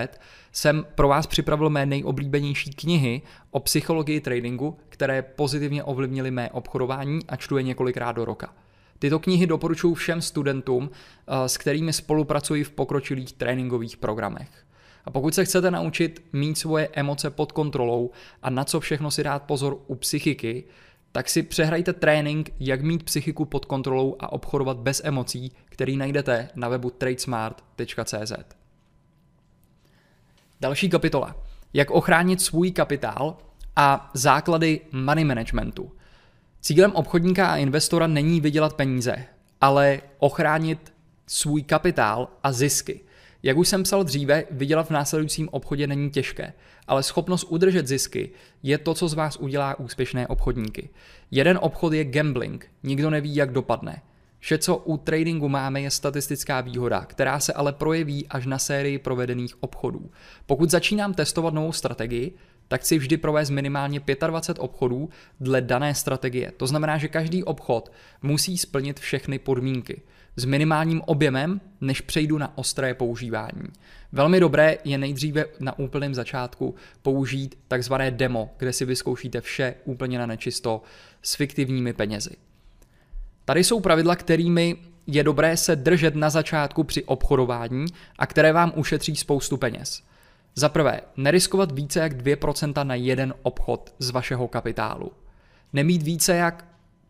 jsem 0.51 0.85
pro 0.95 1.07
vás 1.07 1.27
připravil 1.27 1.69
mé 1.69 1.85
nejoblíbenější 1.85 2.73
knihy 2.73 3.21
o 3.51 3.59
psychologii 3.59 4.21
tradingu, 4.21 4.77
které 4.89 5.21
pozitivně 5.21 5.83
ovlivnily 5.83 6.31
mé 6.31 6.51
obchodování 6.51 7.19
a 7.27 7.35
čtu 7.35 7.57
je 7.57 7.63
několikrát 7.63 8.11
do 8.11 8.25
roka. 8.25 8.53
Tyto 8.99 9.19
knihy 9.19 9.47
doporučuji 9.47 9.93
všem 9.93 10.21
studentům, 10.21 10.89
eh, 10.91 11.49
s 11.49 11.57
kterými 11.57 11.93
spolupracuji 11.93 12.63
v 12.63 12.71
pokročilých 12.71 13.33
tréninkových 13.33 13.97
programech. 13.97 14.49
A 15.05 15.11
pokud 15.11 15.35
se 15.35 15.45
chcete 15.45 15.71
naučit 15.71 16.23
mít 16.33 16.57
svoje 16.57 16.89
emoce 16.93 17.29
pod 17.29 17.51
kontrolou 17.51 18.11
a 18.43 18.49
na 18.49 18.63
co 18.63 18.79
všechno 18.79 19.11
si 19.11 19.23
dát 19.23 19.43
pozor 19.43 19.77
u 19.87 19.95
psychiky, 19.95 20.63
tak 21.11 21.29
si 21.29 21.43
přehrajte 21.43 21.93
trénink, 21.93 22.51
jak 22.59 22.81
mít 22.81 23.03
psychiku 23.03 23.45
pod 23.45 23.65
kontrolou 23.65 24.15
a 24.19 24.31
obchodovat 24.31 24.77
bez 24.77 25.01
emocí, 25.03 25.51
který 25.65 25.97
najdete 25.97 26.49
na 26.55 26.69
webu 26.69 26.89
tradesmart.cz. 26.89 28.33
Další 30.61 30.89
kapitola. 30.89 31.35
Jak 31.73 31.91
ochránit 31.91 32.41
svůj 32.41 32.71
kapitál 32.71 33.37
a 33.75 34.11
základy 34.13 34.81
money 34.91 35.23
managementu. 35.23 35.91
Cílem 36.61 36.91
obchodníka 36.91 37.47
a 37.47 37.57
investora 37.57 38.07
není 38.07 38.41
vydělat 38.41 38.73
peníze, 38.73 39.25
ale 39.61 40.01
ochránit 40.17 40.93
svůj 41.27 41.63
kapitál 41.63 42.29
a 42.43 42.51
zisky. 42.51 42.99
Jak 43.43 43.57
už 43.57 43.67
jsem 43.67 43.83
psal 43.83 44.03
dříve, 44.03 44.43
vydělat 44.51 44.87
v 44.87 44.91
následujícím 44.91 45.49
obchodě 45.51 45.87
není 45.87 46.09
těžké, 46.09 46.53
ale 46.87 47.03
schopnost 47.03 47.43
udržet 47.43 47.87
zisky 47.87 48.29
je 48.63 48.77
to, 48.77 48.93
co 48.93 49.07
z 49.07 49.13
vás 49.13 49.37
udělá 49.37 49.79
úspěšné 49.79 50.27
obchodníky. 50.27 50.89
Jeden 51.31 51.59
obchod 51.61 51.93
je 51.93 52.05
gambling, 52.05 52.67
nikdo 52.83 53.09
neví, 53.09 53.35
jak 53.35 53.51
dopadne. 53.51 54.01
Vše, 54.39 54.57
co 54.57 54.77
u 54.77 54.97
tradingu 54.97 55.49
máme, 55.49 55.81
je 55.81 55.91
statistická 55.91 56.61
výhoda, 56.61 57.01
která 57.01 57.39
se 57.39 57.53
ale 57.53 57.73
projeví 57.73 58.27
až 58.27 58.45
na 58.45 58.59
sérii 58.59 58.99
provedených 58.99 59.63
obchodů. 59.63 60.11
Pokud 60.45 60.69
začínám 60.69 61.13
testovat 61.13 61.53
novou 61.53 61.71
strategii, 61.71 62.33
tak 62.67 62.81
chci 62.81 62.97
vždy 62.97 63.17
provést 63.17 63.49
minimálně 63.49 64.01
25 64.27 64.63
obchodů 64.63 65.09
dle 65.39 65.61
dané 65.61 65.95
strategie. 65.95 66.51
To 66.57 66.67
znamená, 66.67 66.97
že 66.97 67.07
každý 67.07 67.43
obchod 67.43 67.91
musí 68.21 68.57
splnit 68.57 68.99
všechny 68.99 69.39
podmínky 69.39 70.01
s 70.35 70.45
minimálním 70.45 71.01
objemem, 71.05 71.61
než 71.81 72.01
přejdu 72.01 72.37
na 72.37 72.57
ostré 72.57 72.93
používání. 72.93 73.69
Velmi 74.11 74.39
dobré 74.39 74.77
je 74.83 74.97
nejdříve 74.97 75.45
na 75.59 75.79
úplném 75.79 76.15
začátku 76.15 76.75
použít 77.01 77.59
takzvané 77.67 78.11
demo, 78.11 78.49
kde 78.57 78.73
si 78.73 78.85
vyzkoušíte 78.85 79.41
vše 79.41 79.75
úplně 79.85 80.19
na 80.19 80.25
nečisto 80.25 80.81
s 81.21 81.35
fiktivními 81.35 81.93
penězi. 81.93 82.35
Tady 83.45 83.63
jsou 83.63 83.79
pravidla, 83.79 84.15
kterými 84.15 84.77
je 85.07 85.23
dobré 85.23 85.57
se 85.57 85.75
držet 85.75 86.15
na 86.15 86.29
začátku 86.29 86.83
při 86.83 87.03
obchodování 87.03 87.85
a 88.19 88.25
které 88.25 88.53
vám 88.53 88.73
ušetří 88.75 89.15
spoustu 89.15 89.57
peněz. 89.57 90.03
Za 90.55 90.69
prvé, 90.69 91.01
neriskovat 91.17 91.71
více 91.71 91.99
jak 91.99 92.13
2% 92.13 92.85
na 92.85 92.95
jeden 92.95 93.33
obchod 93.41 93.95
z 93.99 94.09
vašeho 94.09 94.47
kapitálu. 94.47 95.11
Nemít 95.73 96.03
více 96.03 96.35
jak 96.35 96.65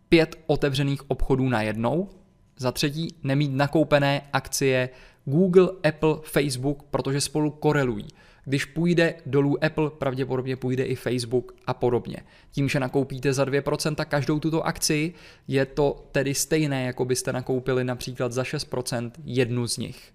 pět 0.09 0.35
otevřených 0.47 1.11
obchodů 1.11 1.49
na 1.49 1.61
jednou. 1.61 2.09
Za 2.57 2.71
třetí, 2.71 3.15
nemít 3.23 3.51
nakoupené 3.51 4.21
akcie 4.33 4.89
Google, 5.29 5.69
Apple, 5.83 6.15
Facebook, 6.23 6.83
protože 6.83 7.21
spolu 7.21 7.51
korelují. 7.51 8.07
Když 8.45 8.65
půjde 8.65 9.15
dolů 9.25 9.63
Apple, 9.63 9.89
pravděpodobně 9.89 10.55
půjde 10.55 10.83
i 10.83 10.95
Facebook 10.95 11.51
a 11.67 11.73
podobně. 11.73 12.17
Tím, 12.51 12.69
že 12.69 12.79
nakoupíte 12.79 13.33
za 13.33 13.45
2% 13.45 14.05
každou 14.05 14.39
tuto 14.39 14.67
akci, 14.67 15.13
je 15.47 15.65
to 15.65 16.07
tedy 16.11 16.33
stejné, 16.33 16.85
jako 16.85 17.05
byste 17.05 17.33
nakoupili 17.33 17.83
například 17.83 18.31
za 18.31 18.43
6% 18.43 19.11
jednu 19.25 19.67
z 19.67 19.77
nich. 19.77 20.13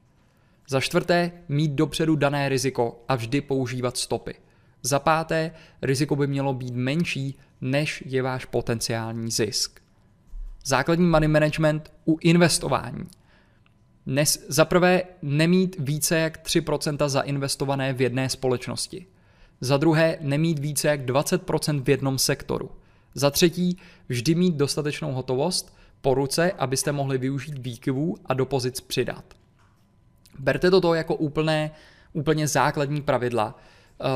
Za 0.69 0.81
čtvrté, 0.81 1.33
mít 1.49 1.73
dopředu 1.73 2.17
dané 2.17 2.49
riziko 2.49 3.05
a 3.09 3.15
vždy 3.15 3.41
používat 3.41 3.97
stopy. 3.97 4.35
Za 4.83 4.99
páté, 4.99 5.51
riziko 5.83 6.17
by 6.17 6.27
mělo 6.27 6.55
být 6.55 6.75
menší, 6.75 7.39
než 7.61 8.03
je 8.07 8.23
váš 8.23 8.45
potenciální 8.45 9.31
zisk. 9.31 9.81
Základní 10.65 11.07
money 11.07 11.29
management 11.29 11.93
u 12.05 12.19
investování. 12.21 13.07
Nes, 14.07 14.45
za 14.49 14.65
prvé, 14.65 15.03
nemít 15.23 15.77
více 15.79 16.19
jak 16.19 16.47
3% 16.47 17.09
zainvestované 17.09 17.93
v 17.93 18.01
jedné 18.01 18.29
společnosti. 18.29 19.07
Za 19.61 19.77
druhé, 19.77 20.19
nemít 20.21 20.59
více 20.59 20.89
jak 20.89 21.01
20% 21.01 21.83
v 21.83 21.89
jednom 21.89 22.19
sektoru. 22.19 22.71
Za 23.15 23.31
třetí, 23.31 23.79
vždy 24.09 24.35
mít 24.35 24.55
dostatečnou 24.55 25.13
hotovost 25.13 25.77
po 26.01 26.15
ruce, 26.15 26.53
abyste 26.53 26.93
mohli 26.93 27.19
využít 27.19 27.59
výkyvů 27.59 28.17
a 28.27 28.35
do 28.35 28.47
pozic 28.47 28.81
přidat. 28.81 29.25
Berte 30.39 30.71
to 30.71 30.95
jako 30.95 31.15
úplné, 31.15 31.71
úplně 32.13 32.49
základní 32.49 33.03
pravidla, 33.03 33.59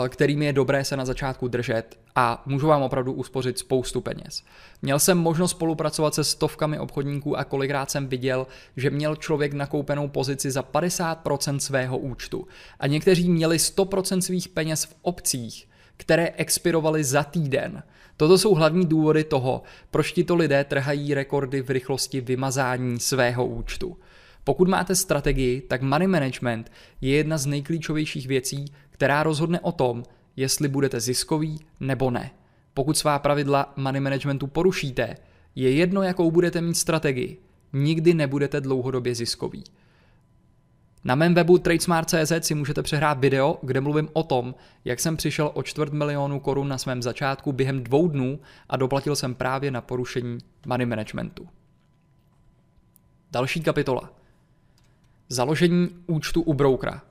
kterými 0.09 0.45
je 0.45 0.53
dobré 0.53 0.84
se 0.84 0.97
na 0.97 1.05
začátku 1.05 1.49
držet 1.49 1.99
a 2.14 2.43
můžu 2.47 2.66
vám 2.66 2.82
opravdu 2.82 3.12
uspořit 3.12 3.59
spoustu 3.59 4.01
peněz. 4.01 4.43
Měl 4.82 4.99
jsem 4.99 5.18
možnost 5.18 5.51
spolupracovat 5.51 6.14
se 6.14 6.24
stovkami 6.24 6.78
obchodníků 6.78 7.39
a 7.39 7.45
kolikrát 7.45 7.91
jsem 7.91 8.07
viděl, 8.07 8.47
že 8.76 8.91
měl 8.91 9.16
člověk 9.16 9.53
nakoupenou 9.53 10.09
pozici 10.09 10.51
za 10.51 10.62
50% 10.62 11.57
svého 11.57 11.99
účtu 11.99 12.47
a 12.80 12.87
někteří 12.87 13.30
měli 13.30 13.57
100% 13.57 14.18
svých 14.18 14.49
peněz 14.49 14.84
v 14.84 14.95
opcích, 15.03 15.68
které 15.97 16.32
expirovaly 16.37 17.05
za 17.05 17.24
týden. 17.24 17.82
Toto 18.16 18.39
jsou 18.39 18.55
hlavní 18.55 18.87
důvody 18.87 19.24
toho, 19.24 19.62
proč 19.91 20.12
tito 20.12 20.34
lidé 20.34 20.64
trhají 20.64 21.14
rekordy 21.14 21.62
v 21.62 21.70
rychlosti 21.70 22.20
vymazání 22.20 23.01
svého 23.01 23.47
účtu. 23.47 23.97
Pokud 24.45 24.68
máte 24.68 24.95
strategii, 24.95 25.61
tak 25.61 25.82
money 25.82 26.09
management 26.09 26.72
je 27.01 27.16
jedna 27.16 27.39
z 27.39 27.47
nejklíčovějších 27.47 28.26
věcí, 28.26 28.64
která 28.97 29.22
rozhodne 29.22 29.61
o 29.61 29.72
tom, 29.72 30.03
jestli 30.36 30.68
budete 30.68 31.01
ziskový 31.01 31.61
nebo 31.80 32.11
ne. 32.11 32.30
Pokud 32.74 32.99
svá 32.99 33.18
pravidla 33.18 33.72
money 33.76 34.01
managementu 34.01 34.47
porušíte, 34.47 35.16
je 35.55 35.72
jedno, 35.72 36.03
jakou 36.03 36.30
budete 36.30 36.61
mít 36.61 36.74
strategii, 36.74 37.38
nikdy 37.72 38.14
nebudete 38.14 38.61
dlouhodobě 38.61 39.14
ziskový. 39.14 39.64
Na 41.05 41.14
mém 41.14 41.34
webu 41.34 41.59
tradesmart.cz 41.59 42.32
si 42.40 42.55
můžete 42.55 42.82
přehrát 42.82 43.18
video, 43.18 43.59
kde 43.62 43.80
mluvím 43.80 44.09
o 44.12 44.22
tom, 44.22 44.55
jak 44.84 45.01
jsem 45.01 45.16
přišel 45.16 45.51
o 45.55 45.62
čtvrt 45.62 45.92
milionu 45.92 46.40
korun 46.40 46.68
na 46.68 46.78
svém 46.78 47.03
začátku 47.03 47.53
během 47.53 47.84
dvou 47.84 48.09
dnů 48.09 48.40
a 48.68 48.76
doplatil 48.76 49.16
jsem 49.16 49.34
právě 49.34 49.70
na 49.70 49.80
porušení 49.80 50.38
money 50.66 50.86
managementu. 50.86 51.49
Další 53.30 53.61
kapitola. 53.61 54.12
Založení 55.28 55.88
účtu 56.07 56.42
u 56.42 56.55
brokera. 56.55 57.03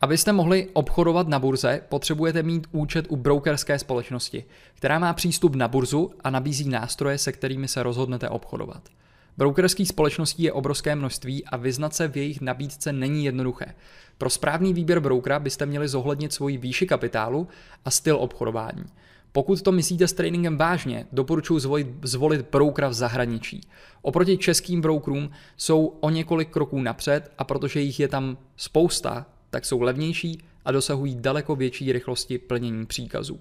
Abyste 0.00 0.32
mohli 0.32 0.68
obchodovat 0.72 1.28
na 1.28 1.38
burze, 1.38 1.80
potřebujete 1.88 2.42
mít 2.42 2.66
účet 2.72 3.06
u 3.08 3.16
brokerské 3.16 3.78
společnosti, 3.78 4.44
která 4.74 4.98
má 4.98 5.12
přístup 5.12 5.54
na 5.54 5.68
burzu 5.68 6.10
a 6.24 6.30
nabízí 6.30 6.68
nástroje, 6.68 7.18
se 7.18 7.32
kterými 7.32 7.68
se 7.68 7.82
rozhodnete 7.82 8.28
obchodovat. 8.28 8.88
Brokerských 9.36 9.88
společností 9.88 10.42
je 10.42 10.52
obrovské 10.52 10.94
množství 10.94 11.44
a 11.44 11.56
vyznat 11.56 11.94
se 11.94 12.08
v 12.08 12.16
jejich 12.16 12.40
nabídce 12.40 12.92
není 12.92 13.24
jednoduché. 13.24 13.74
Pro 14.18 14.30
správný 14.30 14.74
výběr 14.74 15.00
brokera 15.00 15.38
byste 15.38 15.66
měli 15.66 15.88
zohlednit 15.88 16.32
svoji 16.32 16.56
výši 16.56 16.86
kapitálu 16.86 17.48
a 17.84 17.90
styl 17.90 18.16
obchodování. 18.16 18.84
Pokud 19.32 19.62
to 19.62 19.72
myslíte 19.72 20.08
s 20.08 20.12
tradingem 20.12 20.56
vážně, 20.56 21.06
doporučuji 21.12 21.58
zvolit, 21.58 21.86
zvolit 22.02 22.46
brokera 22.52 22.88
v 22.88 22.92
zahraničí. 22.92 23.60
Oproti 24.02 24.38
českým 24.38 24.80
brokerům 24.80 25.30
jsou 25.56 25.86
o 25.86 26.10
několik 26.10 26.50
kroků 26.50 26.80
napřed 26.80 27.32
a 27.38 27.44
protože 27.44 27.80
jich 27.80 28.00
je 28.00 28.08
tam 28.08 28.38
spousta, 28.56 29.26
tak 29.56 29.64
jsou 29.64 29.80
levnější 29.80 30.38
a 30.64 30.72
dosahují 30.72 31.14
daleko 31.14 31.56
větší 31.56 31.92
rychlosti 31.92 32.38
plnění 32.38 32.86
příkazů. 32.86 33.40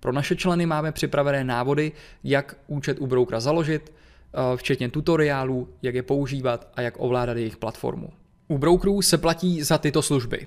Pro 0.00 0.12
naše 0.12 0.36
členy 0.36 0.66
máme 0.66 0.92
připravené 0.92 1.44
návody, 1.44 1.92
jak 2.24 2.56
účet 2.66 3.00
u 3.00 3.06
brokera 3.06 3.40
založit, 3.40 3.92
eh, 3.92 4.56
včetně 4.56 4.88
tutoriálů, 4.88 5.68
jak 5.82 5.94
je 5.94 6.02
používat 6.02 6.68
a 6.74 6.80
jak 6.80 6.94
ovládat 6.98 7.36
jejich 7.36 7.56
platformu. 7.56 8.08
U 8.48 8.58
brokerů 8.58 9.02
se 9.02 9.18
platí 9.18 9.62
za 9.62 9.78
tyto 9.78 10.02
služby. 10.02 10.46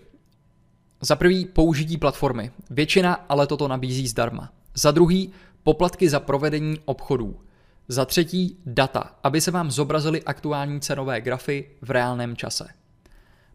Za 1.02 1.16
prvý 1.16 1.46
použití 1.46 1.98
platformy. 1.98 2.52
Většina 2.70 3.14
ale 3.14 3.48
toto 3.48 3.68
nabízí 3.68 4.08
zdarma. 4.08 4.52
Za 4.74 4.92
druhý, 4.92 5.32
poplatky 5.64 6.10
za 6.10 6.20
provedení 6.20 6.80
obchodů. 6.86 7.40
Za 7.88 8.06
třetí, 8.06 8.58
data, 8.66 9.16
aby 9.24 9.42
se 9.42 9.52
vám 9.52 9.72
zobrazily 9.72 10.24
aktuální 10.24 10.82
cenové 10.82 11.22
grafy 11.22 11.70
v 11.82 11.92
reálném 11.92 12.36
čase. 12.36 12.68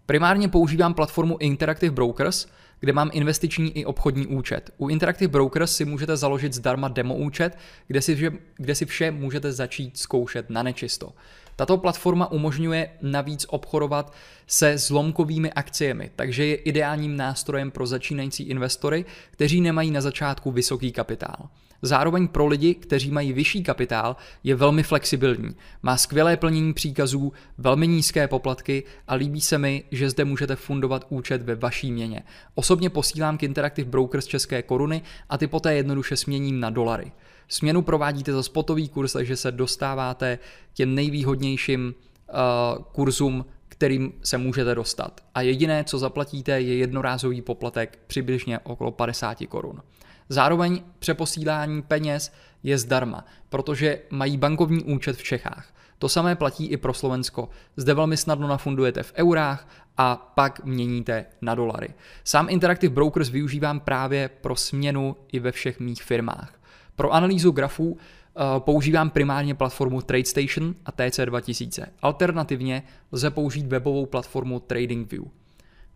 Primárně 0.06 0.48
používám 0.48 0.94
platformu 0.94 1.36
Interactive 1.38 1.94
Brokers, 1.94 2.46
kde 2.80 2.92
mám 2.92 3.10
investiční 3.12 3.78
i 3.78 3.84
obchodní 3.84 4.26
účet. 4.26 4.70
U 4.76 4.88
Interactive 4.88 5.28
Brokers 5.28 5.76
si 5.76 5.84
můžete 5.84 6.16
založit 6.16 6.52
zdarma 6.52 6.88
demo 6.88 7.14
účet, 7.14 7.58
kde 7.86 8.02
si, 8.02 8.16
vše, 8.16 8.30
kde 8.56 8.74
si 8.74 8.86
vše 8.86 9.10
můžete 9.10 9.52
začít 9.52 9.98
zkoušet 9.98 10.50
na 10.50 10.62
nečisto. 10.62 11.12
Tato 11.60 11.78
platforma 11.78 12.30
umožňuje 12.30 12.90
navíc 13.02 13.46
obchodovat 13.48 14.12
se 14.46 14.78
zlomkovými 14.78 15.52
akciemi, 15.52 16.10
takže 16.16 16.46
je 16.46 16.54
ideálním 16.54 17.16
nástrojem 17.16 17.70
pro 17.70 17.86
začínající 17.86 18.42
investory, 18.42 19.04
kteří 19.30 19.60
nemají 19.60 19.90
na 19.90 20.00
začátku 20.00 20.50
vysoký 20.50 20.92
kapitál. 20.92 21.48
Zároveň 21.82 22.28
pro 22.28 22.46
lidi, 22.46 22.74
kteří 22.74 23.10
mají 23.10 23.32
vyšší 23.32 23.62
kapitál, 23.62 24.16
je 24.44 24.54
velmi 24.54 24.82
flexibilní. 24.82 25.56
Má 25.82 25.96
skvělé 25.96 26.36
plnění 26.36 26.74
příkazů, 26.74 27.32
velmi 27.58 27.86
nízké 27.86 28.28
poplatky 28.28 28.84
a 29.08 29.14
líbí 29.14 29.40
se 29.40 29.58
mi, 29.58 29.84
že 29.90 30.10
zde 30.10 30.24
můžete 30.24 30.56
fundovat 30.56 31.06
účet 31.08 31.42
ve 31.42 31.54
vaší 31.54 31.92
měně. 31.92 32.22
Osobně 32.54 32.90
posílám 32.90 33.38
k 33.38 33.42
Interactive 33.42 33.90
Brokers 33.90 34.26
české 34.26 34.62
koruny 34.62 35.02
a 35.28 35.38
ty 35.38 35.46
poté 35.46 35.74
jednoduše 35.74 36.16
směním 36.16 36.60
na 36.60 36.70
dolary. 36.70 37.12
Směnu 37.52 37.82
provádíte 37.82 38.32
za 38.32 38.42
spotový 38.42 38.88
kurz, 38.88 39.12
takže 39.12 39.36
se 39.36 39.52
dostáváte 39.52 40.38
těm 40.74 40.94
nejvýhodnějším 40.94 41.94
uh, 41.94 42.84
kurzům, 42.84 43.44
kterým 43.68 44.12
se 44.22 44.38
můžete 44.38 44.74
dostat. 44.74 45.20
A 45.34 45.40
jediné, 45.40 45.84
co 45.84 45.98
zaplatíte, 45.98 46.60
je 46.60 46.76
jednorázový 46.76 47.42
poplatek 47.42 47.98
přibližně 48.06 48.58
okolo 48.58 48.90
50 48.90 49.38
korun. 49.48 49.82
Zároveň 50.28 50.82
přeposílání 50.98 51.82
peněz 51.82 52.32
je 52.62 52.78
zdarma, 52.78 53.24
protože 53.48 54.00
mají 54.10 54.36
bankovní 54.36 54.84
účet 54.84 55.16
v 55.16 55.22
Čechách. 55.22 55.74
To 55.98 56.08
samé 56.08 56.36
platí 56.36 56.66
i 56.66 56.76
pro 56.76 56.94
Slovensko. 56.94 57.48
Zde 57.76 57.94
velmi 57.94 58.16
snadno 58.16 58.48
nafundujete 58.48 59.02
v 59.02 59.12
eurách 59.16 59.68
a 59.96 60.32
pak 60.34 60.64
měníte 60.64 61.26
na 61.42 61.54
dolary. 61.54 61.88
Sám 62.24 62.46
Interactive 62.50 62.94
Brokers 62.94 63.28
využívám 63.28 63.80
právě 63.80 64.28
pro 64.28 64.56
směnu 64.56 65.16
i 65.32 65.38
ve 65.38 65.52
všech 65.52 65.80
mých 65.80 66.02
firmách. 66.02 66.59
Pro 67.00 67.12
analýzu 67.12 67.50
grafů 67.50 67.98
eh, 67.98 68.40
používám 68.58 69.10
primárně 69.10 69.54
platformu 69.54 70.02
TradeStation 70.02 70.74
a 70.86 70.92
TC2000. 70.92 71.86
Alternativně 72.02 72.82
lze 73.12 73.30
použít 73.30 73.66
webovou 73.66 74.06
platformu 74.06 74.60
TradingView. 74.60 75.24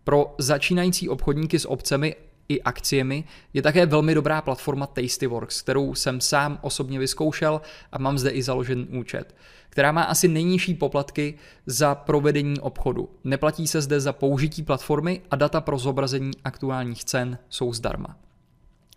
Pro 0.05 0.34
začínající 0.38 1.09
obchodníky 1.09 1.59
s 1.59 1.68
obcemi 1.68 2.16
i 2.48 2.62
akciemi 2.62 3.24
je 3.52 3.62
také 3.62 3.86
velmi 3.86 4.14
dobrá 4.14 4.42
platforma 4.42 4.86
Tastyworks, 4.86 5.62
kterou 5.62 5.94
jsem 5.94 6.20
sám 6.20 6.59
osobně 6.62 6.98
vyzkoušel 6.98 7.61
a 7.92 7.98
mám 7.98 8.18
zde 8.18 8.30
i 8.30 8.42
založen 8.42 8.86
účet, 8.90 9.34
která 9.68 9.92
má 9.92 10.02
asi 10.02 10.28
nejnižší 10.28 10.74
poplatky 10.74 11.34
za 11.66 11.94
provedení 11.94 12.61
obchodu. 12.61 13.09
Neplatí 13.24 13.66
se 13.66 13.80
zde 13.80 14.00
za 14.00 14.12
použití 14.12 14.62
platformy 14.62 15.20
a 15.30 15.36
data 15.36 15.61
pro 15.61 15.78
zobrazení 15.78 16.30
aktuálních 16.44 17.05
cen 17.05 17.38
jsou 17.48 17.72
zdarma. 17.72 18.16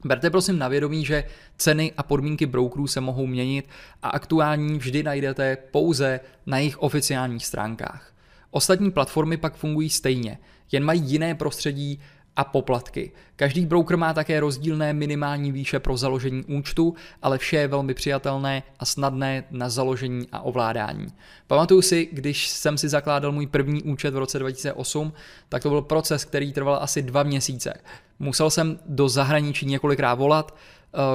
Berte 0.08 0.30
prosím 0.30 0.60
na 0.60 0.68
vědomí, 0.68 1.06
že 1.06 1.24
ceny 1.58 1.94
a 1.98 2.04
podmínky 2.04 2.46
brokerů 2.46 2.88
se 2.88 3.02
mohou 3.02 3.26
měnit 3.26 3.70
a 4.04 4.10
aktuální 4.10 4.78
vždy 4.78 5.04
najdete 5.04 5.58
pouze 5.72 6.20
na 6.46 6.58
jejich 6.58 6.78
oficiálních 6.78 7.46
stránkách. 7.46 8.14
Ostatní 8.52 8.92
platformy 8.92 9.38
pak 9.38 9.56
fungují 9.56 9.90
stejně, 9.90 10.38
jen 10.72 10.84
mají 10.84 11.02
jiné 11.02 11.36
prostředí 11.36 12.00
a 12.38 12.44
poplatky. 12.44 13.12
Každý 13.36 13.66
broker 13.66 13.98
má 13.98 14.14
také 14.14 14.40
rozdílné 14.40 14.94
minimální 14.94 15.52
výše 15.52 15.80
pro 15.80 15.98
založení 15.98 16.44
účtu, 16.44 16.96
ale 17.22 17.38
vše 17.38 17.58
je 17.58 17.68
velmi 17.68 17.94
přijatelné 17.94 18.64
a 18.80 18.86
snadné 18.86 19.44
na 19.52 19.70
založení 19.70 20.28
a 20.32 20.42
ovládání. 20.42 21.08
Pamatuju 21.48 21.82
si, 21.82 22.10
když 22.12 22.48
jsem 22.48 22.78
si 22.78 22.90
zakládal 22.90 23.32
můj 23.32 23.48
první 23.48 23.84
účet 23.84 24.14
v 24.14 24.18
roce 24.18 24.40
2008, 24.40 25.14
tak 25.50 25.64
to 25.64 25.70
byl 25.70 25.82
proces, 25.82 26.26
který 26.26 26.54
trval 26.54 26.80
asi 26.82 27.02
dva 27.02 27.24
měsíce. 27.24 27.74
Musel 28.20 28.50
jsem 28.50 28.80
do 28.86 29.10
zahraničí 29.10 29.66
několikrát 29.66 30.14
volat, 30.14 30.56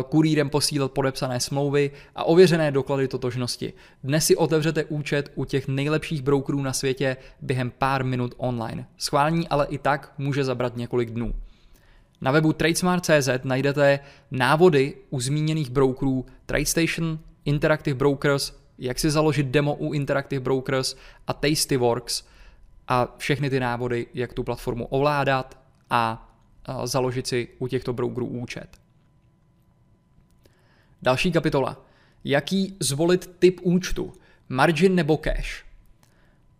kurýrem 0.08 0.50
posílat 0.50 0.92
podepsané 0.92 1.40
smlouvy 1.40 1.90
a 2.14 2.24
ověřené 2.24 2.70
doklady 2.70 3.08
totožnosti. 3.08 3.72
Dnes 4.04 4.26
si 4.26 4.36
otevřete 4.36 4.84
účet 4.84 5.32
u 5.34 5.44
těch 5.44 5.68
nejlepších 5.68 6.22
brokerů 6.22 6.62
na 6.62 6.72
světě 6.72 7.16
během 7.40 7.72
pár 7.78 8.04
minut 8.04 8.34
online. 8.36 8.86
Schválení 8.98 9.48
ale 9.48 9.66
i 9.66 9.78
tak 9.78 10.12
může 10.18 10.44
zabrat 10.44 10.76
několik 10.76 11.10
dnů. 11.10 11.34
Na 12.20 12.30
webu 12.30 12.52
tradesmart.cz 12.52 13.28
najdete 13.44 14.00
návody 14.30 14.94
u 15.10 15.20
zmíněných 15.20 15.70
brokerů 15.70 16.26
TradeStation, 16.46 17.18
Interactive 17.44 17.96
Brokers, 17.96 18.52
jak 18.78 18.98
si 18.98 19.10
založit 19.10 19.46
demo 19.46 19.74
u 19.74 19.92
Interactive 19.92 20.40
Brokers 20.40 20.96
a 21.26 21.32
Tastyworks 21.32 22.24
a 22.88 23.14
všechny 23.16 23.50
ty 23.50 23.60
návody, 23.60 24.06
jak 24.14 24.32
tu 24.32 24.44
platformu 24.44 24.86
ovládat 24.86 25.58
a 25.90 26.32
založit 26.84 27.26
si 27.26 27.48
u 27.58 27.68
těchto 27.68 27.92
brokerů 27.92 28.26
účet. 28.26 28.81
Další 31.04 31.32
kapitola. 31.32 31.84
Jaký 32.24 32.76
zvolit 32.80 33.30
typ 33.38 33.60
účtu? 33.62 34.12
Margin 34.48 34.94
nebo 34.94 35.16
cash? 35.16 35.64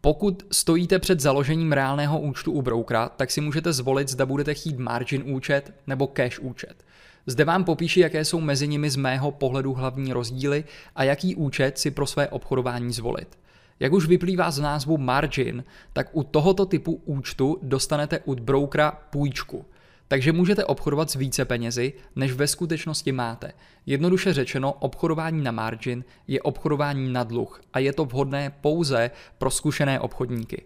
Pokud 0.01 0.47
stojíte 0.53 0.99
před 0.99 1.21
založením 1.21 1.73
reálného 1.73 2.21
účtu 2.21 2.53
u 2.53 2.63
brokera, 2.63 3.09
tak 3.09 3.31
si 3.31 3.41
můžete 3.41 3.73
zvolit, 3.73 4.09
zda 4.09 4.27
budete 4.27 4.55
chtít 4.55 4.79
margin 4.79 5.23
účet 5.27 5.75
nebo 5.87 6.07
cash 6.07 6.39
účet. 6.39 6.85
Zde 7.27 7.45
vám 7.45 7.65
popíši, 7.65 8.01
jaké 8.01 8.25
jsou 8.25 8.41
mezi 8.41 8.69
nimi 8.69 8.91
z 8.91 8.97
mého 8.97 9.31
pohledu 9.31 9.75
hlavní 9.75 10.13
rozdíly 10.13 10.65
a 10.97 11.05
jaký 11.05 11.35
účet 11.35 11.79
si 11.79 11.91
pro 11.91 12.07
své 12.07 12.29
obchodování 12.29 12.93
zvolit. 12.93 13.39
Jak 13.81 13.93
už 13.93 14.07
vyplývá 14.07 14.51
z 14.51 14.59
názvu 14.59 14.99
margin, 14.99 15.65
tak 15.93 16.09
u 16.13 16.23
tohoto 16.23 16.67
typu 16.67 17.03
účtu 17.05 17.59
dostanete 17.63 18.19
od 18.19 18.41
brokera 18.41 18.91
půjčku. 18.91 19.65
Takže 20.13 20.33
můžete 20.33 20.65
obchodovat 20.65 21.11
s 21.11 21.15
více 21.15 21.45
penězi, 21.45 21.93
než 22.17 22.33
ve 22.33 22.47
skutečnosti 22.47 23.13
máte. 23.13 23.53
Jednoduše 23.87 24.33
řečeno, 24.33 24.73
obchodování 24.73 25.43
na 25.43 25.51
margin 25.51 26.05
je 26.29 26.43
obchodování 26.43 27.13
na 27.13 27.25
dluh 27.25 27.61
a 27.73 27.79
je 27.79 27.93
to 27.93 28.05
vhodné 28.05 28.53
pouze 28.61 29.11
pro 29.39 29.51
zkušené 29.51 30.01
obchodníky. 30.01 30.65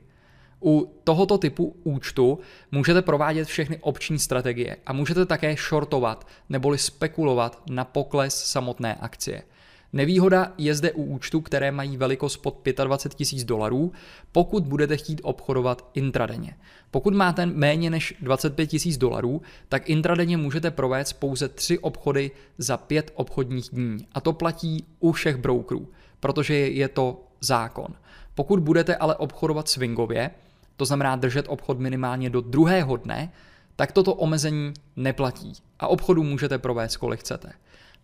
U 0.65 1.01
tohoto 1.05 1.39
typu 1.39 1.77
účtu 1.85 2.39
můžete 2.73 3.03
provádět 3.03 3.45
všechny 3.45 3.79
opční 3.81 4.19
strategie 4.19 4.77
a 4.87 4.93
můžete 4.93 5.27
také 5.27 5.57
shortovat 5.57 6.27
neboli 6.49 6.79
spekulovat 6.79 7.63
na 7.71 7.85
pokles 7.85 8.45
samotné 8.45 8.95
akcie. 8.95 9.43
Nevýhoda 9.93 10.53
je 10.59 10.74
zde 10.74 10.93
u 10.93 11.03
účtu, 11.03 11.41
které 11.41 11.72
mají 11.72 11.97
velikost 11.97 12.37
pod 12.37 12.68
25 12.84 13.16
tisíc 13.16 13.45
dolarů, 13.45 13.93
pokud 14.32 14.64
budete 14.64 14.97
chtít 14.97 15.20
obchodovat 15.24 15.91
intradenně. 15.95 16.57
Pokud 16.91 17.14
máte 17.14 17.47
méně 17.47 17.91
než 17.91 18.14
25 18.20 18.66
tisíc 18.66 18.97
dolarů, 18.97 19.43
tak 19.68 19.91
intradenně 19.91 20.37
můžete 20.37 20.70
provést 20.70 21.12
pouze 21.12 21.49
3 21.49 21.78
obchody 21.78 22.30
za 22.59 22.76
5 22.76 23.11
obchodních 23.14 23.70
dní. 23.72 24.07
A 24.12 24.20
to 24.20 24.32
platí 24.32 24.87
u 25.01 25.12
všech 25.12 25.37
brokerů, 25.37 25.89
protože 26.20 26.55
je 26.55 26.89
to 26.89 27.22
zákon. 27.41 27.89
Pokud 28.34 28.61
budete 28.61 28.97
ale 28.97 29.16
obchodovat 29.16 29.68
swingově, 29.68 30.30
to 30.76 30.84
znamená 30.84 31.16
držet 31.16 31.47
obchod 31.49 31.78
minimálně 31.78 32.30
do 32.30 32.41
druhého 32.41 32.97
dne, 32.97 33.32
tak 33.76 33.93
toto 33.93 34.14
omezení 34.14 34.72
neplatí 34.97 35.53
a 35.78 35.87
obchodu 35.87 36.22
můžete 36.22 36.59
provést 36.59 36.97
kolik 36.97 37.20
chcete. 37.20 37.53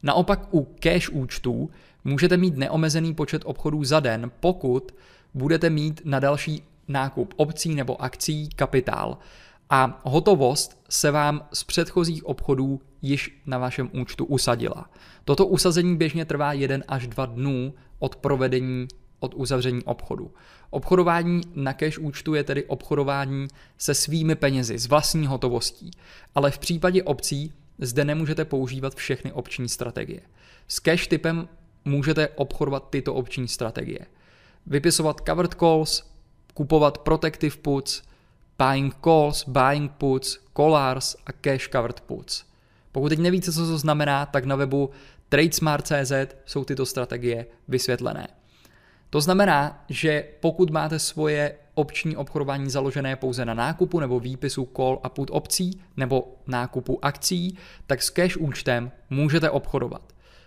Naopak 0.02 0.54
u 0.54 0.76
cash 0.80 1.08
účtů 1.08 1.70
můžete 2.04 2.36
mít 2.36 2.56
neomezený 2.56 3.14
počet 3.14 3.42
obchodů 3.44 3.84
za 3.84 4.00
den, 4.00 4.30
pokud 4.40 4.94
budete 5.34 5.70
mít 5.70 6.00
na 6.04 6.20
další 6.20 6.62
nákup 6.88 7.34
obcí 7.36 7.74
nebo 7.74 8.02
akcí 8.02 8.48
kapitál 8.48 9.18
a 9.70 10.00
hotovost 10.04 10.82
se 10.88 11.10
vám 11.10 11.46
z 11.52 11.64
předchozích 11.64 12.26
obchodů 12.26 12.80
již 13.02 13.42
na 13.46 13.58
vašem 13.58 13.90
účtu 13.92 14.24
usadila. 14.24 14.90
Toto 15.24 15.46
usazení 15.46 15.96
běžně 15.96 16.24
trvá 16.24 16.52
1 16.52 16.76
až 16.88 17.06
2 17.06 17.26
dnů 17.26 17.74
od 17.98 18.16
provedení 18.16 18.88
od 19.20 19.34
uzavření 19.34 19.82
obchodu. 19.84 20.30
Obchodování 20.70 21.40
na 21.54 21.72
cash 21.72 21.98
účtu 21.98 22.34
je 22.34 22.44
tedy 22.44 22.64
obchodování 22.64 23.48
se 23.78 23.94
svými 23.94 24.34
penězi, 24.34 24.78
s 24.78 24.86
vlastní 24.86 25.26
hotovostí, 25.26 25.90
ale 26.34 26.50
v 26.50 26.58
případě 26.58 27.02
obcí 27.02 27.52
zde 27.86 28.04
nemůžete 28.04 28.44
používat 28.44 28.94
všechny 28.94 29.32
opční 29.32 29.68
strategie. 29.68 30.20
S 30.68 30.80
cash 30.80 31.06
typem 31.06 31.48
můžete 31.84 32.28
obchodovat 32.28 32.90
tyto 32.90 33.14
opční 33.14 33.48
strategie. 33.48 34.06
Vypisovat 34.66 35.20
covered 35.26 35.54
calls, 35.54 36.12
kupovat 36.54 36.98
protective 36.98 37.56
puts, 37.56 38.02
buying 38.58 38.96
calls, 39.04 39.44
buying 39.48 39.92
puts, 39.92 40.38
collars 40.56 41.16
a 41.26 41.32
cash 41.32 41.68
covered 41.68 42.00
puts. 42.00 42.44
Pokud 42.92 43.08
teď 43.08 43.18
nevíte, 43.18 43.52
co 43.52 43.66
to 43.66 43.78
znamená, 43.78 44.26
tak 44.26 44.44
na 44.44 44.56
webu 44.56 44.90
tradesmart.cz 45.28 46.12
jsou 46.46 46.64
tyto 46.64 46.86
strategie 46.86 47.46
vysvětlené. 47.68 48.28
To 49.12 49.20
znamená, 49.20 49.84
že 49.88 50.24
pokud 50.40 50.70
máte 50.70 50.98
svoje 50.98 51.54
opční 51.74 52.16
obchodování 52.16 52.70
založené 52.70 53.16
pouze 53.16 53.44
na 53.44 53.54
nákupu 53.54 54.00
nebo 54.00 54.20
výpisu 54.20 54.68
call 54.76 55.00
a 55.02 55.08
put 55.08 55.30
opcí 55.32 55.82
nebo 55.96 56.34
nákupu 56.46 57.04
akcí, 57.04 57.58
tak 57.86 58.02
s 58.02 58.10
cash 58.10 58.36
účtem 58.36 58.90
můžete 59.10 59.50
obchodovat. 59.50 60.02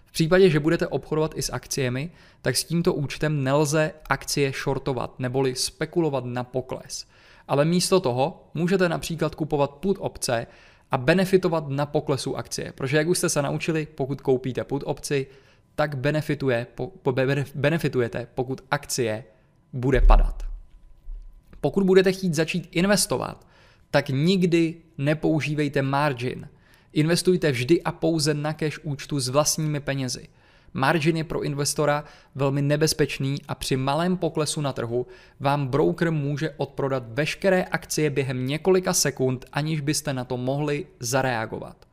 V 0.06 0.12
případě, 0.12 0.50
že 0.50 0.60
budete 0.60 0.88
obchodovat 0.88 1.32
i 1.36 1.42
s 1.42 1.54
akciemi, 1.54 2.12
tak 2.42 2.58
s 2.58 2.64
tímto 2.64 2.94
účtem 2.94 3.44
nelze 3.44 3.92
akcie 4.10 4.52
shortovat 4.52 5.20
neboli 5.20 5.56
spekulovat 5.56 6.26
na 6.26 6.44
pokles. 6.44 7.06
Ale 7.48 7.66
místo 7.66 8.00
toho 8.00 8.50
můžete 8.54 8.90
například 8.90 9.36
kupovat 9.36 9.72
put 9.72 9.98
opce 10.00 10.48
a 10.92 10.98
benefitovat 10.98 11.70
na 11.70 11.86
poklesu 11.86 12.38
akcie. 12.38 12.74
Protože 12.76 12.98
jak 12.98 13.08
už 13.08 13.18
jste 13.18 13.30
se 13.30 13.42
naučili, 13.42 13.88
pokud 13.96 14.22
koupíte 14.22 14.64
put 14.64 14.84
opci, 14.86 15.28
tak 15.76 15.98
benefituje, 15.98 16.68
po, 16.76 16.88
po, 16.88 17.14
benefitujete, 17.56 18.28
pokud 18.36 18.62
akcie 18.72 19.24
bude 19.74 20.02
padat. 20.02 20.44
Pokud 21.62 21.84
budete 21.84 22.12
chtít 22.12 22.34
začít 22.34 22.70
investovat, 22.72 23.48
tak 23.92 24.10
nikdy 24.10 24.76
nepoužívejte 24.98 25.82
margin. 25.82 26.50
Investujte 26.94 27.52
vždy 27.52 27.84
a 27.84 27.92
pouze 27.92 28.34
na 28.34 28.54
cash 28.54 28.80
účtu 28.84 29.20
s 29.20 29.30
vlastními 29.30 29.80
penězi. 29.80 30.28
Margin 30.74 31.18
je 31.18 31.24
pro 31.24 31.42
investora 31.42 32.04
velmi 32.36 32.62
nebezpečný 32.62 33.38
a 33.48 33.56
při 33.56 33.78
malém 33.78 34.18
poklesu 34.18 34.62
na 34.62 34.74
trhu 34.74 35.08
vám 35.40 35.68
broker 35.68 36.12
může 36.12 36.50
odprodat 36.58 37.04
veškeré 37.08 37.64
akcie 37.64 38.10
během 38.10 38.48
několika 38.48 38.94
sekund, 38.94 39.46
aniž 39.52 39.82
byste 39.82 40.14
na 40.14 40.24
to 40.24 40.38
mohli 40.38 40.86
zareagovat. 41.00 41.85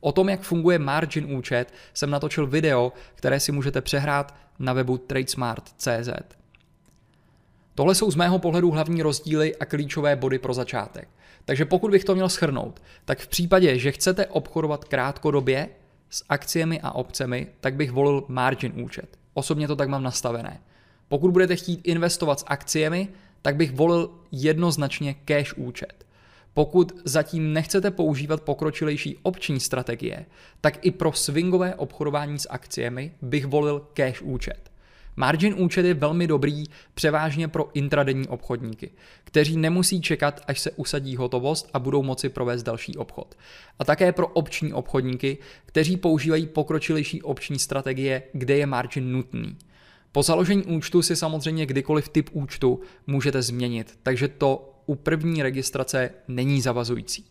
O 0.00 0.12
tom, 0.12 0.28
jak 0.28 0.40
funguje 0.40 0.78
margin 0.78 1.36
účet, 1.36 1.74
jsem 1.94 2.10
natočil 2.10 2.46
video, 2.46 2.92
které 3.14 3.40
si 3.40 3.52
můžete 3.52 3.80
přehrát 3.80 4.34
na 4.58 4.72
webu 4.72 4.98
tradesmart.cz. 4.98 6.08
Tohle 7.74 7.94
jsou 7.94 8.10
z 8.10 8.16
mého 8.16 8.38
pohledu 8.38 8.70
hlavní 8.70 9.02
rozdíly 9.02 9.56
a 9.56 9.64
klíčové 9.64 10.16
body 10.16 10.38
pro 10.38 10.54
začátek. 10.54 11.08
Takže 11.44 11.64
pokud 11.64 11.90
bych 11.90 12.04
to 12.04 12.14
měl 12.14 12.28
schrnout, 12.28 12.82
tak 13.04 13.18
v 13.18 13.28
případě, 13.28 13.78
že 13.78 13.92
chcete 13.92 14.26
obchodovat 14.26 14.84
krátkodobě 14.84 15.68
s 16.10 16.24
akciemi 16.28 16.80
a 16.80 16.92
opcemi, 16.92 17.46
tak 17.60 17.74
bych 17.74 17.90
volil 17.90 18.24
margin 18.28 18.72
účet. 18.76 19.18
Osobně 19.34 19.68
to 19.68 19.76
tak 19.76 19.88
mám 19.88 20.02
nastavené. 20.02 20.60
Pokud 21.08 21.30
budete 21.30 21.56
chtít 21.56 21.80
investovat 21.84 22.40
s 22.40 22.44
akciemi, 22.46 23.08
tak 23.42 23.56
bych 23.56 23.72
volil 23.72 24.10
jednoznačně 24.32 25.14
cash 25.24 25.54
účet. 25.56 26.06
Pokud 26.54 26.92
zatím 27.04 27.52
nechcete 27.52 27.90
používat 27.90 28.42
pokročilejší 28.42 29.16
opční 29.22 29.60
strategie, 29.60 30.26
tak 30.60 30.86
i 30.86 30.90
pro 30.90 31.12
swingové 31.12 31.74
obchodování 31.74 32.38
s 32.38 32.48
akciemi 32.50 33.12
bych 33.22 33.46
volil 33.46 33.86
cash 33.94 34.22
účet. 34.22 34.70
Margin 35.16 35.54
účet 35.58 35.86
je 35.86 35.94
velmi 35.94 36.26
dobrý 36.26 36.64
převážně 36.94 37.48
pro 37.48 37.70
intradenní 37.74 38.28
obchodníky, 38.28 38.90
kteří 39.24 39.56
nemusí 39.56 40.00
čekat, 40.00 40.40
až 40.46 40.60
se 40.60 40.70
usadí 40.70 41.16
hotovost 41.16 41.70
a 41.72 41.78
budou 41.78 42.02
moci 42.02 42.28
provést 42.28 42.62
další 42.62 42.96
obchod. 42.96 43.34
A 43.78 43.84
také 43.84 44.12
pro 44.12 44.26
opční 44.26 44.72
obchodníky, 44.72 45.38
kteří 45.66 45.96
používají 45.96 46.46
pokročilejší 46.46 47.22
opční 47.22 47.58
strategie, 47.58 48.22
kde 48.32 48.56
je 48.56 48.66
margin 48.66 49.12
nutný. 49.12 49.56
Po 50.12 50.22
založení 50.22 50.64
účtu 50.64 51.02
si 51.02 51.16
samozřejmě 51.16 51.66
kdykoliv 51.66 52.08
typ 52.08 52.30
účtu 52.32 52.80
můžete 53.06 53.42
změnit, 53.42 53.98
takže 54.02 54.28
to 54.28 54.77
u 54.88 54.94
první 54.94 55.42
registrace 55.42 56.10
není 56.28 56.60
zavazující. 56.60 57.24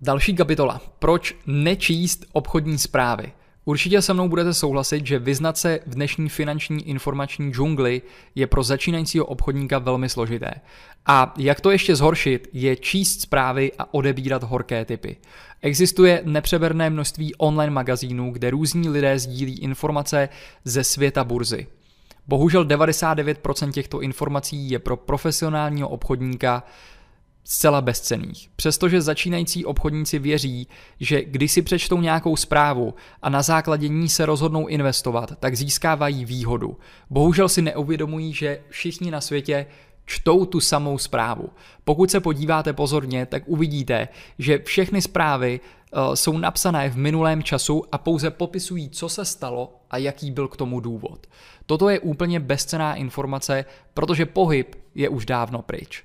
Další 0.00 0.34
kapitola. 0.36 0.80
Proč 0.98 1.36
nečíst 1.46 2.26
obchodní 2.32 2.78
zprávy? 2.78 3.32
Určitě 3.64 4.02
se 4.02 4.14
mnou 4.14 4.28
budete 4.28 4.54
souhlasit, 4.54 5.06
že 5.06 5.18
vyznat 5.18 5.58
se 5.58 5.80
v 5.86 5.94
dnešní 5.94 6.28
finanční 6.28 6.88
informační 6.88 7.52
džungli 7.52 8.02
je 8.34 8.46
pro 8.46 8.62
začínajícího 8.62 9.26
obchodníka 9.26 9.78
velmi 9.78 10.08
složité. 10.08 10.50
A 11.06 11.34
jak 11.38 11.60
to 11.60 11.70
ještě 11.70 11.96
zhoršit, 11.96 12.48
je 12.52 12.76
číst 12.76 13.20
zprávy 13.20 13.72
a 13.78 13.94
odebírat 13.94 14.42
horké 14.42 14.84
typy. 14.84 15.16
Existuje 15.62 16.22
nepřeberné 16.24 16.90
množství 16.90 17.34
online 17.34 17.72
magazínů, 17.72 18.30
kde 18.30 18.50
různí 18.50 18.88
lidé 18.88 19.18
sdílí 19.18 19.58
informace 19.58 20.28
ze 20.64 20.84
světa 20.84 21.24
burzy. 21.24 21.66
Bohužel 22.28 22.64
99% 22.64 23.72
těchto 23.72 24.00
informací 24.00 24.70
je 24.70 24.78
pro 24.78 24.96
profesionálního 24.96 25.88
obchodníka 25.88 26.62
zcela 27.44 27.80
bezcených. 27.80 28.50
Přestože 28.56 29.02
začínající 29.02 29.64
obchodníci 29.64 30.18
věří, 30.18 30.68
že 31.00 31.24
když 31.24 31.52
si 31.52 31.62
přečtou 31.62 32.00
nějakou 32.00 32.36
zprávu 32.36 32.94
a 33.22 33.30
na 33.30 33.42
základě 33.42 33.88
ní 33.88 34.08
se 34.08 34.26
rozhodnou 34.26 34.66
investovat, 34.66 35.32
tak 35.40 35.56
získávají 35.56 36.24
výhodu. 36.24 36.78
Bohužel 37.10 37.48
si 37.48 37.62
neuvědomují, 37.62 38.32
že 38.32 38.60
všichni 38.68 39.10
na 39.10 39.20
světě 39.20 39.66
čtou 40.04 40.44
tu 40.44 40.60
samou 40.60 40.98
zprávu. 40.98 41.50
Pokud 41.84 42.10
se 42.10 42.20
podíváte 42.20 42.72
pozorně, 42.72 43.26
tak 43.26 43.42
uvidíte, 43.46 44.08
že 44.38 44.58
všechny 44.58 45.02
zprávy 45.02 45.60
jsou 46.14 46.38
napsané 46.38 46.90
v 46.90 46.96
minulém 46.96 47.42
času 47.42 47.84
a 47.92 47.98
pouze 47.98 48.30
popisují, 48.30 48.90
co 48.90 49.08
se 49.08 49.24
stalo 49.24 49.80
a 49.90 49.98
jaký 49.98 50.30
byl 50.30 50.48
k 50.48 50.56
tomu 50.56 50.80
důvod. 50.80 51.26
Toto 51.66 51.88
je 51.88 52.00
úplně 52.00 52.40
bezcená 52.40 52.94
informace, 52.94 53.64
protože 53.94 54.26
pohyb 54.26 54.74
je 54.94 55.08
už 55.08 55.26
dávno 55.26 55.62
pryč. 55.62 56.04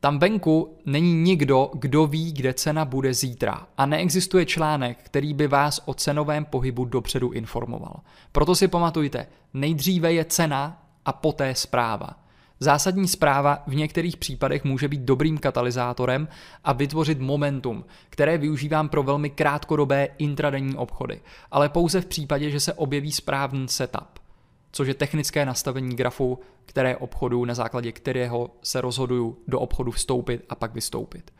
Tam 0.00 0.18
venku 0.18 0.76
není 0.86 1.14
nikdo, 1.14 1.70
kdo 1.74 2.06
ví, 2.06 2.32
kde 2.32 2.54
cena 2.54 2.84
bude 2.84 3.14
zítra 3.14 3.66
a 3.78 3.86
neexistuje 3.86 4.46
článek, 4.46 4.98
který 5.02 5.34
by 5.34 5.46
vás 5.46 5.82
o 5.84 5.94
cenovém 5.94 6.44
pohybu 6.44 6.84
dopředu 6.84 7.30
informoval. 7.30 8.00
Proto 8.32 8.54
si 8.54 8.68
pamatujte, 8.68 9.26
nejdříve 9.54 10.12
je 10.12 10.24
cena 10.24 10.82
a 11.04 11.12
poté 11.12 11.54
zpráva. 11.54 12.21
Zásadní 12.62 13.08
zpráva 13.08 13.62
v 13.66 13.74
některých 13.74 14.16
případech 14.16 14.64
může 14.64 14.88
být 14.88 15.00
dobrým 15.00 15.38
katalyzátorem 15.38 16.28
a 16.64 16.72
vytvořit 16.72 17.20
momentum, 17.20 17.84
které 18.10 18.38
využívám 18.38 18.88
pro 18.88 19.02
velmi 19.02 19.30
krátkodobé 19.30 20.08
intradenní 20.18 20.76
obchody, 20.76 21.20
ale 21.50 21.68
pouze 21.68 22.00
v 22.00 22.06
případě, 22.06 22.50
že 22.50 22.60
se 22.60 22.72
objeví 22.72 23.12
správný 23.12 23.68
setup 23.68 24.22
což 24.72 24.88
je 24.88 24.94
technické 24.94 25.46
nastavení 25.46 25.96
grafu, 25.96 26.38
které 26.66 26.96
obchodu, 26.96 27.44
na 27.44 27.54
základě 27.54 27.92
kterého 27.92 28.50
se 28.62 28.80
rozhoduju 28.80 29.38
do 29.48 29.60
obchodu 29.60 29.90
vstoupit 29.90 30.44
a 30.48 30.54
pak 30.54 30.74
vystoupit. 30.74 31.30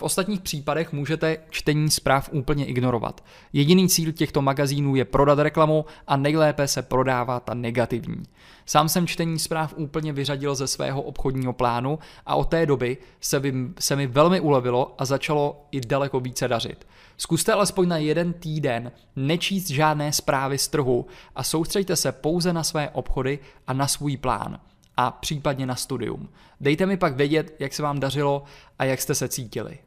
V 0.00 0.02
ostatních 0.02 0.40
případech 0.40 0.92
můžete 0.92 1.38
čtení 1.50 1.90
zpráv 1.90 2.28
úplně 2.32 2.66
ignorovat. 2.66 3.24
Jediný 3.52 3.88
cíl 3.88 4.12
těchto 4.12 4.42
magazínů 4.42 4.94
je 4.94 5.04
prodat 5.04 5.38
reklamu 5.38 5.84
a 6.06 6.16
nejlépe 6.16 6.68
se 6.68 6.82
prodává 6.82 7.40
ta 7.40 7.54
negativní. 7.54 8.22
Sám 8.66 8.88
jsem 8.88 9.06
čtení 9.06 9.38
zpráv 9.38 9.74
úplně 9.76 10.12
vyřadil 10.12 10.54
ze 10.54 10.66
svého 10.66 11.02
obchodního 11.02 11.52
plánu 11.52 11.98
a 12.26 12.34
od 12.34 12.44
té 12.44 12.66
doby 12.66 12.96
se, 13.20 13.40
by, 13.40 13.54
se 13.78 13.96
mi 13.96 14.06
velmi 14.06 14.40
ulevilo 14.40 14.94
a 14.98 15.04
začalo 15.04 15.64
i 15.70 15.80
daleko 15.80 16.20
více 16.20 16.48
dařit. 16.48 16.86
Zkuste 17.16 17.52
alespoň 17.52 17.88
na 17.88 17.96
jeden 17.96 18.32
týden 18.32 18.92
nečíst 19.16 19.70
žádné 19.70 20.12
zprávy 20.12 20.58
z 20.58 20.68
trhu 20.68 21.06
a 21.36 21.42
soustřeďte 21.42 21.96
se 21.96 22.12
pouze 22.12 22.52
na 22.52 22.62
své 22.62 22.90
obchody 22.90 23.38
a 23.66 23.72
na 23.72 23.86
svůj 23.86 24.16
plán 24.16 24.60
a 24.96 25.10
případně 25.10 25.66
na 25.66 25.76
studium. 25.76 26.28
Dejte 26.60 26.86
mi 26.86 26.96
pak 26.96 27.16
vědět, 27.16 27.56
jak 27.58 27.72
se 27.72 27.82
vám 27.82 28.00
dařilo 28.00 28.42
a 28.78 28.84
jak 28.84 29.00
jste 29.00 29.14
se 29.14 29.28
cítili. 29.28 29.78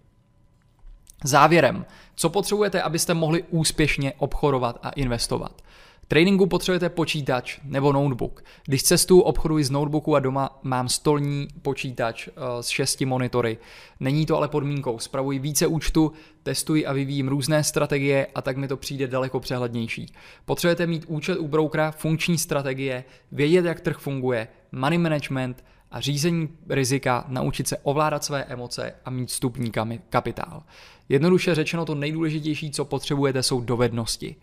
Závěrem, 1.23 1.85
co 2.15 2.29
potřebujete, 2.29 2.81
abyste 2.81 3.13
mohli 3.13 3.43
úspěšně 3.49 4.13
obchodovat 4.17 4.79
a 4.83 4.89
investovat? 4.89 5.61
tréninku 6.07 6.45
potřebujete 6.45 6.89
počítač 6.89 7.59
nebo 7.63 7.93
notebook. 7.93 8.43
Když 8.65 8.83
cestuju, 8.83 9.21
obchoduji 9.21 9.63
z 9.63 9.69
notebooku 9.69 10.15
a 10.15 10.19
doma 10.19 10.59
mám 10.63 10.89
stolní 10.89 11.47
počítač 11.61 12.27
uh, 12.27 12.33
s 12.61 12.67
šesti 12.67 13.05
monitory. 13.05 13.57
Není 13.99 14.25
to 14.25 14.37
ale 14.37 14.47
podmínkou. 14.47 14.99
Spravuji 14.99 15.39
více 15.39 15.67
účtu, 15.67 16.11
testuji 16.43 16.85
a 16.85 16.93
vyvíjím 16.93 17.27
různé 17.27 17.63
strategie 17.63 18.27
a 18.35 18.41
tak 18.41 18.57
mi 18.57 18.67
to 18.67 18.77
přijde 18.77 19.07
daleko 19.07 19.39
přehlednější. 19.39 20.13
Potřebujete 20.45 20.87
mít 20.87 21.05
účet 21.07 21.37
u 21.39 21.47
broukra, 21.47 21.91
funkční 21.91 22.37
strategie, 22.37 23.03
vědět, 23.31 23.65
jak 23.65 23.81
trh 23.81 23.97
funguje, 23.97 24.47
money 24.71 24.97
management 24.97 25.63
a 25.93 25.99
řízení 25.99 26.49
rizika, 26.69 27.25
naučit 27.27 27.67
se 27.67 27.77
ovládat 27.77 28.23
své 28.23 28.43
emoce 28.43 28.93
a 29.05 29.09
mít 29.09 29.29
vstupní 29.29 29.71
kapitál. 30.09 30.63
Jednoduše 31.09 31.55
řečeno, 31.55 31.85
to 31.85 31.95
nejdůležitější, 31.95 32.71
co 32.71 32.85
potřebujete, 32.85 33.43
jsou 33.43 33.61
dovednosti. 33.61 34.35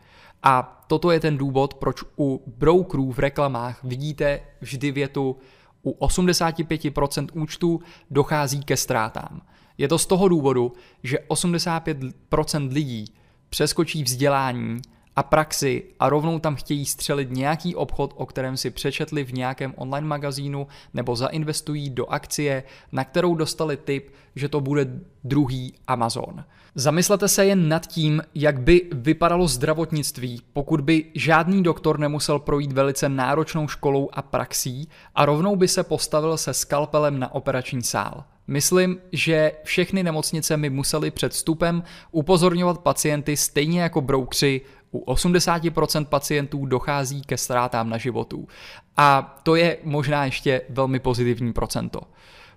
A 0.42 0.84
toto 0.86 1.11
je 1.11 1.20
ten 1.20 1.38
důvod, 1.38 1.74
proč 1.74 2.03
u 2.18 2.42
brokerů 2.57 3.12
v 3.12 3.18
reklamách 3.18 3.84
vidíte 3.84 4.40
vždy 4.61 4.92
větu 4.92 5.36
u 5.82 6.07
85% 6.07 7.28
účtů 7.32 7.80
dochází 8.11 8.64
ke 8.64 8.76
ztrátám. 8.76 9.42
Je 9.78 9.88
to 9.88 9.98
z 9.98 10.07
toho 10.07 10.28
důvodu, 10.28 10.72
že 11.03 11.18
85% 11.28 12.72
lidí 12.72 13.05
přeskočí 13.48 14.05
vzdělání 14.05 14.82
a 15.20 15.22
praxi 15.22 15.82
a 15.98 16.08
rovnou 16.08 16.38
tam 16.38 16.56
chtějí 16.56 16.86
střelit 16.86 17.30
nějaký 17.30 17.74
obchod, 17.74 18.14
o 18.16 18.26
kterém 18.26 18.56
si 18.56 18.70
přečetli 18.70 19.24
v 19.24 19.32
nějakém 19.32 19.74
online 19.76 20.06
magazínu 20.06 20.66
nebo 20.94 21.16
zainvestují 21.16 21.90
do 21.90 22.06
akcie, 22.06 22.62
na 22.92 23.04
kterou 23.04 23.34
dostali 23.34 23.76
tip, 23.76 24.14
že 24.36 24.48
to 24.48 24.60
bude 24.60 24.86
druhý 25.24 25.74
Amazon. 25.86 26.44
Zamyslete 26.74 27.28
se 27.28 27.46
jen 27.46 27.68
nad 27.68 27.86
tím, 27.86 28.22
jak 28.34 28.60
by 28.60 28.88
vypadalo 28.92 29.48
zdravotnictví, 29.48 30.42
pokud 30.52 30.80
by 30.80 31.04
žádný 31.14 31.62
doktor 31.62 31.98
nemusel 31.98 32.38
projít 32.38 32.72
velice 32.72 33.08
náročnou 33.08 33.68
školou 33.68 34.08
a 34.12 34.22
praxí 34.22 34.88
a 35.14 35.24
rovnou 35.24 35.56
by 35.56 35.68
se 35.68 35.82
postavil 35.82 36.36
se 36.36 36.54
skalpelem 36.54 37.18
na 37.18 37.34
operační 37.34 37.82
sál. 37.82 38.24
Myslím, 38.46 38.98
že 39.12 39.52
všechny 39.64 40.02
nemocnice 40.02 40.56
mi 40.56 40.70
museli 40.70 41.10
před 41.10 41.32
vstupem 41.32 41.82
upozorňovat 42.10 42.78
pacienty 42.78 43.36
stejně 43.36 43.80
jako 43.80 44.00
broukři, 44.00 44.60
u 44.91 45.12
80% 45.12 46.05
pacientů 46.05 46.66
dochází 46.66 47.22
ke 47.22 47.36
ztrátám 47.36 47.91
na 47.91 47.99
životu. 47.99 48.49
A 48.97 49.41
to 49.43 49.55
je 49.55 49.78
možná 49.84 50.24
ještě 50.24 50.62
velmi 50.68 51.01
pozitivní 51.01 51.53
procento. 51.53 52.01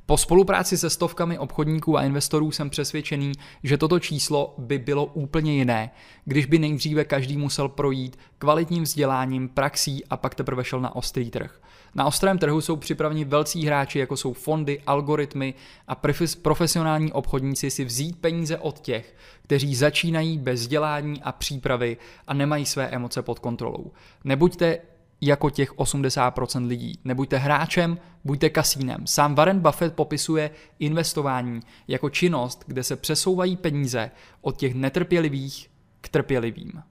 Po 0.05 0.17
spolupráci 0.17 0.77
se 0.77 0.89
stovkami 0.89 1.37
obchodníků 1.37 1.97
a 1.97 2.03
investorů 2.03 2.51
jsem 2.51 2.69
přesvědčený, 2.69 3.31
že 3.63 3.77
toto 3.77 3.99
číslo 3.99 4.55
by 4.57 4.79
bylo 4.79 5.05
úplně 5.05 5.53
jiné, 5.53 5.91
když 6.25 6.45
by 6.45 6.59
nejdříve 6.59 7.05
každý 7.05 7.37
musel 7.37 7.69
projít 7.69 8.19
kvalitním 8.37 8.83
vzděláním, 8.83 9.49
praxí 9.49 10.05
a 10.05 10.17
pak 10.17 10.35
teprve 10.35 10.63
šel 10.63 10.81
na 10.81 10.95
ostrý 10.95 11.31
trh. 11.31 11.61
Na 11.95 12.05
ostrém 12.05 12.37
trhu 12.37 12.61
jsou 12.61 12.75
připraveni 12.75 13.25
velcí 13.25 13.65
hráči, 13.65 13.99
jako 13.99 14.17
jsou 14.17 14.33
fondy, 14.33 14.81
algoritmy 14.87 15.53
a 15.87 15.95
profesionální 16.41 17.11
obchodníci 17.11 17.71
si 17.71 17.85
vzít 17.85 18.19
peníze 18.19 18.57
od 18.57 18.79
těch, 18.79 19.15
kteří 19.41 19.75
začínají 19.75 20.37
bez 20.37 20.61
vzdělání 20.61 21.23
a 21.23 21.31
přípravy 21.31 21.97
a 22.27 22.33
nemají 22.33 22.65
své 22.65 22.87
emoce 22.87 23.21
pod 23.21 23.39
kontrolou. 23.39 23.91
Nebuďte 24.23 24.77
jako 25.21 25.49
těch 25.49 25.73
80% 25.73 26.67
lidí. 26.67 26.99
Nebuďte 27.03 27.37
hráčem, 27.37 27.97
buďte 28.23 28.49
kasínem. 28.49 29.07
Sám 29.07 29.35
Warren 29.35 29.59
Buffett 29.59 29.95
popisuje 29.95 30.51
investování 30.79 31.59
jako 31.87 32.09
činnost, 32.09 32.63
kde 32.67 32.83
se 32.83 32.95
přesouvají 32.95 33.57
peníze 33.57 34.11
od 34.41 34.57
těch 34.57 34.73
netrpělivých 34.73 35.69
k 36.01 36.09
trpělivým. 36.09 36.83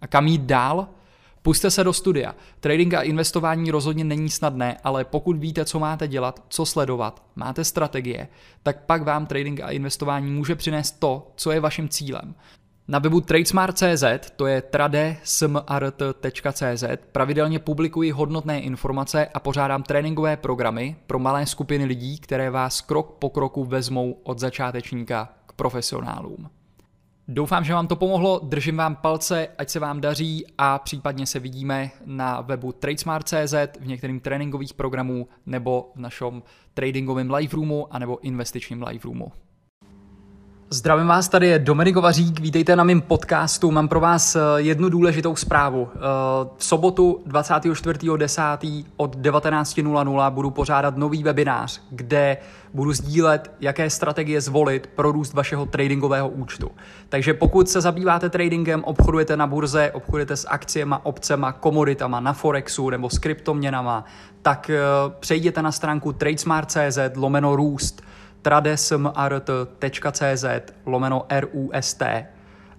A 0.00 0.06
kam 0.06 0.26
jít 0.26 0.42
dál? 0.42 0.88
Puste 1.46 1.70
se 1.70 1.84
do 1.84 1.92
studia. 1.92 2.34
Trading 2.60 2.94
a 2.94 3.02
investování 3.02 3.70
rozhodně 3.70 4.04
není 4.04 4.30
snadné, 4.30 4.76
ale 4.84 5.04
pokud 5.04 5.36
víte, 5.36 5.64
co 5.64 5.78
máte 5.78 6.08
dělat, 6.08 6.42
co 6.48 6.66
sledovat, 6.66 7.22
máte 7.36 7.64
strategie, 7.64 8.28
tak 8.62 8.84
pak 8.84 9.02
vám 9.02 9.26
trading 9.26 9.60
a 9.60 9.70
investování 9.70 10.30
může 10.30 10.54
přinést 10.54 10.90
to, 10.90 11.32
co 11.36 11.50
je 11.50 11.60
vaším 11.60 11.88
cílem. 11.88 12.34
Na 12.88 12.98
webu 12.98 13.20
tradesmart.cz, 13.20 14.04
to 14.36 14.46
je 14.46 14.62
tradesmart.cz, 14.62 16.84
pravidelně 17.12 17.58
publikuji 17.58 18.10
hodnotné 18.10 18.60
informace 18.60 19.26
a 19.34 19.40
pořádám 19.40 19.82
tréninkové 19.82 20.36
programy 20.36 20.96
pro 21.06 21.18
malé 21.18 21.46
skupiny 21.46 21.84
lidí, 21.84 22.18
které 22.18 22.50
vás 22.50 22.80
krok 22.80 23.16
po 23.18 23.30
kroku 23.30 23.64
vezmou 23.64 24.20
od 24.22 24.38
začátečníka 24.38 25.28
k 25.46 25.52
profesionálům. 25.52 26.50
Doufám, 27.28 27.64
že 27.64 27.72
vám 27.72 27.86
to 27.86 27.96
pomohlo, 27.96 28.40
držím 28.42 28.76
vám 28.76 28.96
palce, 28.96 29.48
ať 29.58 29.70
se 29.70 29.80
vám 29.80 30.00
daří 30.00 30.46
a 30.58 30.78
případně 30.78 31.26
se 31.26 31.38
vidíme 31.38 31.90
na 32.04 32.40
webu 32.40 32.72
tradesmart.cz 32.72 33.54
v 33.80 33.86
některých 33.86 34.22
tréninkových 34.22 34.74
programů 34.74 35.28
nebo 35.46 35.92
v 35.94 36.00
našem 36.00 36.42
tradingovém 36.74 37.30
live 37.30 37.52
roomu 37.52 37.94
anebo 37.94 38.18
investičním 38.18 38.82
live 38.82 39.04
roomu. 39.04 39.32
Zdravím 40.70 41.06
vás, 41.06 41.28
tady 41.28 41.46
je 41.46 41.58
Dominik 41.58 41.96
Vařík, 41.96 42.40
vítejte 42.40 42.76
na 42.76 42.84
mém 42.84 43.00
podcastu. 43.00 43.70
Mám 43.70 43.88
pro 43.88 44.00
vás 44.00 44.36
eh, 44.36 44.40
jednu 44.56 44.88
důležitou 44.88 45.36
zprávu. 45.36 45.88
Eh, 45.94 45.98
v 46.56 46.64
sobotu 46.64 47.20
24.10. 47.26 48.84
od 48.96 49.16
19.00 49.16 50.30
budu 50.30 50.50
pořádat 50.50 50.96
nový 50.96 51.22
webinář, 51.22 51.82
kde 51.90 52.36
budu 52.74 52.92
sdílet, 52.92 53.50
jaké 53.60 53.90
strategie 53.90 54.40
zvolit 54.40 54.86
pro 54.86 55.12
růst 55.12 55.32
vašeho 55.32 55.66
tradingového 55.66 56.28
účtu. 56.28 56.70
Takže 57.08 57.34
pokud 57.34 57.68
se 57.68 57.80
zabýváte 57.80 58.30
tradingem, 58.30 58.84
obchodujete 58.84 59.36
na 59.36 59.46
burze, 59.46 59.90
obchodujete 59.90 60.36
s 60.36 60.48
akciemi, 60.48 60.94
opcema, 61.02 61.52
komoditama 61.52 62.20
na 62.20 62.32
Forexu 62.32 62.90
nebo 62.90 63.10
s 63.10 63.18
kryptoměnama, 63.18 64.04
tak 64.42 64.70
eh, 64.70 64.80
přejděte 65.20 65.62
na 65.62 65.72
stránku 65.72 66.12
tradesmart.cz 66.12 66.98
lomeno 67.16 67.56
růst 67.56 68.02
tradesmart.cz 68.46 70.44
lomeno 70.86 71.26
RUST 71.40 72.02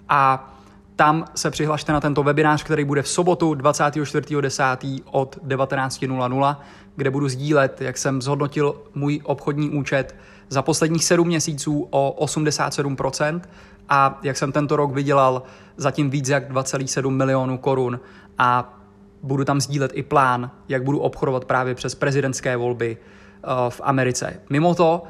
a 0.09 0.53
tam 0.95 1.25
se 1.35 1.51
přihlašte 1.51 1.93
na 1.93 2.01
tento 2.01 2.23
webinář, 2.23 2.63
který 2.63 2.83
bude 2.83 3.01
v 3.01 3.07
sobotu 3.07 3.53
24.10. 3.53 5.01
od 5.11 5.37
19.00, 5.47 6.57
kde 6.95 7.11
budu 7.11 7.29
sdílet, 7.29 7.81
jak 7.81 7.97
jsem 7.97 8.21
zhodnotil 8.21 8.81
můj 8.95 9.21
obchodní 9.23 9.69
účet 9.69 10.15
za 10.49 10.61
posledních 10.61 11.05
7 11.05 11.27
měsíců 11.27 11.87
o 11.89 12.25
87% 12.25 13.41
a 13.89 14.19
jak 14.23 14.37
jsem 14.37 14.51
tento 14.51 14.75
rok 14.75 14.91
vydělal 14.91 15.43
zatím 15.77 16.09
víc 16.09 16.29
jak 16.29 16.51
2,7 16.51 17.09
milionů 17.09 17.57
korun 17.57 17.99
a 18.37 18.79
budu 19.23 19.45
tam 19.45 19.61
sdílet 19.61 19.91
i 19.93 20.03
plán, 20.03 20.51
jak 20.69 20.83
budu 20.83 20.99
obchodovat 20.99 21.45
právě 21.45 21.75
přes 21.75 21.95
prezidentské 21.95 22.57
volby 22.57 22.97
eh, 22.97 23.47
v 23.69 23.81
Americe. 23.83 24.39
Mimo 24.49 24.75
to, 24.75 25.03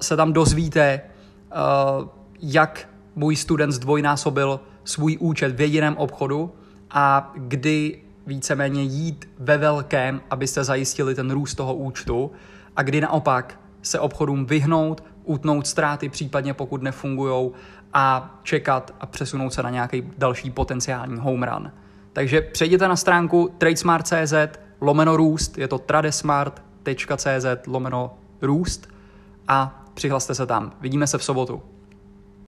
se 0.00 0.16
tam 0.16 0.32
dozvíte, 0.32 1.00
uh, 1.00 2.08
jak 2.40 2.88
můj 3.16 3.36
student 3.36 3.72
zdvojnásobil 3.72 4.60
svůj 4.84 5.16
účet 5.20 5.56
v 5.56 5.60
jediném 5.60 5.96
obchodu 5.96 6.52
a 6.90 7.32
kdy 7.36 8.02
víceméně 8.26 8.82
jít 8.82 9.28
ve 9.38 9.58
velkém, 9.58 10.20
abyste 10.30 10.64
zajistili 10.64 11.14
ten 11.14 11.30
růst 11.30 11.54
toho 11.54 11.74
účtu 11.74 12.30
a 12.76 12.82
kdy 12.82 13.00
naopak 13.00 13.60
se 13.82 14.00
obchodům 14.00 14.46
vyhnout, 14.46 15.04
utnout 15.24 15.66
ztráty, 15.66 16.08
případně 16.08 16.54
pokud 16.54 16.82
nefungují 16.82 17.50
a 17.92 18.38
čekat 18.42 18.94
a 19.00 19.06
přesunout 19.06 19.54
se 19.54 19.62
na 19.62 19.70
nějaký 19.70 20.02
další 20.18 20.50
potenciální 20.50 21.20
home 21.20 21.42
run. 21.42 21.72
Takže 22.12 22.40
přejděte 22.40 22.88
na 22.88 22.96
stránku 22.96 23.54
tradesmart.cz 23.58 24.34
lomeno 24.80 25.16
růst, 25.16 25.58
je 25.58 25.68
to 25.68 25.78
tradesmart.cz 25.78 27.46
lomeno 27.66 28.14
růst 28.42 28.88
a 29.48 29.84
přihlaste 29.94 30.34
se 30.34 30.46
tam. 30.46 30.72
Vidíme 30.80 31.06
se 31.06 31.18
v 31.18 31.24
sobotu. 31.24 31.62